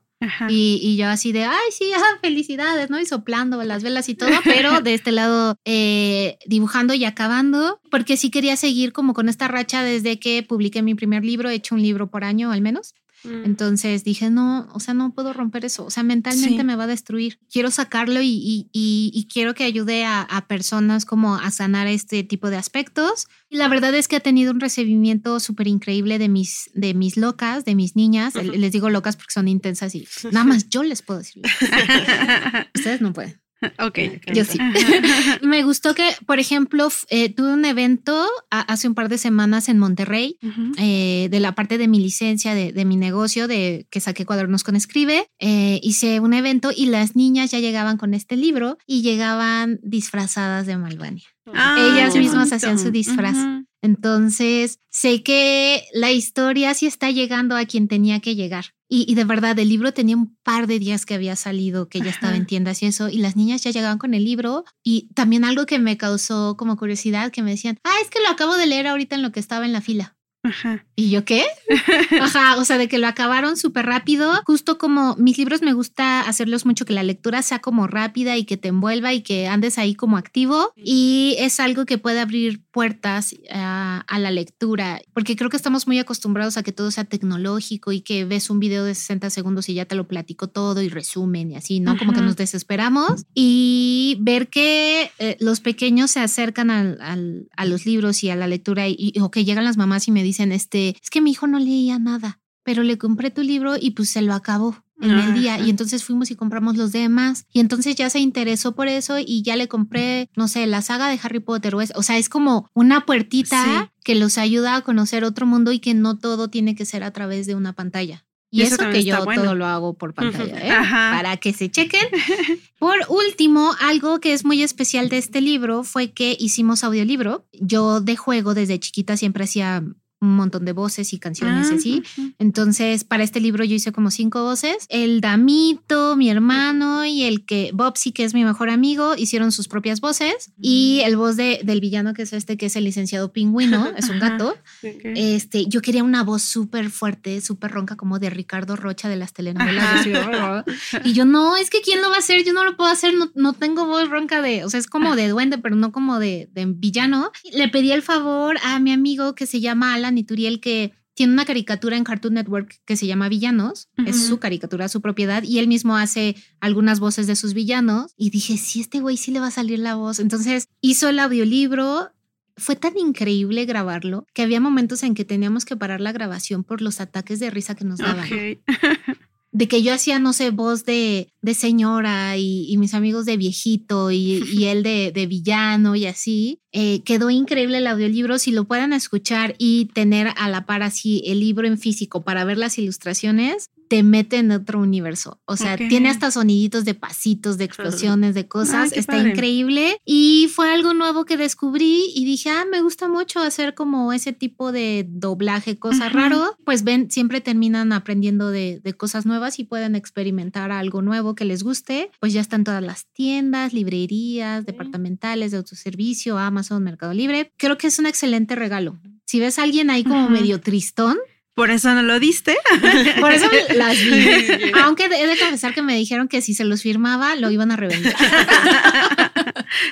Y 0.49 0.95
yo 0.97 1.07
así 1.07 1.31
de, 1.31 1.43
ay, 1.43 1.71
sí, 1.71 1.91
ah, 1.97 2.19
felicidades, 2.21 2.89
¿no? 2.89 2.99
Y 2.99 3.05
soplando 3.05 3.61
las 3.63 3.83
velas 3.83 4.09
y 4.09 4.15
todo, 4.15 4.29
pero 4.43 4.81
de 4.81 4.93
este 4.93 5.11
lado 5.11 5.57
eh, 5.65 6.37
dibujando 6.45 6.93
y 6.93 7.05
acabando, 7.05 7.79
porque 7.91 8.17
sí 8.17 8.29
quería 8.29 8.55
seguir 8.57 8.93
como 8.93 9.13
con 9.13 9.29
esta 9.29 9.47
racha 9.47 9.83
desde 9.83 10.19
que 10.19 10.43
publiqué 10.43 10.81
mi 10.81 10.95
primer 10.95 11.23
libro, 11.23 11.49
he 11.49 11.55
hecho 11.55 11.75
un 11.75 11.81
libro 11.81 12.09
por 12.09 12.23
año 12.23 12.51
al 12.51 12.61
menos. 12.61 12.93
Mm. 13.25 13.45
Entonces 13.45 14.03
dije, 14.03 14.29
no, 14.29 14.67
o 14.73 14.79
sea, 14.79 14.93
no 14.93 15.13
puedo 15.13 15.33
romper 15.33 15.65
eso, 15.65 15.85
o 15.85 15.89
sea, 15.89 16.03
mentalmente 16.03 16.57
Sí. 16.57 16.63
me 16.63 16.75
va 16.75 16.83
a 16.83 16.87
destruir. 16.87 17.39
Quiero 17.51 17.71
sacarlo 17.71 18.21
y, 18.21 18.27
y- 18.29 18.69
y- 18.71 19.11
y 19.13 19.27
quiero 19.27 19.53
que 19.53 19.63
ayude 19.63 20.05
a, 20.05 20.21
a 20.21 20.47
personas 20.47 21.05
como 21.05 21.35
a 21.35 21.49
sanar 21.51 21.87
este 21.87 22.23
tipo 22.23 22.49
de 22.49 22.57
aspectos. 22.57 23.27
Y 23.49 23.57
la 23.57 23.67
verdad 23.67 23.93
es 23.95 24.07
que 24.07 24.15
ha 24.17 24.19
tenido 24.19 24.51
un 24.51 24.59
recibimiento 24.59 25.39
súper 25.39 25.67
increíble 25.67 26.19
de 26.19 26.29
mis, 26.29 26.69
de 26.73 26.93
mis 26.93 27.17
locas, 27.17 27.65
de 27.65 27.75
mis 27.75 27.95
niñas. 27.95 28.35
Les 28.35 28.71
digo 28.71 28.89
locas 28.89 29.15
porque 29.15 29.33
son 29.33 29.47
intensas 29.47 29.95
y 29.95 30.07
nada 30.31 30.43
más 30.45 30.69
yo 30.69 30.83
les 30.83 31.01
puedo 31.01 31.19
decir. 31.19 31.41
Ustedes 32.75 33.01
no 33.01 33.13
pueden. 33.13 33.39
ok. 33.79 33.99
Yo 34.33 34.43
sí. 34.45 34.57
Me 35.41 35.63
gustó 35.63 35.95
que, 35.95 36.09
por 36.25 36.39
ejemplo, 36.39 36.89
eh, 37.09 37.29
tuve 37.33 37.53
un 37.53 37.65
evento 37.65 38.27
a- 38.51 38.61
hace 38.61 38.87
un 38.87 38.95
par 38.95 39.09
de 39.09 39.17
semanas 39.17 39.69
en 39.69 39.79
Monterrey 39.79 40.37
eh, 40.77 41.27
de 41.31 41.39
la 41.39 41.53
parte 41.55 41.77
de 41.77 41.87
mi 41.87 41.99
licencia, 41.99 42.53
de, 42.53 42.71
de 42.73 42.85
mi 42.85 42.95
negocio, 42.97 43.47
de 43.47 43.87
que 43.89 43.99
saqué 44.01 44.25
cuadernos 44.25 44.63
con 44.63 44.75
Escribe. 44.75 45.27
eh, 45.39 45.79
hice 45.83 46.19
un 46.19 46.33
evento 46.33 46.71
y 46.75 46.87
las 46.87 47.15
niñas 47.15 47.51
ya 47.51 47.59
llegaban 47.59 47.97
con 47.97 48.13
este 48.13 48.35
libro 48.35 48.77
y 48.85 49.01
llegaban 49.01 49.79
disfrazadas 49.83 50.65
de 50.65 50.77
Malvania. 50.77 51.25
Ah, 51.53 51.75
Ellas 51.79 52.15
mismas 52.15 52.49
bonito. 52.49 52.55
hacían 52.55 52.79
su 52.79 52.91
disfraz. 52.91 53.37
Entonces, 53.85 54.79
sé 54.89 55.23
que 55.23 55.83
la 55.93 56.11
historia 56.11 56.73
sí 56.73 56.85
está 56.85 57.11
llegando 57.11 57.55
a 57.55 57.65
quien 57.65 57.87
tenía 57.87 58.19
que 58.19 58.35
llegar. 58.35 58.73
Y, 58.87 59.11
y 59.11 59.15
de 59.15 59.23
verdad, 59.23 59.57
el 59.57 59.69
libro 59.69 59.93
tenía 59.93 60.15
un 60.15 60.35
par 60.43 60.67
de 60.67 60.79
días 60.79 61.05
que 61.05 61.15
había 61.15 61.35
salido, 61.35 61.89
que 61.89 62.01
ya 62.01 62.09
estaba 62.09 62.35
en 62.35 62.45
tiendas 62.45 62.83
y 62.83 62.87
eso, 62.87 63.09
y 63.09 63.17
las 63.17 63.35
niñas 63.35 63.63
ya 63.63 63.71
llegaban 63.71 63.97
con 63.97 64.13
el 64.13 64.23
libro. 64.23 64.63
Y 64.83 65.09
también 65.13 65.43
algo 65.43 65.65
que 65.65 65.79
me 65.79 65.97
causó 65.97 66.55
como 66.57 66.77
curiosidad, 66.77 67.31
que 67.31 67.41
me 67.41 67.51
decían, 67.51 67.79
ah, 67.83 67.95
es 68.03 68.09
que 68.09 68.21
lo 68.21 68.29
acabo 68.29 68.57
de 68.57 68.67
leer 68.67 68.87
ahorita 68.87 69.15
en 69.15 69.21
lo 69.23 69.31
que 69.31 69.39
estaba 69.39 69.65
en 69.65 69.73
la 69.73 69.81
fila. 69.81 70.15
Ajá. 70.45 70.85
¿Y 70.95 71.09
yo 71.09 71.25
qué? 71.25 71.43
Ajá, 72.21 72.57
o 72.57 72.65
sea, 72.65 72.77
de 72.77 72.87
que 72.87 72.99
lo 72.99 73.07
acabaron 73.07 73.57
súper 73.57 73.85
rápido. 73.87 74.31
Justo 74.45 74.77
como 74.77 75.15
mis 75.17 75.37
libros 75.37 75.61
me 75.61 75.73
gusta 75.73 76.21
hacerlos 76.21 76.65
mucho 76.65 76.85
que 76.85 76.93
la 76.93 77.03
lectura 77.03 77.41
sea 77.41 77.59
como 77.59 77.87
rápida 77.87 78.37
y 78.37 78.45
que 78.45 78.57
te 78.57 78.67
envuelva 78.67 79.13
y 79.13 79.21
que 79.21 79.47
andes 79.47 79.77
ahí 79.77 79.95
como 79.95 80.17
activo. 80.17 80.71
Y 80.75 81.35
es 81.39 81.59
algo 81.59 81.85
que 81.85 81.97
puede 81.97 82.19
abrir 82.19 82.61
puertas 82.75 83.33
a, 83.49 84.03
a, 84.05 84.19
la 84.19 84.31
lectura, 84.31 84.99
porque 85.13 85.37
creo 85.37 85.49
que 85.49 85.55
estamos 85.55 85.87
muy 85.87 85.97
acostumbrados 85.97 86.57
a 86.57 86.63
que 86.63 86.73
todo 86.73 86.91
sea 86.91 87.05
tecnológico 87.05 87.93
y 87.93 88.01
que 88.01 88.25
ves 88.25 88.49
un 88.49 88.59
video 88.59 88.83
de 88.83 88.93
60 88.93 89.29
segundos 89.29 89.69
y 89.69 89.75
ya 89.75 89.85
te 89.85 89.95
lo 89.95 90.09
platico 90.09 90.49
todo 90.49 90.81
y 90.81 90.89
resumen 90.89 91.51
y 91.51 91.55
así, 91.55 91.79
¿no? 91.79 91.97
Como 91.97 92.11
que 92.11 92.19
nos 92.19 92.35
desesperamos 92.35 93.23
y 93.33 94.17
ver 94.19 94.49
que 94.49 95.09
eh, 95.19 95.37
los 95.39 95.61
pequeños 95.61 96.11
se 96.11 96.19
acercan 96.19 96.69
al, 96.69 96.99
al, 96.99 97.47
a 97.55 97.63
los 97.63 97.85
libros 97.85 98.21
y 98.25 98.29
a 98.29 98.35
la 98.35 98.45
lectura 98.45 98.89
y, 98.89 99.13
o 99.21 99.31
que 99.31 99.45
llegan 99.45 99.63
las 99.63 99.77
mamás 99.77 100.09
y 100.09 100.11
me 100.11 100.21
dicen, 100.21 100.51
este, 100.51 100.97
es 101.01 101.09
que 101.09 101.21
mi 101.21 101.31
hijo 101.31 101.47
no 101.47 101.59
leía 101.59 101.97
nada, 101.97 102.41
pero 102.63 102.83
le 102.83 102.97
compré 102.97 103.31
tu 103.31 103.41
libro 103.41 103.75
y 103.79 103.91
pues 103.91 104.09
se 104.09 104.21
lo 104.21 104.33
acabó 104.33 104.84
en 105.01 105.11
el 105.11 105.33
día 105.33 105.59
y 105.59 105.69
entonces 105.69 106.03
fuimos 106.03 106.31
y 106.31 106.35
compramos 106.35 106.77
los 106.77 106.91
demás 106.91 107.45
y 107.51 107.59
entonces 107.59 107.95
ya 107.95 108.09
se 108.09 108.19
interesó 108.19 108.75
por 108.75 108.87
eso 108.87 109.17
y 109.19 109.41
ya 109.43 109.55
le 109.55 109.67
compré, 109.67 110.29
no 110.35 110.47
sé, 110.47 110.65
la 110.67 110.81
saga 110.81 111.09
de 111.09 111.19
Harry 111.21 111.39
Potter 111.39 111.75
o, 111.75 111.81
es, 111.81 111.91
o 111.95 112.03
sea, 112.03 112.17
es 112.17 112.29
como 112.29 112.69
una 112.73 113.05
puertita 113.05 113.91
que 114.03 114.15
los 114.15 114.37
ayuda 114.37 114.75
a 114.75 114.81
conocer 114.81 115.23
otro 115.23 115.45
mundo 115.45 115.71
y 115.71 115.79
que 115.79 115.93
no 115.93 116.17
todo 116.17 116.49
tiene 116.49 116.75
que 116.75 116.85
ser 116.85 117.03
a 117.03 117.11
través 117.11 117.45
de 117.47 117.55
una 117.55 117.73
pantalla. 117.73 118.25
Y 118.51 118.61
eso, 118.61 118.77
que 118.89 119.03
yo 119.03 119.25
todo 119.25 119.53
lo 119.53 119.65
hago 119.65 119.97
por 119.97 120.13
pantalla, 120.13 120.65
¿eh? 120.65 120.87
para 120.87 121.35
que 121.35 121.51
se 121.51 121.69
chequen. 121.69 122.07
Por 122.79 122.95
último, 123.09 123.73
algo 123.81 124.21
que 124.21 124.31
es 124.31 124.45
muy 124.45 124.63
especial 124.63 125.09
de 125.09 125.17
este 125.17 125.41
libro 125.41 125.83
fue 125.83 126.13
que 126.13 126.37
hicimos 126.39 126.85
audiolibro. 126.85 127.45
Yo 127.51 127.99
de 127.99 128.15
juego 128.15 128.53
desde 128.53 128.79
chiquita 128.79 129.17
siempre 129.17 129.43
hacía 129.43 129.83
un 130.25 130.35
montón 130.35 130.65
de 130.65 130.73
voces 130.73 131.13
y 131.13 131.19
canciones 131.19 131.71
y 131.71 131.75
así. 131.75 132.03
Ah, 132.17 132.29
Entonces, 132.39 133.03
para 133.03 133.23
este 133.23 133.39
libro 133.39 133.63
yo 133.63 133.75
hice 133.75 133.91
como 133.91 134.11
cinco 134.11 134.43
voces. 134.43 134.85
El 134.89 135.21
Damito, 135.21 136.15
mi 136.15 136.29
hermano 136.29 137.05
y 137.05 137.23
el 137.23 137.45
que 137.45 137.71
Bobsy, 137.73 138.11
que 138.11 138.23
es 138.23 138.33
mi 138.33 138.43
mejor 138.43 138.69
amigo, 138.69 139.15
hicieron 139.15 139.51
sus 139.51 139.67
propias 139.67 140.01
voces. 140.01 140.51
Y 140.59 141.01
el 141.05 141.17
voz 141.17 141.37
de, 141.37 141.61
del 141.63 141.81
villano, 141.81 142.13
que 142.13 142.23
es 142.23 142.33
este, 142.33 142.57
que 142.57 142.67
es 142.67 142.75
el 142.75 142.83
licenciado 142.83 143.31
Pingüino, 143.31 143.91
es 143.97 144.09
un 144.09 144.19
gato. 144.19 144.55
Este, 144.81 145.65
yo 145.67 145.81
quería 145.81 146.03
una 146.03 146.23
voz 146.23 146.41
súper 146.41 146.89
fuerte, 146.89 147.41
súper 147.41 147.71
ronca, 147.71 147.95
como 147.95 148.19
de 148.19 148.29
Ricardo 148.29 148.75
Rocha 148.75 149.09
de 149.09 149.15
las 149.15 149.33
telenovelas. 149.33 150.05
y 151.03 151.13
yo, 151.13 151.25
no, 151.25 151.57
es 151.57 151.69
que 151.69 151.81
¿quién 151.81 152.01
lo 152.01 152.09
va 152.09 152.17
a 152.17 152.19
hacer? 152.19 152.43
Yo 152.43 152.53
no 152.53 152.63
lo 152.63 152.75
puedo 152.75 152.89
hacer, 152.89 153.13
no, 153.13 153.31
no 153.35 153.53
tengo 153.53 153.85
voz 153.85 154.09
ronca 154.09 154.41
de, 154.41 154.65
o 154.65 154.69
sea, 154.69 154.79
es 154.79 154.87
como 154.87 155.15
de 155.15 155.27
duende, 155.27 155.57
pero 155.57 155.75
no 155.75 155.91
como 155.91 156.19
de, 156.19 156.49
de 156.53 156.65
villano. 156.65 157.31
Le 157.51 157.67
pedí 157.69 157.91
el 157.91 158.01
favor 158.01 158.57
a 158.63 158.79
mi 158.79 158.91
amigo 158.91 159.35
que 159.35 159.45
se 159.45 159.59
llama 159.59 159.93
Alan 159.93 160.14
Nituriel 160.15 160.59
que 160.59 160.93
tiene 161.15 161.33
una 161.33 161.45
caricatura 161.45 161.95
en 161.95 162.03
Cartoon 162.03 162.33
Network 162.33 162.81
que 162.85 162.97
se 162.97 163.07
llama 163.07 163.29
Villanos, 163.29 163.89
es 164.05 164.27
su 164.27 164.37
caricatura, 164.37 164.89
su 164.89 165.01
propiedad, 165.01 165.43
y 165.43 165.59
él 165.59 165.67
mismo 165.67 165.95
hace 165.95 166.35
algunas 166.59 166.99
voces 166.99 167.25
de 167.25 167.37
sus 167.37 167.53
villanos. 167.53 168.13
Y 168.17 168.29
dije, 168.31 168.57
sí, 168.57 168.81
este 168.81 168.99
güey 168.99 169.15
sí 169.15 169.31
le 169.31 169.39
va 169.39 169.47
a 169.47 169.51
salir 169.51 169.79
la 169.79 169.95
voz. 169.95 170.19
Entonces 170.19 170.67
hizo 170.81 171.07
el 171.07 171.19
audiolibro. 171.19 172.11
Fue 172.57 172.75
tan 172.75 172.97
increíble 172.97 173.65
grabarlo 173.65 174.27
que 174.33 174.41
había 174.41 174.59
momentos 174.59 175.03
en 175.03 175.13
que 175.13 175.25
teníamos 175.25 175.65
que 175.65 175.75
parar 175.75 175.99
la 175.99 176.11
grabación 176.11 176.63
por 176.63 176.81
los 176.81 177.01
ataques 177.01 177.39
de 177.39 177.49
risa 177.49 177.75
que 177.75 177.85
nos 177.85 177.99
daban. 177.99 178.27
de 179.55 179.69
que 179.69 179.81
yo 179.81 179.93
hacía, 179.93 180.19
no 180.19 180.33
sé, 180.33 180.49
voz 180.49 180.83
de, 180.83 181.29
de 181.41 181.53
señora 181.53 182.35
y, 182.37 182.75
mis 182.77 182.93
amigos 182.93 183.25
de 183.25 183.37
viejito 183.37 184.11
y, 184.11 184.43
y 184.53 184.65
él 184.65 184.83
de, 184.83 185.13
de, 185.15 185.27
villano 185.27 185.95
y 185.95 186.07
así. 186.07 186.59
Eh, 186.73 187.03
quedó 187.05 187.29
increíble 187.29 187.77
el 187.77 187.87
audiolibro. 187.87 188.37
Si 188.37 188.51
lo 188.51 188.65
puedan 188.65 188.91
escuchar 188.91 189.55
y 189.57 189.85
tener 189.93 190.27
a 190.35 190.49
la 190.49 190.65
par 190.65 190.83
así 190.83 191.23
el 191.25 191.39
libro 191.39 191.67
en 191.67 191.77
físico 191.77 192.21
para 192.21 192.43
ver 192.43 192.57
las 192.57 192.77
ilustraciones, 192.77 193.69
te 193.87 194.03
mete 194.03 194.37
en 194.37 194.51
otro 194.51 194.79
universo. 194.79 195.39
O 195.45 195.57
sea, 195.57 195.77
tiene 195.77 196.09
hasta 196.09 196.31
soniditos 196.31 196.85
de 196.85 196.93
pasitos, 196.93 197.57
de 197.57 197.65
explosiones, 197.65 198.35
de 198.35 198.47
cosas. 198.47 198.91
Está 198.93 199.17
increíble. 199.19 199.97
Y 200.05 200.49
fue 200.53 200.71
algo 200.71 200.93
nuevo 200.93 201.25
que 201.25 201.37
descubrí 201.37 202.11
y 202.15 202.25
dije, 202.25 202.49
ah, 202.49 202.65
me 202.69 202.81
gusta 202.81 203.07
mucho 203.07 203.39
hacer 203.39 203.73
como 203.75 204.13
ese 204.13 204.33
tipo 204.33 204.71
de 204.71 205.05
doblaje, 205.07 205.77
cosa 205.77 206.09
raro. 206.09 206.57
Pues 206.65 206.83
ven, 206.83 207.11
siempre 207.11 207.41
terminan 207.41 207.93
aprendiendo 207.93 208.49
de, 208.49 208.81
de, 208.83 208.93
cosas 208.93 209.25
nuevas 209.25 209.59
y 209.59 209.63
pueden 209.63 209.95
experimentar 209.95 210.71
algo 210.71 211.01
nuevo 211.01 211.35
que 211.35 211.45
les 211.45 211.63
guste. 211.63 212.11
Pues 212.19 212.33
ya 212.33 212.41
están 212.41 212.63
todas 212.63 212.83
las 212.83 213.05
tiendas, 213.13 213.73
librerías, 213.73 214.65
departamentales 214.65 215.51
de 215.51 215.57
autoservicio, 215.57 216.37
Amazon, 216.37 216.83
Mercado 216.83 217.13
Libre. 217.13 217.51
Creo 217.57 217.77
que 217.77 217.87
es 217.87 217.99
un 217.99 218.05
excelente 218.05 218.55
regalo. 218.55 218.99
Si 219.25 219.39
ves 219.39 219.59
a 219.59 219.63
alguien 219.63 219.89
ahí 219.89 220.03
como 220.03 220.29
medio 220.29 220.61
tristón, 220.61 221.17
por 221.55 221.71
eso 221.71 221.93
no 221.93 222.03
lo 222.03 222.19
diste. 222.19 222.57
Por 223.21 223.31
eso 223.31 223.49
las 223.75 223.97
vi. 223.97 224.71
Aunque 224.83 225.05
he 225.05 225.25
de 225.25 225.39
confesar 225.39 225.73
que 225.73 225.81
me 225.81 225.95
dijeron 225.95 226.27
que 226.27 226.41
si 226.41 226.53
se 226.53 226.65
los 226.65 226.81
firmaba, 226.81 227.35
lo 227.35 227.49
iban 227.49 227.71
a 227.71 227.77
revender. 227.77 228.13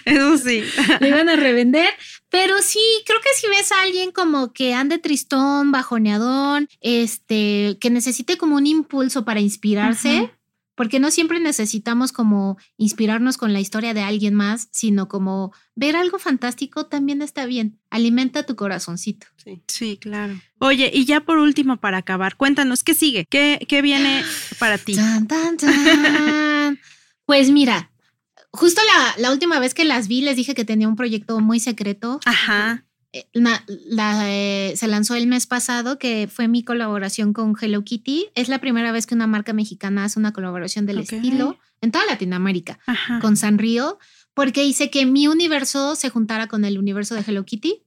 Eso 0.03 0.37
sí. 0.37 0.63
Lo 0.99 1.07
iban 1.07 1.29
a 1.29 1.37
revender. 1.37 1.89
Pero 2.29 2.61
sí, 2.61 2.81
creo 3.05 3.19
que 3.21 3.29
si 3.35 3.47
ves 3.47 3.71
a 3.71 3.81
alguien 3.81 4.11
como 4.11 4.51
que 4.51 4.73
ande 4.73 4.97
tristón, 4.97 5.71
bajoneadón, 5.71 6.67
este, 6.81 7.77
que 7.79 7.89
necesite 7.89 8.37
como 8.37 8.57
un 8.57 8.67
impulso 8.67 9.23
para 9.23 9.39
inspirarse, 9.39 10.31
porque 10.75 10.99
no 10.99 11.11
siempre 11.11 11.39
necesitamos 11.39 12.11
como 12.11 12.57
inspirarnos 12.77 13.37
con 13.37 13.53
la 13.53 13.59
historia 13.59 13.93
de 13.93 14.01
alguien 14.01 14.33
más, 14.33 14.69
sino 14.71 15.07
como 15.07 15.53
ver 15.75 15.95
algo 15.95 16.19
fantástico 16.19 16.87
también 16.87 17.21
está 17.21 17.45
bien. 17.45 17.79
Alimenta 17.89 18.45
tu 18.45 18.55
corazoncito. 18.55 19.27
Sí, 19.37 19.63
sí 19.67 19.97
claro. 19.97 20.39
Oye, 20.59 20.91
y 20.93 21.05
ya 21.05 21.21
por 21.21 21.37
último, 21.37 21.77
para 21.77 21.97
acabar, 21.97 22.37
cuéntanos, 22.37 22.83
¿qué 22.83 22.93
sigue? 22.93 23.25
¿Qué, 23.29 23.65
qué 23.67 23.81
viene 23.81 24.23
para 24.59 24.77
ti? 24.77 24.95
pues 27.25 27.51
mira, 27.51 27.91
justo 28.51 28.81
la, 28.85 29.21
la 29.21 29.31
última 29.31 29.59
vez 29.59 29.73
que 29.73 29.85
las 29.85 30.07
vi 30.07 30.21
les 30.21 30.37
dije 30.37 30.55
que 30.55 30.65
tenía 30.65 30.87
un 30.87 30.95
proyecto 30.95 31.39
muy 31.39 31.59
secreto. 31.59 32.19
Ajá. 32.25 32.85
Eh, 33.13 33.27
la, 33.33 33.63
eh, 34.27 34.73
se 34.75 34.87
lanzó 34.87 35.13
el 35.13 35.27
mes 35.27 35.45
pasado, 35.45 35.99
que 35.99 36.27
fue 36.27 36.47
mi 36.47 36.63
colaboración 36.63 37.31
con 37.31 37.55
Hello 37.59 37.83
Kitty. 37.83 38.25
Es 38.33 38.49
la 38.49 38.59
primera 38.59 38.91
vez 38.91 39.05
que 39.05 39.13
una 39.13 39.27
marca 39.27 39.53
mexicana 39.53 40.05
hace 40.05 40.19
una 40.19 40.33
colaboración 40.33 40.87
del 40.87 40.97
estilo 40.97 41.57
en 41.81 41.91
toda 41.91 42.05
Latinoamérica 42.05 42.79
con 43.21 43.37
Sanrio, 43.37 43.99
porque 44.33 44.63
hice 44.63 44.89
que 44.89 45.05
mi 45.05 45.27
universo 45.27 45.95
se 45.95 46.09
juntara 46.09 46.47
con 46.47 46.65
el 46.65 46.79
universo 46.79 47.13
de 47.13 47.21
Hello 47.21 47.45
Kitty. 47.45 47.83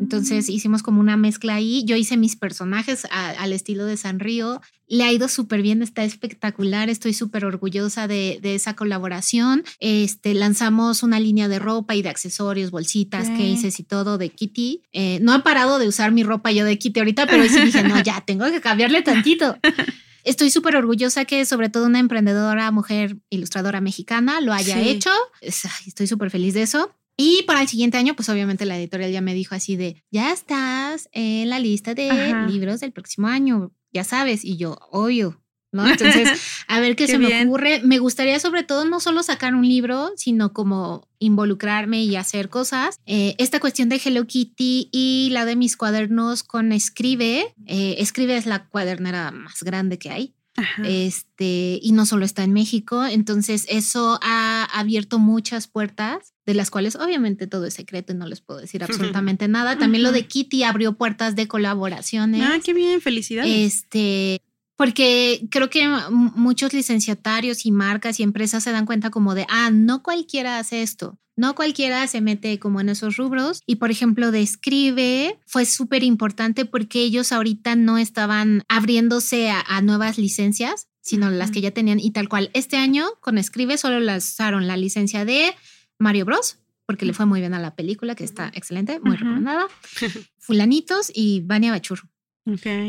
Entonces 0.00 0.48
hicimos 0.48 0.82
como 0.82 1.00
una 1.00 1.16
mezcla 1.16 1.54
ahí. 1.54 1.84
Yo 1.84 1.96
hice 1.96 2.16
mis 2.16 2.36
personajes 2.36 3.06
al 3.10 3.52
estilo 3.52 3.86
de 3.86 3.96
Sanrio. 3.96 4.60
Le 4.86 5.04
ha 5.04 5.12
ido 5.12 5.28
súper 5.28 5.62
bien, 5.62 5.82
está 5.82 6.04
espectacular. 6.04 6.90
Estoy 6.90 7.14
súper 7.14 7.44
orgullosa 7.44 8.06
de, 8.06 8.38
esa 8.42 8.74
colaboración. 8.74 9.64
Este, 9.80 10.34
lanzamos 10.34 11.02
una 11.02 11.20
línea 11.20 11.48
de 11.48 11.58
ropa 11.58 11.94
y 11.94 12.02
de 12.02 12.10
accesorios, 12.10 12.70
bolsitas, 12.70 13.28
cases 13.30 13.80
y 13.80 13.82
todo 13.82 14.18
de 14.18 14.28
Kitty. 14.28 14.82
Eh, 14.92 15.18
no 15.22 15.34
he 15.34 15.40
parado 15.40 15.78
de 15.78 15.88
usar 15.88 16.12
mi 16.12 16.22
ropa 16.22 16.52
yo 16.52 16.64
de 16.64 16.78
Kitty 16.78 17.00
ahorita, 17.00 17.26
pero 17.26 17.44
sí 17.48 17.60
dije, 17.60 17.82
no, 17.82 18.02
ya 18.02 18.20
tengo 18.20 18.44
que 18.50 18.60
cambiarle 18.60 19.02
tantito. 19.02 19.56
Estoy 20.24 20.48
súper 20.48 20.74
orgullosa 20.76 21.26
que 21.26 21.44
sobre 21.44 21.68
todo 21.68 21.86
una 21.86 21.98
emprendedora, 21.98 22.70
mujer, 22.70 23.18
ilustradora 23.28 23.82
mexicana 23.82 24.40
lo 24.40 24.54
haya 24.54 24.80
hecho. 24.80 25.10
Estoy 25.40 26.06
súper 26.06 26.30
feliz 26.30 26.54
de 26.54 26.62
eso. 26.62 26.94
Y 27.16 27.44
para 27.44 27.62
el 27.62 27.68
siguiente 27.68 27.96
año, 27.96 28.14
pues 28.16 28.28
obviamente 28.28 28.64
la 28.64 28.78
editorial 28.78 29.12
ya 29.12 29.20
me 29.20 29.34
dijo 29.34 29.54
así 29.54 29.76
de, 29.76 30.02
ya 30.10 30.32
estás 30.32 31.08
en 31.12 31.48
la 31.48 31.58
lista 31.58 31.94
de 31.94 32.10
libros 32.48 32.80
del 32.80 32.92
próximo 32.92 33.28
año, 33.28 33.72
ya 33.92 34.02
sabes, 34.02 34.44
y 34.44 34.56
yo, 34.56 34.78
obvio, 34.90 35.40
¿no? 35.74 35.86
Entonces, 35.88 36.28
a 36.68 36.80
ver 36.80 36.96
qué, 36.96 37.06
se 37.06 37.18
me 37.18 37.44
ocurre. 37.44 37.80
Me 37.84 37.98
gustaría 37.98 38.38
sobre 38.40 38.62
todo 38.62 38.84
no 38.84 39.00
solo 39.00 39.22
sacar 39.22 39.54
un 39.54 39.68
libro, 39.68 40.12
sino 40.16 40.52
como 40.52 41.08
involucrarme 41.18 42.02
y 42.02 42.16
hacer 42.16 42.48
cosas. 42.48 43.00
Eh, 43.06 43.34
esta 43.38 43.60
cuestión 43.60 43.88
de 43.88 44.00
Hello 44.02 44.26
Kitty 44.26 44.88
y 44.92 45.28
la 45.32 45.44
de 45.44 45.56
mis 45.56 45.76
cuadernos 45.76 46.42
con 46.42 46.72
Escribe. 46.72 47.54
Eh, 47.66 47.96
Escribe 47.98 48.36
es 48.36 48.46
la 48.46 48.66
cuadernera 48.68 49.30
más 49.30 49.62
grande 49.62 49.98
que 49.98 50.10
hay. 50.10 50.34
Este, 50.84 51.80
y 51.82 51.92
no 51.92 52.06
solo 52.06 52.24
está 52.24 52.44
en 52.44 52.52
México, 52.52 53.04
entonces 53.04 53.66
eso 53.68 54.18
ha 54.22 54.64
abierto 54.72 55.18
muchas 55.18 55.66
puertas, 55.66 56.32
de 56.46 56.54
las 56.54 56.70
cuales 56.70 56.94
obviamente 56.94 57.46
todo 57.46 57.66
es 57.66 57.74
secreto 57.74 58.12
y 58.12 58.16
no 58.16 58.26
les 58.26 58.40
puedo 58.40 58.60
decir 58.60 58.84
absolutamente 58.84 59.48
nada. 59.48 59.78
También 59.78 60.02
lo 60.02 60.12
de 60.12 60.26
Kitty 60.26 60.62
abrió 60.62 60.96
puertas 60.96 61.34
de 61.34 61.48
colaboraciones. 61.48 62.42
Ah, 62.44 62.58
qué 62.64 62.72
bien, 62.72 63.00
felicidades. 63.00 63.52
Este, 63.52 64.42
porque 64.76 65.46
creo 65.50 65.70
que 65.70 65.88
muchos 66.10 66.72
licenciatarios 66.72 67.64
y 67.66 67.70
marcas 67.70 68.18
y 68.18 68.22
empresas 68.22 68.64
se 68.64 68.72
dan 68.72 68.86
cuenta 68.86 69.10
como 69.10 69.34
de, 69.34 69.46
ah, 69.48 69.70
no 69.70 70.02
cualquiera 70.02 70.58
hace 70.58 70.82
esto. 70.82 71.18
No 71.36 71.56
cualquiera 71.56 72.06
se 72.06 72.20
mete 72.20 72.58
como 72.58 72.80
en 72.80 72.88
esos 72.88 73.16
rubros. 73.16 73.60
Y 73.66 73.76
por 73.76 73.90
ejemplo, 73.90 74.30
de 74.30 74.42
Escribe 74.42 75.38
fue 75.46 75.64
súper 75.64 76.02
importante 76.02 76.64
porque 76.64 77.00
ellos 77.00 77.32
ahorita 77.32 77.74
no 77.74 77.98
estaban 77.98 78.62
abriéndose 78.68 79.50
a, 79.50 79.80
nuevas 79.82 80.16
licencias, 80.16 80.88
sino 81.00 81.30
las 81.30 81.50
que 81.50 81.60
ya 81.60 81.72
tenían. 81.72 81.98
Y 81.98 82.12
tal 82.12 82.28
cual, 82.28 82.50
este 82.54 82.76
año 82.76 83.06
con 83.20 83.38
Escribe 83.38 83.78
solo 83.78 83.98
lanzaron 84.00 84.66
la 84.68 84.76
licencia 84.76 85.24
de 85.24 85.54
Mario 85.98 86.24
Bros, 86.24 86.58
porque 86.86 87.04
le 87.04 87.12
fue 87.12 87.26
muy 87.26 87.40
bien 87.40 87.54
a 87.54 87.60
la 87.60 87.74
película, 87.74 88.14
que 88.14 88.24
está 88.24 88.52
excelente, 88.54 89.00
muy 89.00 89.16
recomendada. 89.16 89.66
Fulanitos 90.38 91.10
y 91.12 91.40
Vania 91.40 91.72
Bachur. 91.72 92.13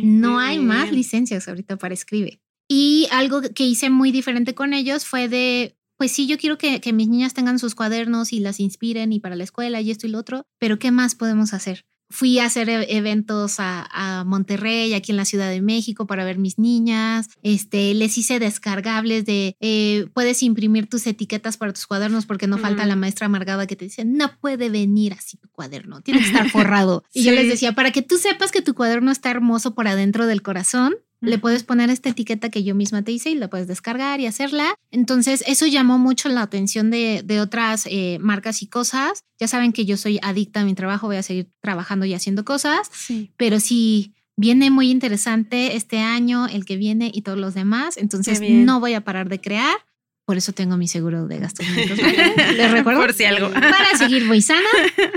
No 0.03 0.39
hay 0.39 0.59
más 0.59 0.91
licencias 0.91 1.47
ahorita 1.47 1.77
para 1.77 1.93
Escribe. 1.93 2.39
Y 2.67 3.07
algo 3.11 3.41
que 3.41 3.63
hice 3.63 3.89
muy 3.89 4.11
diferente 4.11 4.55
con 4.55 4.73
ellos 4.73 5.05
fue 5.05 5.29
de 5.29 5.75
pues 5.97 6.11
sí, 6.11 6.27
yo 6.27 6.37
quiero 6.37 6.57
que, 6.57 6.81
que 6.81 6.91
mis 6.91 7.07
niñas 7.07 7.33
tengan 7.33 7.57
sus 7.57 7.73
cuadernos 7.73 8.33
y 8.33 8.39
las 8.39 8.59
inspiren 8.59 9.13
y 9.13 9.19
para 9.19 9.35
la 9.35 9.45
escuela 9.45 9.79
y 9.79 9.91
esto 9.91 10.07
y 10.07 10.09
lo 10.09 10.19
otro, 10.19 10.45
pero 10.59 10.77
¿qué 10.77 10.91
más 10.91 11.15
podemos 11.15 11.53
hacer? 11.53 11.85
Fui 12.09 12.39
a 12.39 12.45
hacer 12.45 12.69
e- 12.69 12.97
eventos 12.97 13.59
a, 13.59 13.87
a, 13.91 14.23
Monterrey, 14.23 14.93
aquí 14.93 15.11
en 15.11 15.17
la 15.17 15.25
Ciudad 15.25 15.49
de 15.49 15.61
México, 15.61 16.07
para 16.07 16.25
ver 16.25 16.37
mis 16.37 16.59
niñas. 16.59 17.27
Este, 17.43 17.93
les 17.93 18.17
hice 18.17 18.39
descargables 18.39 19.25
de, 19.25 19.55
eh, 19.59 20.07
puedes 20.13 20.43
imprimir 20.43 20.87
tus 20.87 21.07
etiquetas 21.07 21.57
para 21.57 21.73
tus 21.73 21.87
cuadernos 21.87 22.25
porque 22.25 22.47
no 22.47 22.57
mm. 22.57 22.61
falta 22.61 22.85
la 22.85 22.95
maestra 22.95 23.25
amargada 23.25 23.67
que 23.67 23.75
te 23.75 23.85
dice, 23.85 24.05
no 24.05 24.31
puede 24.39 24.69
venir 24.69 25.13
así 25.13 25.37
tu 25.37 25.49
cuaderno, 25.49 26.01
tiene 26.01 26.21
que 26.21 26.27
estar 26.27 26.49
forrado. 26.49 27.03
y 27.13 27.23
yo 27.23 27.31
les 27.31 27.47
decía, 27.47 27.73
para 27.73 27.91
que 27.91 28.01
tú 28.01 28.17
sepas 28.17 28.51
que 28.51 28.61
tu 28.61 28.73
cuaderno 28.73 29.11
está 29.11 29.31
hermoso 29.31 29.73
por 29.73 29.87
adentro 29.87 30.27
del 30.27 30.41
corazón, 30.41 30.95
le 31.21 31.37
puedes 31.39 31.63
poner 31.63 31.89
esta 31.89 32.09
etiqueta 32.09 32.49
que 32.49 32.63
yo 32.63 32.75
misma 32.75 33.01
te 33.01 33.11
hice 33.11 33.31
y 33.31 33.35
la 33.35 33.49
puedes 33.49 33.67
descargar 33.67 34.19
y 34.19 34.27
hacerla. 34.27 34.75
Entonces, 34.91 35.43
eso 35.47 35.65
llamó 35.65 35.97
mucho 35.97 36.29
la 36.29 36.41
atención 36.41 36.91
de, 36.91 37.23
de 37.25 37.41
otras 37.41 37.87
eh, 37.89 38.17
marcas 38.21 38.61
y 38.61 38.67
cosas. 38.67 39.23
Ya 39.39 39.47
saben 39.47 39.71
que 39.73 39.85
yo 39.85 39.97
soy 39.97 40.19
adicta 40.21 40.61
a 40.61 40.65
mi 40.65 40.75
trabajo, 40.75 41.07
voy 41.07 41.15
a 41.17 41.23
seguir 41.23 41.49
trabajando 41.61 42.05
y 42.05 42.13
haciendo 42.13 42.45
cosas, 42.45 42.89
Sí. 42.91 43.31
pero 43.37 43.59
sí 43.59 44.13
viene 44.37 44.69
muy 44.69 44.91
interesante 44.91 45.75
este 45.75 45.99
año, 45.99 46.47
el 46.47 46.65
que 46.65 46.75
viene 46.77 47.09
y 47.13 47.21
todos 47.21 47.37
los 47.37 47.53
demás. 47.53 47.97
Entonces, 47.97 48.41
no 48.41 48.79
voy 48.79 48.93
a 48.93 49.01
parar 49.03 49.29
de 49.29 49.39
crear. 49.39 49.75
Por 50.25 50.37
eso 50.37 50.53
tengo 50.53 50.75
mi 50.75 50.87
seguro 50.87 51.27
de 51.27 51.39
gastos 51.39 51.67
médicos. 51.75 51.97
Les 51.97 52.71
recuerdo. 52.71 53.01
Por 53.01 53.13
si 53.13 53.25
algo. 53.25 53.51
Para 53.51 53.97
seguir 53.97 54.25
muy 54.25 54.41
sana. 54.41 54.67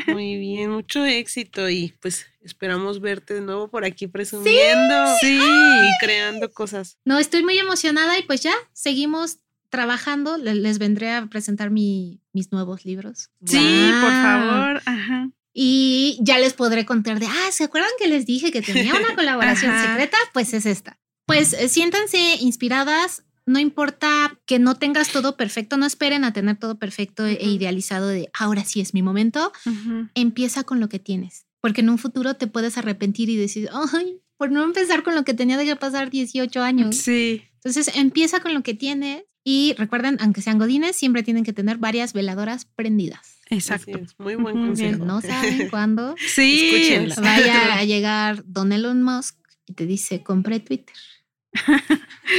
Muy 0.09 0.37
bien, 0.37 0.71
mucho 0.71 1.05
éxito 1.05 1.69
y 1.71 1.95
pues 2.01 2.27
esperamos 2.43 3.01
verte 3.01 3.35
de 3.35 3.41
nuevo 3.41 3.69
por 3.69 3.85
aquí 3.85 4.07
presumiendo 4.07 5.17
sí. 5.21 5.41
y 5.41 6.05
creando 6.05 6.53
cosas. 6.53 6.99
No, 7.05 7.19
estoy 7.19 7.43
muy 7.43 7.59
emocionada 7.59 8.19
y 8.19 8.23
pues 8.23 8.43
ya 8.43 8.53
seguimos 8.73 9.39
trabajando. 9.71 10.37
Les 10.37 10.79
vendré 10.79 11.13
a 11.13 11.27
presentar 11.27 11.71
mi, 11.71 12.21
mis 12.33 12.53
nuevos 12.53 12.85
libros. 12.85 13.31
Sí, 13.45 13.57
wow. 13.57 14.01
por 14.01 14.11
favor. 14.11 14.83
Ajá. 14.85 15.31
Y 15.61 16.19
ya 16.21 16.39
les 16.39 16.53
podré 16.53 16.87
contar 16.87 17.19
de, 17.19 17.27
ah, 17.27 17.51
¿se 17.51 17.65
acuerdan 17.65 17.91
que 17.99 18.07
les 18.07 18.27
dije 18.27 18.53
que 18.53 18.63
tenía 18.63 18.95
una 18.95 19.15
colaboración 19.17 19.77
secreta? 19.81 20.17
Pues 20.33 20.53
es 20.55 20.67
esta. 20.67 21.01
Pues 21.27 21.53
eh, 21.53 21.69
siéntanse 21.69 22.37
inspiradas, 22.41 23.25
no 23.49 23.59
importa 23.59 24.39
que 24.45 24.59
no 24.59 24.75
tengas 24.77 25.11
todo 25.11 25.37
perfecto, 25.37 25.77
no 25.77 25.87
esperen 25.87 26.25
a 26.25 26.33
tener 26.33 26.57
todo 26.57 26.79
perfecto 26.79 27.25
uh 27.25 27.27
-huh. 27.27 27.39
e 27.41 27.49
idealizado 27.49 28.09
de 28.09 28.31
ahora 28.39 28.65
sí 28.65 28.81
es 28.81 28.93
mi 28.95 29.03
momento. 29.03 29.53
Uh 29.65 29.71
-huh. 29.71 30.11
Empieza 30.15 30.65
con 30.65 30.81
lo 30.81 30.89
que 30.89 30.99
tienes, 30.99 31.47
porque 31.61 31.81
en 31.81 31.89
un 31.89 31.99
futuro 31.99 32.35
te 32.35 32.47
puedes 32.47 32.77
arrepentir 32.77 33.31
y 33.31 33.37
decir, 33.37 33.71
ay, 33.73 34.21
por 34.37 34.53
no 34.53 34.63
empezar 34.63 35.03
con 35.03 35.15
lo 35.15 35.25
que 35.25 35.35
tenía 35.35 35.57
de 35.57 35.77
pasar 35.77 36.11
18 36.11 36.63
años. 36.63 36.97
Sí. 36.97 37.43
Entonces 37.55 37.97
empieza 37.97 38.41
con 38.41 38.55
lo 38.55 38.63
que 38.63 38.75
tienes 38.75 39.25
y 39.45 39.75
recuerden, 39.79 40.19
aunque 40.21 40.43
sean 40.43 40.59
godines, 40.59 40.95
siempre 40.95 41.23
tienen 41.23 41.43
que 41.43 41.55
tener 41.55 41.79
varias 41.79 42.13
veladoras 42.13 42.67
prendidas. 42.67 43.39
Exacto. 43.49 43.97
Es, 43.99 44.15
muy 44.19 44.35
buen 44.35 44.55
consejo. 44.55 45.05
No 45.07 45.23
saben 45.23 45.69
cuándo 45.71 46.15
sí, 46.19 46.71
Escúchenla. 46.71 47.15
vaya 47.17 47.79
a 47.79 47.85
llegar 47.93 48.45
Don 48.47 48.73
Elon 48.73 49.03
Musk 49.03 49.37
y 49.67 49.73
te 49.73 49.87
dice, 49.87 50.23
compré 50.23 50.61
Twitter. 50.61 50.95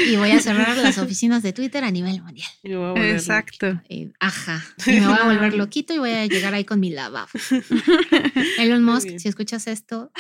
Y 0.08 0.16
voy 0.18 0.32
a 0.32 0.40
cerrar 0.40 0.78
las 0.78 0.98
oficinas 1.00 1.44
de 1.44 1.54
Twitter 1.54 1.84
a 1.84 1.92
nivel 1.92 2.22
mundial. 2.22 2.50
Exacto. 2.98 3.82
Y, 3.90 4.12
ajá. 4.20 4.64
Y 4.86 4.92
me 5.00 5.08
voy 5.08 5.18
a 5.20 5.26
volver 5.26 5.54
loquito 5.54 5.94
y 5.94 5.98
voy 5.98 6.12
a 6.12 6.26
llegar 6.26 6.54
ahí 6.54 6.66
con 6.66 6.80
mi 6.80 6.92
lavabo. 6.92 7.30
Elon 8.60 8.84
Musk, 8.84 9.18
si 9.18 9.28
escuchas 9.28 9.68
esto, 9.68 10.12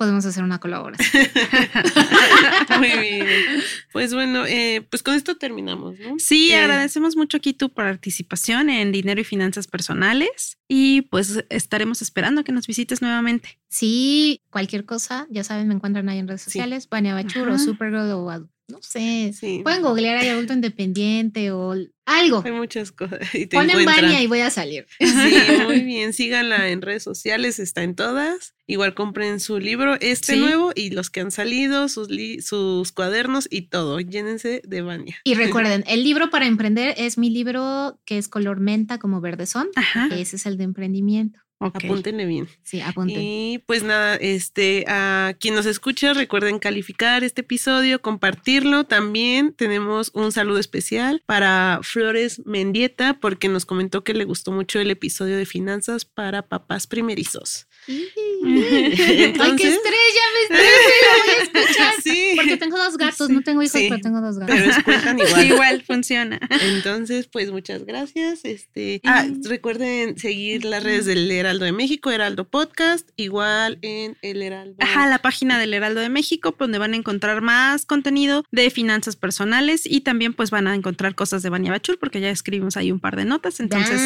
podemos 0.00 0.24
hacer 0.24 0.42
una 0.42 0.58
colaboración. 0.58 1.26
Muy 2.78 2.88
bien. 2.88 3.26
Pues 3.92 4.14
bueno, 4.14 4.46
eh, 4.46 4.86
pues 4.88 5.02
con 5.02 5.14
esto 5.14 5.36
terminamos, 5.36 5.98
¿no? 5.98 6.18
Sí, 6.18 6.52
eh, 6.52 6.56
agradecemos 6.56 7.16
mucho 7.16 7.36
aquí 7.36 7.52
tu 7.52 7.70
participación 7.70 8.70
en 8.70 8.92
Dinero 8.92 9.20
y 9.20 9.24
Finanzas 9.24 9.66
Personales 9.66 10.58
y 10.68 11.02
pues 11.02 11.44
estaremos 11.50 12.00
esperando 12.00 12.44
que 12.44 12.52
nos 12.52 12.66
visites 12.66 13.02
nuevamente. 13.02 13.58
Sí, 13.68 14.40
cualquier 14.48 14.86
cosa, 14.86 15.26
ya 15.28 15.44
saben, 15.44 15.68
me 15.68 15.74
encuentran 15.74 16.08
ahí 16.08 16.18
en 16.18 16.28
redes 16.28 16.42
sociales, 16.42 16.84
sí. 16.84 16.88
Vania 16.90 17.14
Bachur 17.14 17.48
o 17.48 17.58
Supergirl 17.58 18.10
o 18.12 18.48
no 18.70 18.78
sé, 18.82 19.32
sí. 19.38 19.60
pueden 19.62 19.82
googlear 19.82 20.16
ahí 20.16 20.28
adulto 20.28 20.52
independiente 20.52 21.50
o 21.50 21.74
algo. 22.06 22.42
Hay 22.44 22.52
muchas 22.52 22.90
cosas. 22.92 23.20
Y 23.34 23.46
te 23.46 23.56
Ponen. 23.56 23.84
Vania 23.84 24.22
y 24.22 24.26
voy 24.26 24.40
a 24.40 24.50
salir. 24.50 24.86
Sí, 25.00 25.06
muy 25.66 25.80
bien. 25.80 26.12
Síganla 26.12 26.68
en 26.70 26.82
redes 26.82 27.02
sociales, 27.02 27.58
está 27.58 27.82
en 27.82 27.94
todas. 27.94 28.54
Igual 28.66 28.94
compren 28.94 29.40
su 29.40 29.58
libro, 29.58 29.94
este 30.00 30.34
Sí. 30.34 30.38
nuevo, 30.40 30.72
y 30.74 30.90
los 30.90 31.10
que 31.10 31.20
han 31.20 31.30
salido, 31.30 31.88
sus, 31.88 32.08
li- 32.08 32.40
sus 32.40 32.92
cuadernos 32.92 33.48
y 33.50 33.62
todo. 33.62 33.98
Llénense 34.00 34.62
de 34.66 34.82
Vania. 34.82 35.16
Y 35.24 35.34
recuerden, 35.34 35.84
el 35.88 36.04
libro 36.04 36.30
para 36.30 36.46
emprender 36.46 36.94
es 36.96 37.18
mi 37.18 37.30
libro 37.30 37.98
que 38.04 38.18
es 38.18 38.28
color 38.28 38.60
menta 38.60 38.98
como 38.98 39.20
verdezón. 39.20 39.68
Ajá. 39.74 40.08
Ese 40.12 40.36
es 40.36 40.46
el 40.46 40.56
de 40.56 40.64
emprendimiento. 40.64 41.40
Apúntenle 41.60 42.24
bien. 42.24 42.48
Sí, 42.62 42.80
apunten. 42.80 43.20
Y 43.20 43.58
pues 43.66 43.82
nada, 43.82 44.16
este, 44.16 44.84
a 44.88 45.34
quien 45.38 45.54
nos 45.54 45.66
escucha, 45.66 46.14
recuerden 46.14 46.58
calificar 46.58 47.22
este 47.22 47.42
episodio, 47.42 48.00
compartirlo. 48.00 48.84
También 48.84 49.52
tenemos 49.52 50.10
un 50.14 50.32
saludo 50.32 50.58
especial 50.58 51.22
para 51.26 51.80
Flores 51.82 52.42
Mendieta, 52.46 53.18
porque 53.20 53.48
nos 53.48 53.66
comentó 53.66 54.02
que 54.04 54.14
le 54.14 54.24
gustó 54.24 54.52
mucho 54.52 54.80
el 54.80 54.90
episodio 54.90 55.36
de 55.36 55.44
finanzas 55.44 56.06
para 56.06 56.48
papás 56.48 56.86
primerizos. 56.86 57.66
Ay, 58.44 58.92
qué 58.96 59.24
Entonces- 59.26 59.72
estrés, 59.74 60.14
ya 60.14 60.26
me 60.34 60.42
estresé, 60.42 60.92
lo 61.02 61.24
voy 61.24 61.30
a 61.30 61.42
escuchar. 61.42 61.94
Sí. 62.02 62.32
Porque 62.36 62.56
tengo 62.56 62.78
dos 62.78 62.96
gatos, 62.96 63.26
Sí. 63.26 63.32
no 63.32 63.42
tengo 63.42 63.62
hijos, 63.62 63.78
Sí. 63.78 63.86
pero 63.90 64.00
tengo 64.00 64.20
dos 64.20 64.38
gatos. 64.38 64.56
Pero 64.56 64.70
es 64.70 64.82
cuentan 64.82 65.18
igual. 65.28 65.46
Igual 65.46 65.82
funciona. 65.82 66.40
Entonces, 66.62 67.26
pues 67.26 67.50
muchas 67.50 67.84
gracias. 67.84 68.40
Este, 68.44 69.00
ah, 69.04 69.26
recuerden 69.44 70.16
seguir 70.18 70.64
las 70.64 70.82
redes 70.82 71.04
del 71.06 71.30
Heraldo 71.30 71.64
de 71.66 71.72
México, 71.72 72.10
Heraldo 72.10 72.48
Podcast, 72.48 73.08
igual 73.16 73.78
en 73.82 74.16
el 74.22 74.40
Heraldo. 74.42 74.76
Ajá, 74.78 75.06
la 75.08 75.18
página 75.18 75.58
del 75.58 75.74
Heraldo 75.74 76.00
de 76.00 76.08
México, 76.08 76.54
donde 76.58 76.78
van 76.78 76.94
a 76.94 76.96
encontrar 76.96 77.42
más 77.42 77.84
contenido 77.84 78.44
de 78.50 78.70
finanzas 78.70 79.16
personales 79.16 79.82
y 79.84 80.00
también 80.00 80.32
pues 80.32 80.50
van 80.50 80.66
a 80.66 80.74
encontrar 80.74 81.14
cosas 81.14 81.42
de 81.42 81.50
Bania 81.50 81.70
Bachur, 81.72 81.98
porque 81.98 82.20
ya 82.20 82.30
escribimos 82.30 82.76
ahí 82.78 82.90
un 82.92 83.00
par 83.00 83.16
de 83.16 83.24
notas, 83.26 83.60
entonces 83.60 84.00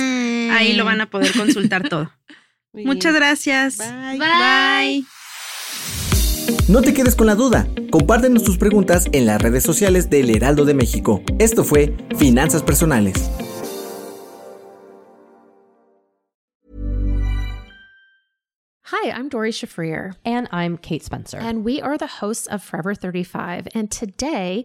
ahí 0.51 0.73
lo 0.75 0.85
van 0.85 1.01
a 1.01 1.11
poder 1.11 1.33
consultar 1.33 1.89
todo. 1.89 2.13
Muy 2.75 2.85
Muchas 2.85 3.13
bien. 3.13 3.23
gracias. 3.23 3.79
Bye. 3.79 4.19
Bye. 4.19 5.05
No 6.69 6.83
te 6.83 6.93
quedes 6.93 7.15
con 7.15 7.29
la 7.29 7.37
duda. 7.37 7.69
Compártenos 7.91 8.43
tus 8.43 8.59
preguntas 8.59 9.07
en 9.13 9.27
las 9.27 9.41
redes 9.41 9.63
sociales 9.63 10.11
del 10.11 10.35
Heraldo 10.35 10.65
de 10.65 10.75
México. 10.75 11.23
Esto 11.39 11.63
fue 11.63 11.95
Finanzas 12.19 12.63
Personales. 12.65 13.31
Hi, 18.87 19.11
I'm 19.11 19.29
Dory 19.29 19.51
Shafrir. 19.51 20.17
And 20.25 20.49
I'm 20.51 20.77
Kate 20.77 21.03
Spencer. 21.03 21.39
And 21.39 21.65
we 21.65 21.81
are 21.81 21.97
the 21.97 22.07
hosts 22.07 22.47
of 22.49 22.63
Forever 22.63 22.95
35. 22.95 23.69
And 23.75 23.91
today 23.91 24.65